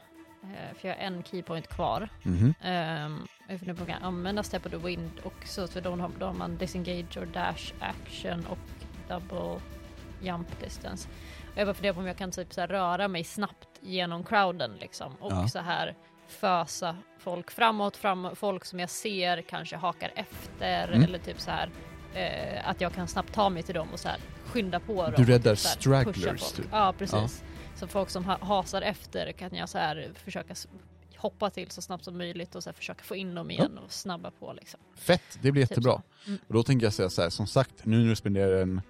[0.42, 2.08] Eh, för jag har en keypoint kvar.
[2.22, 2.54] Mhm.
[2.64, 5.66] Um, jag funderar på om jag kan använda Step of the Wind också.
[5.66, 8.58] För då har, då har man disengage och dash action och
[9.08, 9.60] double
[10.22, 11.08] jump distance.
[11.52, 14.24] Och jag bara funderar på om jag kan typ så här röra mig snabbt genom
[14.24, 15.12] crowden liksom.
[15.20, 15.48] Och Ja.
[15.48, 15.94] så här
[16.28, 21.02] fösa folk framåt, fram, folk som jag ser kanske hakar efter Mm.
[21.02, 21.70] eller typ så här
[22.14, 25.12] eh, att jag kan snabbt ta mig till dem och så här skynda på dem.
[25.16, 26.66] Du och räddar typ stragglers, typ.
[26.72, 27.42] Ja, precis.
[27.82, 30.54] Så folk som ha hasar efter kan jag så här försöka
[31.16, 34.30] hoppa till så snabbt som möjligt och så försöka få in dem igen och snabba
[34.30, 34.80] på liksom.
[34.98, 36.02] Fett, det blir Typ jättebra.
[36.26, 36.38] Mm.
[36.48, 38.80] Och då tänker jag säga så här, som sagt, nu när du spenderar en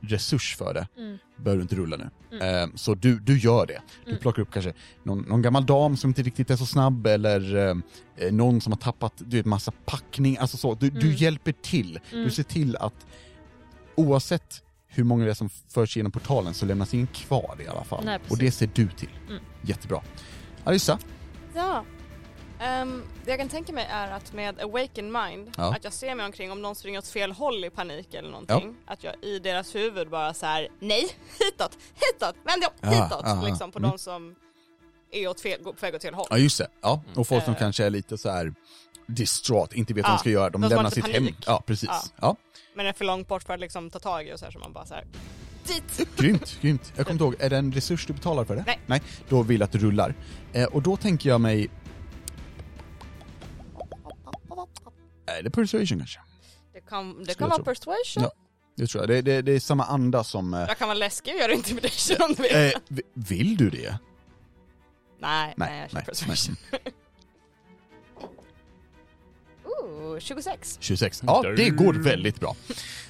[0.00, 1.18] resurs för det, Mm.
[1.36, 2.10] behöver du inte rulla nu.
[2.36, 2.70] Mm.
[2.70, 3.82] Eh, så du, du gör det.
[4.04, 4.20] Du Mm.
[4.20, 4.72] plockar upp kanske
[5.02, 7.74] någon, någon gammal dam som inte riktigt är så snabb, eller eh,
[8.16, 10.74] eh, någon som har tappat du vet, massa packning, alltså så.
[10.74, 11.16] Du, du Mm.
[11.16, 12.00] hjälper till.
[12.10, 12.30] Du Mm.
[12.30, 13.06] ser till att
[13.94, 14.62] oavsett
[14.92, 18.04] hur många det är som förs genom portalen så lämnas ingen kvar i alla fall.
[18.04, 19.10] Nej, och det ser du till.
[19.28, 19.42] Mm.
[19.62, 20.02] Jättebra.
[20.64, 20.98] Alyssa?
[21.54, 21.84] Ja.
[22.60, 25.74] Ehm, det jag kan tänka mig är att med awaken mind, Ja.
[25.74, 28.76] att jag ser mig omkring om någon springer åt fel håll i panik eller någonting.
[28.86, 31.08] Att jag i deras huvud bara så här: nej,
[31.38, 33.22] hitåt, hitåt, vänd dig om, Ja, hitåt.
[33.24, 33.48] ja, ja.
[33.48, 33.90] liksom på Mm.
[33.90, 34.34] de som
[35.12, 36.26] är åt fel, på väg åt fel håll.
[36.30, 37.02] Ja just det, ja.
[37.16, 37.58] Och folk som Eh.
[37.58, 38.54] kanske är lite så här
[39.14, 41.12] distraught, inte vet vad Ja, de ska göra, de de lämnar sitt hem.
[41.12, 41.36] panik.
[41.46, 41.88] Ja precis.
[41.90, 42.02] Ja.
[42.20, 42.36] Ja.
[42.74, 44.58] Men är för långt bort för att liksom ta tag i och så här så
[44.58, 45.06] man bara så här.
[45.66, 46.08] dit.
[46.16, 46.92] Grymt, grymt.
[46.96, 48.64] Jag kommer inte ihåg, är det en resurs du betalar för det?
[48.66, 48.80] Nej.
[48.86, 50.14] Nej, då vill jag att du rullar.
[50.52, 51.70] Eh, och då tänker jag mig...
[55.26, 56.20] Är det persuasion kanske?
[56.72, 58.22] Det kan, det kan vara persuasion.
[58.22, 58.30] Ja.
[58.76, 59.08] Det tror jag.
[59.08, 60.54] Det, det, det är samma anda som...
[60.54, 62.54] Eh, Jag kan vara läskig och göra intimidation om du vill.
[62.66, 63.98] eh, vi- vill du det?
[65.20, 66.56] nej, nej, Nej, jag kör nej, persuasion.
[66.72, 66.92] Ooh,
[70.20, 70.76] 26.
[70.80, 71.22] 26.
[71.26, 72.56] Ja, det går väldigt bra.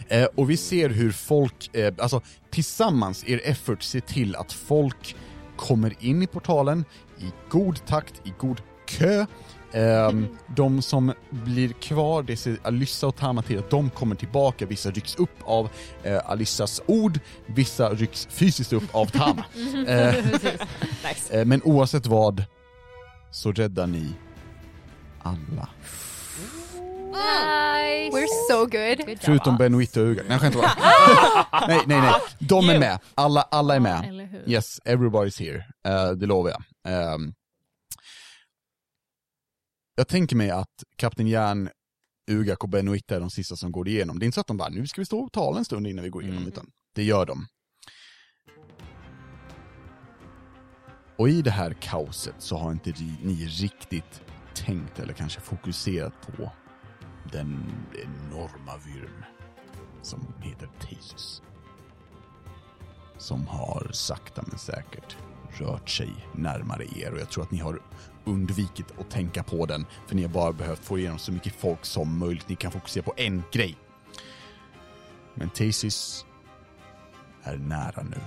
[0.09, 2.21] Eh, och vi ser hur folk, eh, alltså
[2.51, 5.17] tillsammans, er effort ser till att folk
[5.57, 6.85] kommer in i portalen
[7.19, 9.27] i god takt, i god kö,
[9.73, 10.27] Ehm,
[10.57, 14.91] de som blir kvar, det ser Alyssa och Tama till att de kommer tillbaka, vissa
[14.91, 15.69] rycks upp av
[16.03, 19.45] eh, Alyssas ord, vissa rycks fysiskt upp av Tama.
[19.87, 20.15] Eh,
[21.05, 21.41] Nice.
[21.41, 22.45] eh, men oavsett vad,
[23.31, 24.09] så räddar ni
[25.23, 25.69] alla.
[27.21, 28.17] Nice!
[28.17, 28.99] We're so good.
[28.99, 30.23] Good job, Förutom och Uga.
[30.29, 30.71] Nej skämt bara.
[31.69, 32.15] nej, nej, nej.
[32.39, 32.99] De är med.
[33.15, 34.29] Alla, alla är med.
[34.47, 35.65] Yes, everybody's here.
[35.87, 36.63] Eh, det lovar jag.
[36.95, 37.33] Ehm,
[39.97, 41.71] jag tänker mig att Kapten Järn,
[42.31, 44.19] Ugak och Benoit är de sista som går igenom.
[44.19, 45.87] Det är inte så att de bara, nu ska vi stå och tala en stund
[45.87, 46.49] innan vi går igenom, Mm.
[46.49, 47.47] utan det gör de.
[51.19, 52.93] Och i det här kaoset så har inte
[53.23, 54.23] ni riktigt
[54.55, 56.51] tänkt eller kanske fokuserat på
[57.33, 59.25] den enorma vyrm
[60.03, 61.43] som heter Thesis.
[63.19, 65.17] Som har sakta men säkert
[65.53, 67.81] rört sig närmare er och jag tror att ni har
[68.25, 71.85] undvikit att tänka på den för ni har bara behövt få igenom så mycket folk
[71.85, 72.49] som möjligt.
[72.49, 73.77] Ni kan fokusera på en grej.
[75.35, 76.25] Men Thesis
[77.43, 78.21] är nära nu.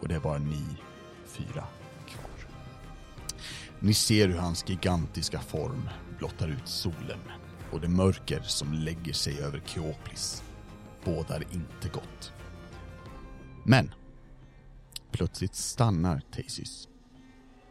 [0.00, 0.64] Och det är bara ni
[1.26, 1.64] fyra
[2.08, 2.30] kvar.
[3.78, 5.88] Ni ser hur hans gigantiska form
[6.18, 7.18] blottar ut solen
[7.72, 10.42] och det mörker som lägger sig över Keoplis
[11.04, 12.32] bådar inte gott.
[13.64, 13.94] Men
[15.10, 16.88] plötsligt stannar Thesis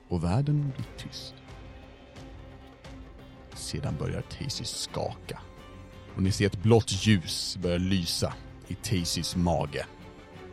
[0.07, 1.33] och världen blir tyst.
[3.53, 5.39] Sedan börjar Thesis skaka
[6.15, 8.33] och ni ser ett blått ljus börja lysa
[8.67, 9.85] i Thesis mage.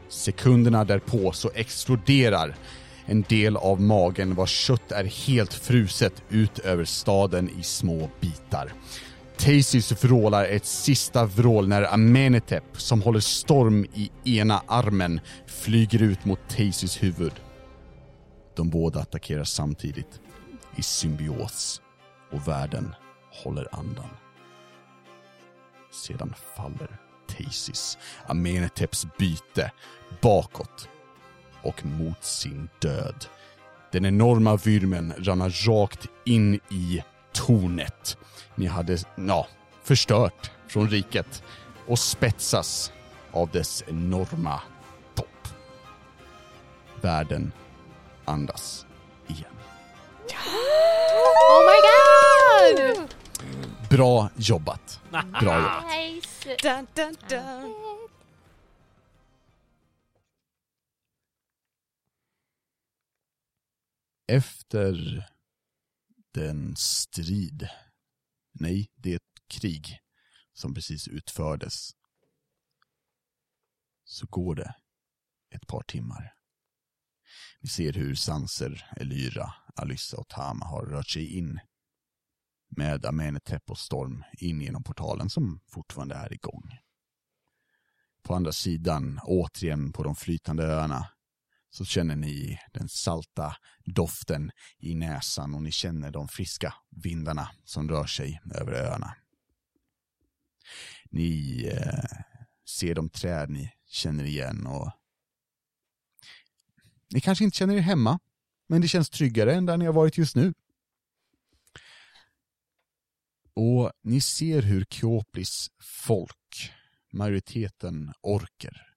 [0.08, 2.56] Sekunderna därpå så exploderar
[3.06, 8.72] en del av magen vars kött är helt fruset ut över staden i små bitar.
[9.38, 16.24] Tasis vrålar ett sista vrål när Amenetep, som håller storm i ena armen, flyger ut
[16.24, 17.32] mot Tasis huvud.
[18.54, 20.20] De båda attackerar samtidigt,
[20.76, 21.82] i symbios,
[22.32, 22.94] och världen
[23.44, 24.10] håller andan.
[25.92, 26.98] Sedan faller
[27.28, 29.72] Tasis, Ameneteps byte,
[30.22, 30.88] bakåt
[31.62, 33.24] och mot sin död.
[33.92, 37.02] Den enorma vyrmen rannar rakt in i
[37.32, 38.18] tornet
[38.56, 39.46] ni hade, ja,
[39.82, 41.42] förstört från riket
[41.86, 42.92] och spetsas
[43.32, 44.60] av dess enorma
[45.14, 45.48] topp.
[47.00, 47.52] Världen
[48.24, 48.86] andas
[49.26, 49.52] igen.
[51.48, 51.78] Oh my
[52.96, 53.08] god!
[53.90, 55.00] Bra jobbat.
[55.10, 55.84] Bra jobbat.
[55.84, 56.56] Nice!
[56.62, 57.74] Dun, dun, dun.
[64.28, 65.24] Efter
[66.34, 67.68] den strid,
[68.60, 69.98] nej, det är ett krig
[70.52, 71.90] som precis utfördes,
[74.04, 74.74] så går det
[75.50, 76.34] ett par timmar.
[77.60, 81.60] Vi ser hur Sanser, Elyra, Alyssa och Tama har rört sig in
[82.68, 86.78] med Amenetep och Storm in genom portalen som fortfarande är igång.
[88.22, 91.08] På andra sidan, återigen på de flytande öarna,
[91.76, 97.88] så känner ni den salta doften i näsan och ni känner de friska vindarna som
[97.88, 99.16] rör sig över öarna.
[101.10, 102.22] Ni eh,
[102.68, 104.90] ser de träd ni känner igen och
[107.10, 108.18] ni kanske inte känner er hemma,
[108.66, 110.54] men det känns tryggare än där ni har varit just nu.
[113.54, 116.72] Och ni ser hur Kyoplis folk,
[117.12, 118.95] majoriteten orker,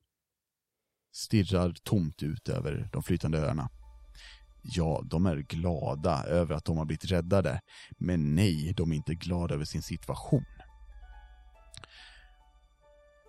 [1.20, 3.70] stirrar tomt ut över de flytande öarna.
[4.62, 7.62] Ja, de är glada över att de har blivit räddade,
[7.98, 10.46] men nej, de är inte glada över sin situation.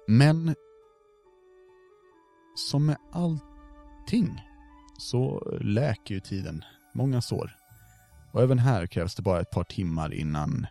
[0.08, 0.54] Men
[2.56, 4.40] som med allting
[4.98, 6.64] så läker ju tiden
[6.94, 7.56] många sår.
[8.32, 10.66] Och även här krävs det bara ett par timmar innan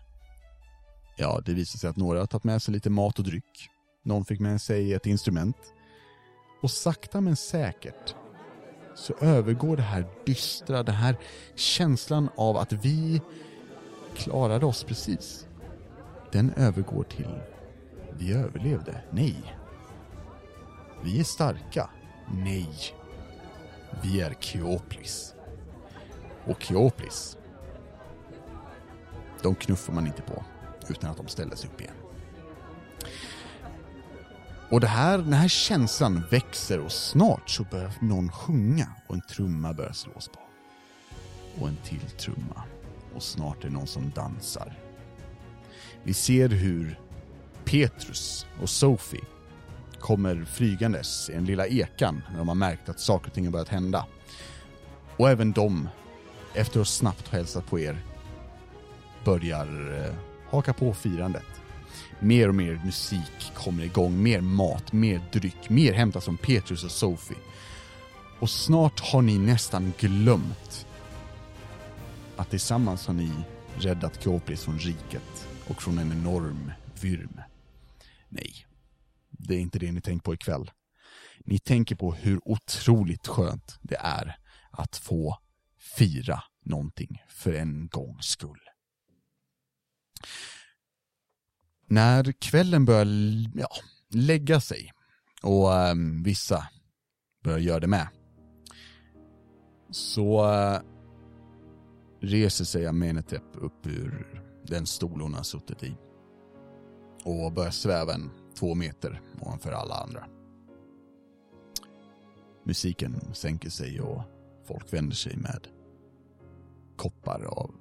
[1.18, 3.70] ja, det visar sig att några har tagit med sig lite mat och dryck.
[4.04, 5.58] Någon fick med sig ett instrument.
[6.62, 8.16] Och sakta men säkert
[8.96, 11.18] så övergår det här dystra, den här
[11.56, 13.22] känslan av att vi
[14.16, 15.48] klarade oss precis.
[16.32, 17.40] Den övergår till
[18.20, 19.02] vi överlevde.
[19.12, 19.56] Nej.
[21.04, 21.90] Vi är starka.
[22.34, 22.96] Nej.
[24.04, 25.36] Vi är Keoplis.
[26.46, 27.38] Och Keoplis,
[29.42, 30.44] de knuffar man inte på
[30.90, 31.94] utan att de ställer sig upp igen.
[34.70, 39.22] Och det här, den här känslan växer och snart så börjar någon sjunga och en
[39.22, 40.40] trumma börjar slås på.
[41.62, 42.64] Och en till trumma.
[43.16, 44.74] Och snart är det någon som dansar.
[46.04, 47.00] Vi ser hur
[47.66, 49.26] Petrus och Sophie
[50.00, 53.52] kommer flygandes i den lilla ekan när de har märkt att saker och ting har
[53.52, 54.06] börjat hända.
[55.18, 55.90] Och även de,
[56.54, 58.06] efter att snabbt ha hälsat på er,
[59.26, 60.16] börjar eh,
[60.50, 61.59] haka på firandet.
[62.22, 66.92] Mer och mer musik kommer igång, mer mat, mer dryck, mer hämtas från Petrus och
[66.92, 67.38] Sophie.
[68.40, 70.88] Och snart har ni nästan glömt
[72.36, 73.32] att tillsammans har ni
[73.78, 76.72] räddat Kåpris från riket och från en enorm
[77.02, 77.42] vyrm.
[78.30, 78.66] Nej,
[79.30, 80.72] det är inte det ni tänker på ikväll.
[81.46, 84.38] Ni tänker på hur otroligt skönt det är
[84.72, 85.38] att få
[85.98, 88.62] fira någonting för en gångs skull.
[91.90, 93.08] När kvällen börjar
[93.56, 93.70] ja,
[94.14, 94.92] lägga sig
[95.44, 96.68] och eh, vissa
[97.44, 98.08] börjar göra det med
[99.92, 100.80] så eh,
[102.20, 105.96] reser sig Amenetep upp ur den stol hon har suttit i
[107.24, 110.26] och börjar sväva en två meter ovanför alla andra.
[112.66, 114.22] Musiken sänker sig och
[114.68, 115.68] folk vänder sig med
[116.96, 117.76] koppar av,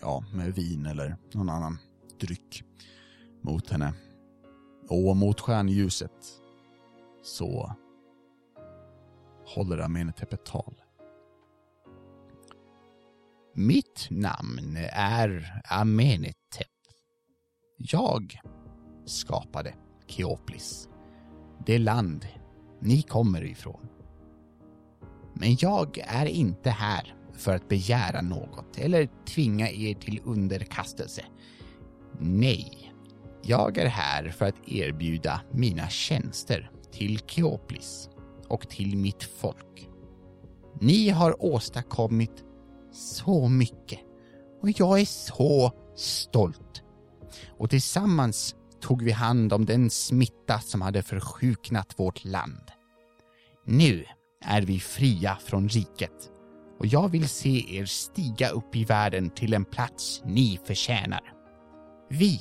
[0.00, 1.78] ja, med vin eller någon annan
[2.20, 2.64] dryck
[3.44, 3.92] mot henne.
[4.88, 6.40] Och mot stjärnljuset
[7.22, 7.76] så
[9.46, 10.74] håller Amenetep tal.
[13.54, 16.66] Mitt namn är Amenetep.
[17.76, 18.40] Jag
[19.04, 19.74] skapade
[20.06, 20.88] Keoplis,
[21.66, 22.26] det land
[22.80, 23.88] ni kommer ifrån.
[25.34, 31.24] Men jag är inte här för att begära något eller tvinga er till underkastelse.
[32.18, 32.93] Nej,
[33.46, 38.08] jag är här för att erbjuda mina tjänster till Keoplis
[38.48, 39.88] och till mitt folk.
[40.80, 42.44] Ni har åstadkommit
[42.92, 44.00] så mycket
[44.62, 46.82] och jag är så stolt.
[47.58, 52.70] Och tillsammans tog vi hand om den smitta som hade försjuknat vårt land.
[53.66, 54.04] Nu
[54.44, 56.30] är vi fria från riket
[56.78, 61.32] och jag vill se er stiga upp i världen till en plats ni förtjänar.
[62.08, 62.40] Vi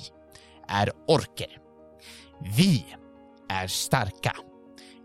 [0.68, 1.58] är orker.
[2.58, 2.86] Vi
[3.50, 4.36] är starka.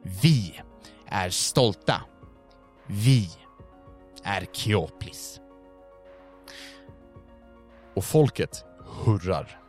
[0.03, 0.61] Vi
[1.07, 2.03] är stolta.
[2.87, 3.31] Vi
[4.25, 5.41] är Keoplis.
[7.95, 8.65] Och folket
[9.05, 9.61] hurrar.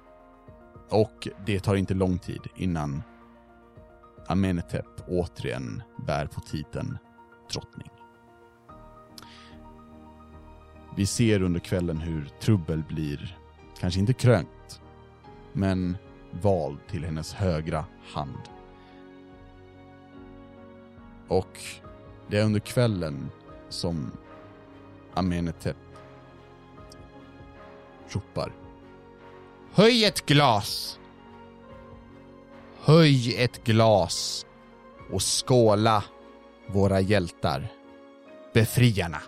[0.90, 3.04] Och det tar inte lång tid innan
[4.28, 6.98] Amenetep återigen bär på titeln
[7.54, 7.90] drottning.
[10.96, 13.38] Vi ser under kvällen hur Trubbel blir,
[13.80, 14.50] kanske inte krönt,
[15.54, 15.98] men
[16.32, 18.40] vald till hennes högra hand.
[21.28, 21.60] Och
[22.28, 23.32] det är under kvällen
[23.70, 24.12] som
[25.14, 25.78] Amenetep
[28.10, 28.52] ropar.
[29.74, 31.00] Höj ett glas!
[32.82, 34.46] Höj ett glas
[35.12, 36.04] och skåla
[36.68, 37.68] våra hjältar,
[38.54, 39.22] befriarna.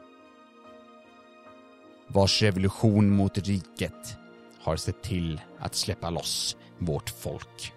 [2.07, 4.20] Vars revolution mot riket
[4.61, 7.73] har sett till att släppa loss vårt folk.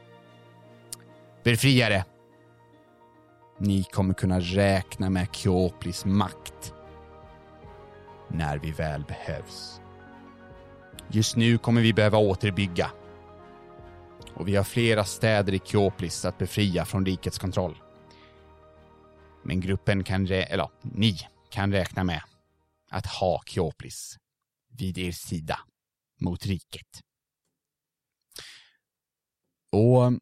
[1.44, 2.04] Befriare!
[3.58, 6.74] Ni kommer kunna räkna med Keoplis makt
[8.28, 9.80] när vi väl behövs.
[11.08, 12.90] Just nu kommer vi behöva återbygga.
[14.34, 17.78] Och vi har flera städer i Keoplis att befria från rikets kontroll.
[19.42, 21.18] Men gruppen kan, eller ni
[21.50, 22.22] kan räkna med
[22.90, 24.18] att ha Keoplis
[24.78, 25.58] vid er sida
[26.24, 27.00] mot riket.
[29.72, 30.12] Och eh,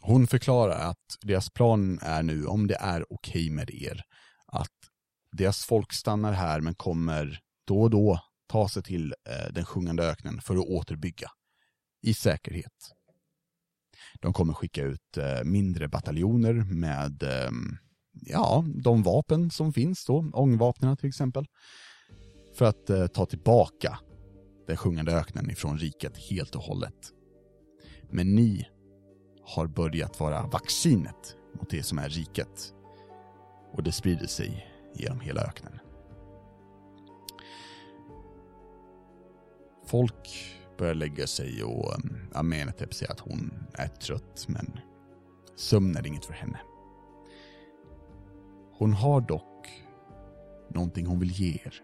[0.00, 4.02] hon förklarar att deras plan är nu, om det är okej med er,
[4.46, 4.76] att
[5.32, 10.02] deras folk stannar här men kommer då och då ta sig till eh, den sjungande
[10.02, 11.30] öknen för att återbygga
[12.02, 12.94] i säkerhet.
[14.20, 17.50] De kommer skicka ut eh, mindre bataljoner med eh,
[18.12, 21.46] ja, de vapen som finns då, ångvapnen till exempel,
[22.54, 23.98] för att eh, ta tillbaka
[24.68, 27.12] den sjungande öknen ifrån riket helt och hållet.
[28.10, 28.68] Men ni
[29.42, 32.74] har börjat vara vaccinet mot det som är riket.
[33.72, 35.78] Och det sprider sig genom hela öknen.
[39.86, 44.78] Folk börjar lägga sig och um, Amenetep säger att hon är trött men
[45.56, 46.60] sömn är inget för henne.
[48.72, 49.68] Hon har dock
[50.70, 51.82] någonting hon vill ge er.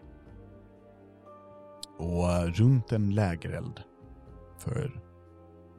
[1.97, 3.79] Och uh, runt en lägereld,
[4.57, 5.01] för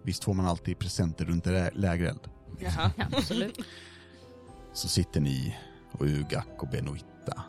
[0.04, 2.20] visst får man alltid presenter runt en lä- lägereld,
[2.58, 2.90] Jaha.
[3.12, 3.58] Absolut.
[4.72, 5.56] så sitter ni
[5.92, 7.42] och Ugak och Benoitta,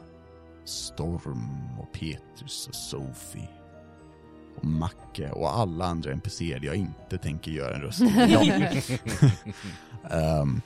[0.65, 1.49] Storm
[1.79, 3.49] och Petrus och Sophie
[4.57, 8.01] och Macke och alla andra NPCer jag inte tänker göra en röst.
[10.11, 10.61] Ehm,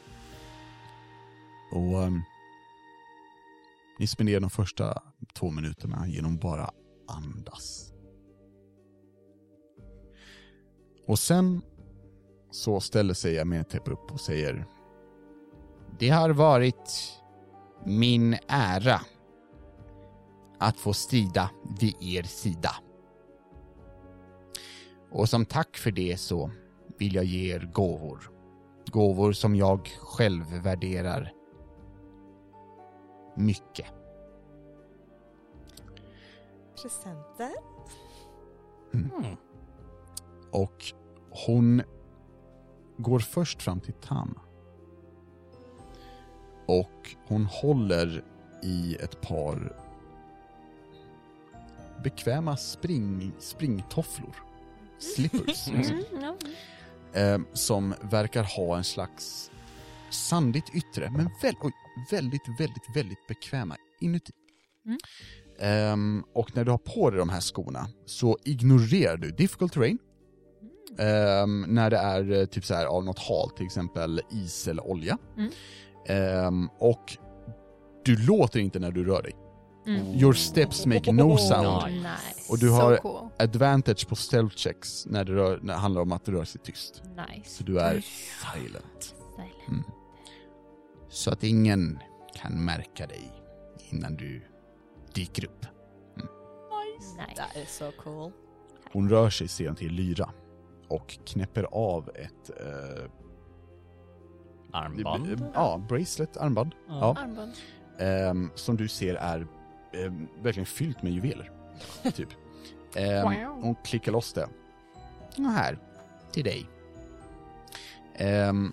[1.72, 2.22] och ehm,
[4.00, 5.02] ni spenderar de första
[5.34, 6.72] två minuterna genom bara
[7.08, 7.91] andas.
[11.06, 11.62] Och sen
[12.52, 14.66] så ställer sig Amenhotep upp och säger
[16.00, 17.14] Det har varit
[17.86, 19.02] min ära
[20.60, 21.50] att få strida
[21.80, 22.76] vid er sida.
[25.12, 26.52] Och som tack för det så
[26.98, 28.32] vill jag ge er gåvor.
[28.86, 31.34] Gåvor som jag själv värderar
[33.36, 33.86] mycket.
[36.82, 37.54] Presenter?
[40.52, 40.94] Och
[41.30, 41.82] hon
[42.98, 44.40] går först fram till Tam.
[46.66, 48.24] Och hon håller
[48.64, 49.78] i ett par
[52.04, 54.36] bekväma spring, springtofflor.
[55.00, 55.68] Slippers.
[55.68, 56.04] liksom.
[56.12, 56.24] Mm,
[57.14, 57.20] ja.
[57.20, 59.52] eh, som verkar ha en slags
[60.10, 61.72] sandigt yttre, men väl, oj,
[62.12, 64.32] väldigt, väldigt, väldigt bekväma inuti.
[64.86, 64.98] Mm.
[65.60, 69.98] Ehm, och när du har på dig de här skorna så ignorerar du difficult terrain.
[71.00, 74.88] Ehm, när det är eh, typ så här av något halt, till exempel is eller
[74.88, 75.18] olja.
[75.38, 75.52] Mm.
[76.08, 77.18] Ehm, och
[78.06, 79.36] du låter inte när du rör dig.
[79.88, 80.06] Mm.
[80.08, 81.94] Your steps make no sound.
[81.94, 82.52] Nice.
[82.52, 83.30] Och du har So cool.
[83.40, 87.02] advantage på stealth checks när det, rör, när det handlar om att röra sig tyst.
[87.04, 87.50] Nice.
[87.58, 88.02] Så du är
[88.54, 89.16] silent.
[89.36, 89.86] Silent.
[91.10, 92.00] Så att ingen
[92.36, 93.32] kan märka dig
[93.90, 94.42] innan du
[95.14, 95.66] dyker upp.
[96.16, 97.36] Nice.
[97.38, 98.32] That is so cool.
[98.94, 100.30] Hon rör sig sedan till Lyra
[100.92, 103.06] och knäpper av ett eh,
[104.74, 105.46] Armband.
[105.54, 106.76] Ja, bracelet, armband.
[106.88, 107.16] Ja.
[107.20, 107.52] Armband.
[108.00, 109.48] Ehm, som du ser är
[109.94, 111.52] ehm, verkligen fyllt med juveler.
[112.14, 112.30] typ.
[112.96, 113.62] Ehm, Wow.
[113.64, 114.48] Hon klickar loss det.
[115.38, 115.78] Och här,
[116.32, 116.70] till dig.
[118.16, 118.72] Ehm,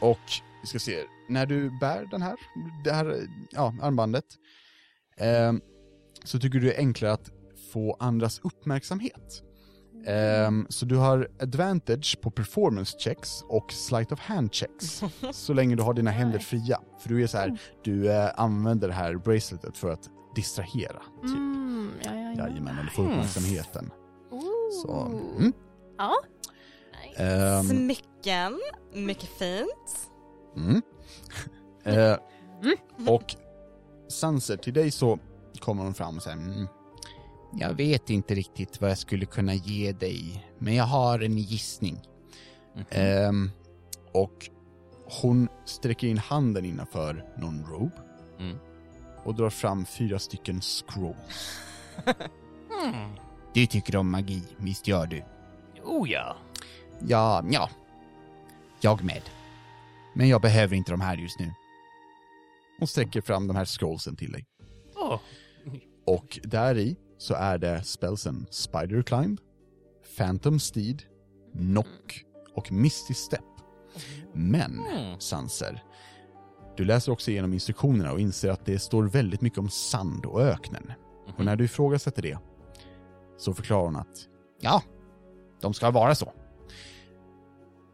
[0.00, 0.18] och
[0.62, 2.36] vi ska se, när du bär den här,
[2.84, 4.24] det här ja, armbandet
[5.16, 5.60] ehm,
[6.24, 7.30] så tycker du det är enklare att
[7.72, 9.42] få andras uppmärksamhet.
[10.06, 15.02] Ehm, så du har advantage på performance checks och sleight of hand checks
[15.32, 16.80] så länge du har dina händer fria.
[16.98, 21.02] För du är så här, du eh, använder det här braceletet för att distrahera.
[21.22, 21.30] Typ.
[21.30, 22.48] Mm, ja, ja, ja.
[22.48, 23.90] Jajamän, eller få uppmärksamheten.
[24.30, 24.82] Ooh.
[24.82, 25.00] Så,
[25.38, 25.52] mm.
[25.98, 26.14] Ja.
[27.16, 28.60] Ehm, Smycken,
[28.94, 30.10] mycket fint.
[30.56, 30.82] Mm.
[31.84, 32.16] eh,
[33.08, 33.34] och
[34.08, 35.18] Sanser, till dig så
[35.60, 36.66] kommer hon fram och säger mm,
[37.58, 42.00] Jag vet inte riktigt vad jag skulle kunna ge dig, men jag har en gissning.
[42.90, 43.50] ehm,
[44.12, 44.50] och
[45.22, 47.92] hon sträcker in handen innanför någon robe
[48.38, 48.56] Mm.
[49.24, 51.60] och drar fram fyra stycken scrolls.
[53.54, 55.22] Du tycker om magi, visst gör du?
[55.84, 56.36] Oh ja.
[57.08, 57.70] Ja, ja.
[58.80, 59.22] Jag med.
[60.14, 61.52] Men jag behöver inte de här just nu.
[62.78, 64.44] Hon sträcker fram de här scrollsen till dig.
[64.96, 65.20] Åh.
[66.04, 69.40] Och där i så är det spelsen Spider Climb,
[70.16, 71.02] Phantom Steed,
[71.52, 72.24] Knock
[72.54, 73.40] och Misty Step.
[74.34, 75.20] Men, Mm.
[75.20, 75.82] Sanser,
[76.76, 80.42] du läser också igenom instruktionerna och inser att det står väldigt mycket om sand och
[80.42, 80.92] öknen.
[81.38, 82.38] Och när du ifrågasätter det
[83.38, 84.28] så förklarar hon att
[84.60, 84.82] Ja,
[85.60, 86.32] de ska vara så.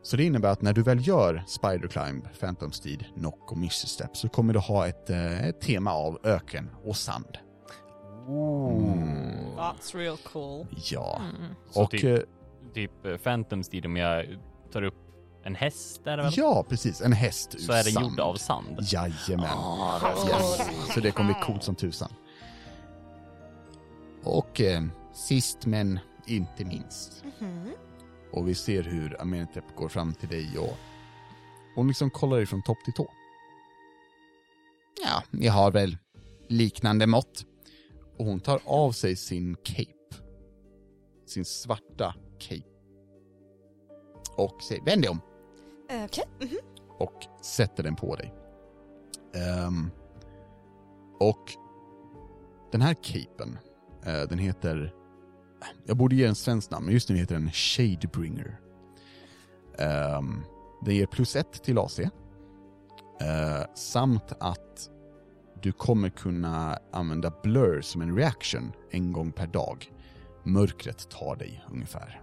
[0.03, 3.87] så det innebär att när du väl gör Spider Climb, Phantom Steed, Knock och Misty
[3.89, 7.39] Step så kommer du ha ett, eh, ett tema av öken och sand.
[8.29, 9.57] Mm.
[9.57, 10.67] That's real cool.
[10.91, 11.21] Ja.
[11.71, 12.19] Så Och typ, eh,
[12.75, 14.39] typ eh, Phantom Steed om jag
[14.73, 14.95] tar upp
[15.45, 16.33] en häst är det väl?
[16.37, 17.01] Ja, precis.
[17.01, 18.07] En häst ur Så är det sand.
[18.07, 18.79] gjord av sand.
[18.81, 19.51] Jajamän.
[19.59, 20.61] Ah, yes.
[20.95, 22.13] Så det kommer bli coolt som tusan.
[24.25, 24.83] Och eh,
[25.15, 27.25] sist men inte minst.
[28.33, 30.77] Och vi ser hur Amenhotep går fram till dig och
[31.75, 33.11] hon liksom kollar dig från topp till tå.
[35.05, 35.97] Ja, jag har väl
[36.49, 37.47] liknande mått.
[38.17, 40.23] Och hon tar av sig sin cape.
[41.27, 42.69] Sin svarta cape.
[44.37, 45.21] Och säger, vänd dig om.
[45.91, 46.25] Eh, Okej.
[46.41, 46.59] mhm.
[46.99, 48.35] och sätter den på dig.
[49.35, 49.91] Ehm,
[51.21, 51.53] och
[52.73, 53.59] den här capen,
[54.07, 54.95] eh, den heter,
[55.87, 58.61] jag borde ge den svenskt namn, men just nu heter den Shadebringer.
[60.19, 60.45] Um,
[60.85, 61.99] den ger plus ett till AC.
[62.01, 62.11] Eh,
[63.75, 64.91] samt att
[65.63, 69.93] du kommer kunna använda blur som en reaction en gång per dag.
[70.43, 72.23] Mörkret tar dig ungefär.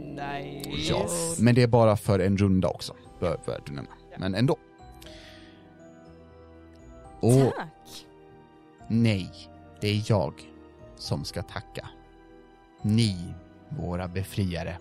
[0.00, 0.92] Nice.
[0.92, 1.08] Ja,
[1.38, 3.90] men det är bara för en runda också, bör, bör du nämna.
[4.18, 4.56] Men ändå.
[7.20, 8.06] Och Tack.
[8.88, 9.30] Nej,
[9.80, 10.34] det är jag
[10.96, 11.88] som ska tacka.
[12.82, 13.34] Ni,
[13.68, 14.78] våra befriare,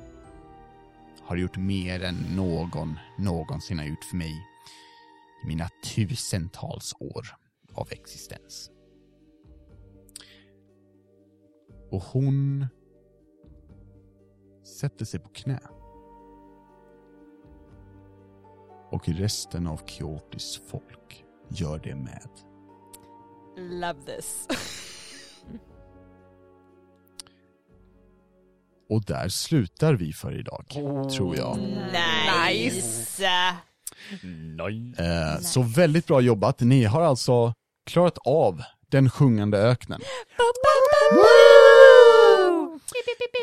[1.21, 4.47] har gjort mer än någon någonsin har gjort för mig
[5.43, 7.41] i mina tusentals år
[7.73, 8.71] av existens.
[11.91, 12.65] Och hon
[14.79, 15.59] sätter sig på knä.
[18.91, 22.29] Och resten av Kyotis folk gör det med.
[23.57, 24.47] Love this.
[28.89, 30.65] Och där slutar vi för idag,
[31.11, 31.57] tror jag.
[31.57, 33.21] Nice!
[34.57, 34.93] Nej.
[34.97, 36.59] Eh, så väldigt bra jobbat.
[36.59, 37.53] Ni har alltså
[37.91, 40.01] klarat av den sjungande öknen.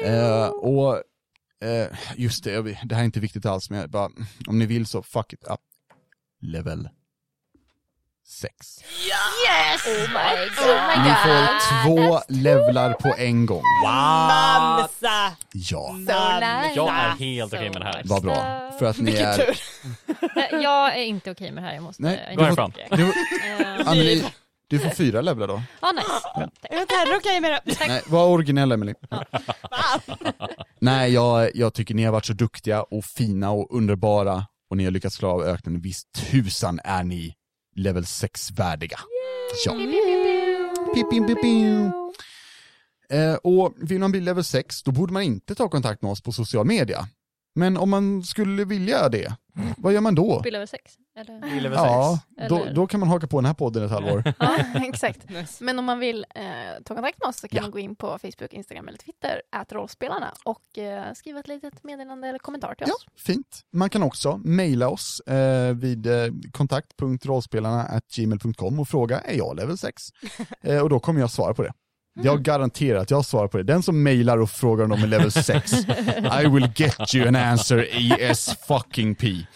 [0.04, 1.02] Eh, och
[1.68, 4.10] eh, just det, det här är inte viktigt alls, men jag bara,
[4.48, 5.60] om ni vill så fuck it up.
[6.40, 6.88] Level
[8.30, 8.54] 6.
[9.86, 13.62] Oh my Ni får två levlar på en gång.
[13.84, 15.36] Mamsa!
[15.52, 16.72] Ja, So nice.
[16.76, 18.02] Jag är helt okej med det här.
[18.04, 18.70] vad bra.
[18.78, 19.36] För att ni Vilken är...
[19.36, 19.56] tur.
[20.62, 22.02] Jag är inte okej med det här, jag måste...
[22.02, 22.72] Nej, Gå du härifrån.
[22.88, 24.24] får, du, Eh, Anneli,
[24.68, 25.62] du får fyra levlar då.
[25.80, 26.50] Ja, nice.
[26.62, 27.88] Jag är inte heller okej med det.
[27.88, 28.94] Nej, var originell Emily.
[30.80, 34.84] Nej, jag, jag tycker ni har varit så duktiga och fina och underbara och ni
[34.84, 35.80] har lyckats klara av öknen.
[35.80, 37.34] Visst tusan är ni
[37.78, 38.98] level 6 värdiga.
[39.66, 39.72] Ja.
[43.10, 46.22] Eh, och vill man bli level 6, då borde man inte ta kontakt med oss
[46.22, 47.08] på social media.
[47.54, 49.32] Men om man skulle vilja det,
[49.76, 50.40] vad gör man då?
[50.40, 50.94] Bill över sex?
[51.18, 51.40] Eller?
[51.54, 52.48] Vi level Ja, sex.
[52.48, 54.22] då, Eller- då kan man haka på den här podden ett halvår.
[54.38, 54.58] Ja,
[54.88, 55.30] exakt.
[55.30, 55.64] Nice.
[55.64, 56.42] Men om man vill eh,
[56.84, 57.62] ta kontakt med oss så kan Ja.
[57.62, 61.84] man gå in på Facebook, Instagram eller Twitter, ät rollspelarna och eh, skriva ett litet
[61.84, 63.06] meddelande eller kommentar till Ja, oss.
[63.16, 63.60] fint.
[63.72, 70.02] Man kan också mejla oss eh, vid eh, kontakt.rollspelarna.gmail.com och fråga, är jag level 6?
[70.62, 71.72] Eh, och då kommer jag svara på det.
[72.22, 73.62] Jag garanterar att jag svarar på det.
[73.62, 75.72] Den som mejlar och frågar om de är level 6,
[76.42, 77.88] I will get you an answer
[78.20, 79.26] ES fucking P.
[79.28, 79.46] Nice.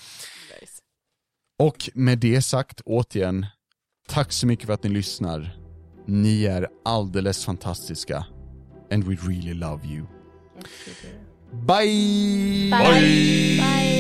[1.59, 3.47] Och med det sagt, återigen,
[4.09, 5.57] tack så mycket för att ni lyssnar.
[6.07, 8.25] Ni är alldeles fantastiska.
[8.93, 10.07] And we really love you.
[11.53, 12.71] Bye!
[12.71, 13.61] Bye!
[13.61, 13.91] Bye!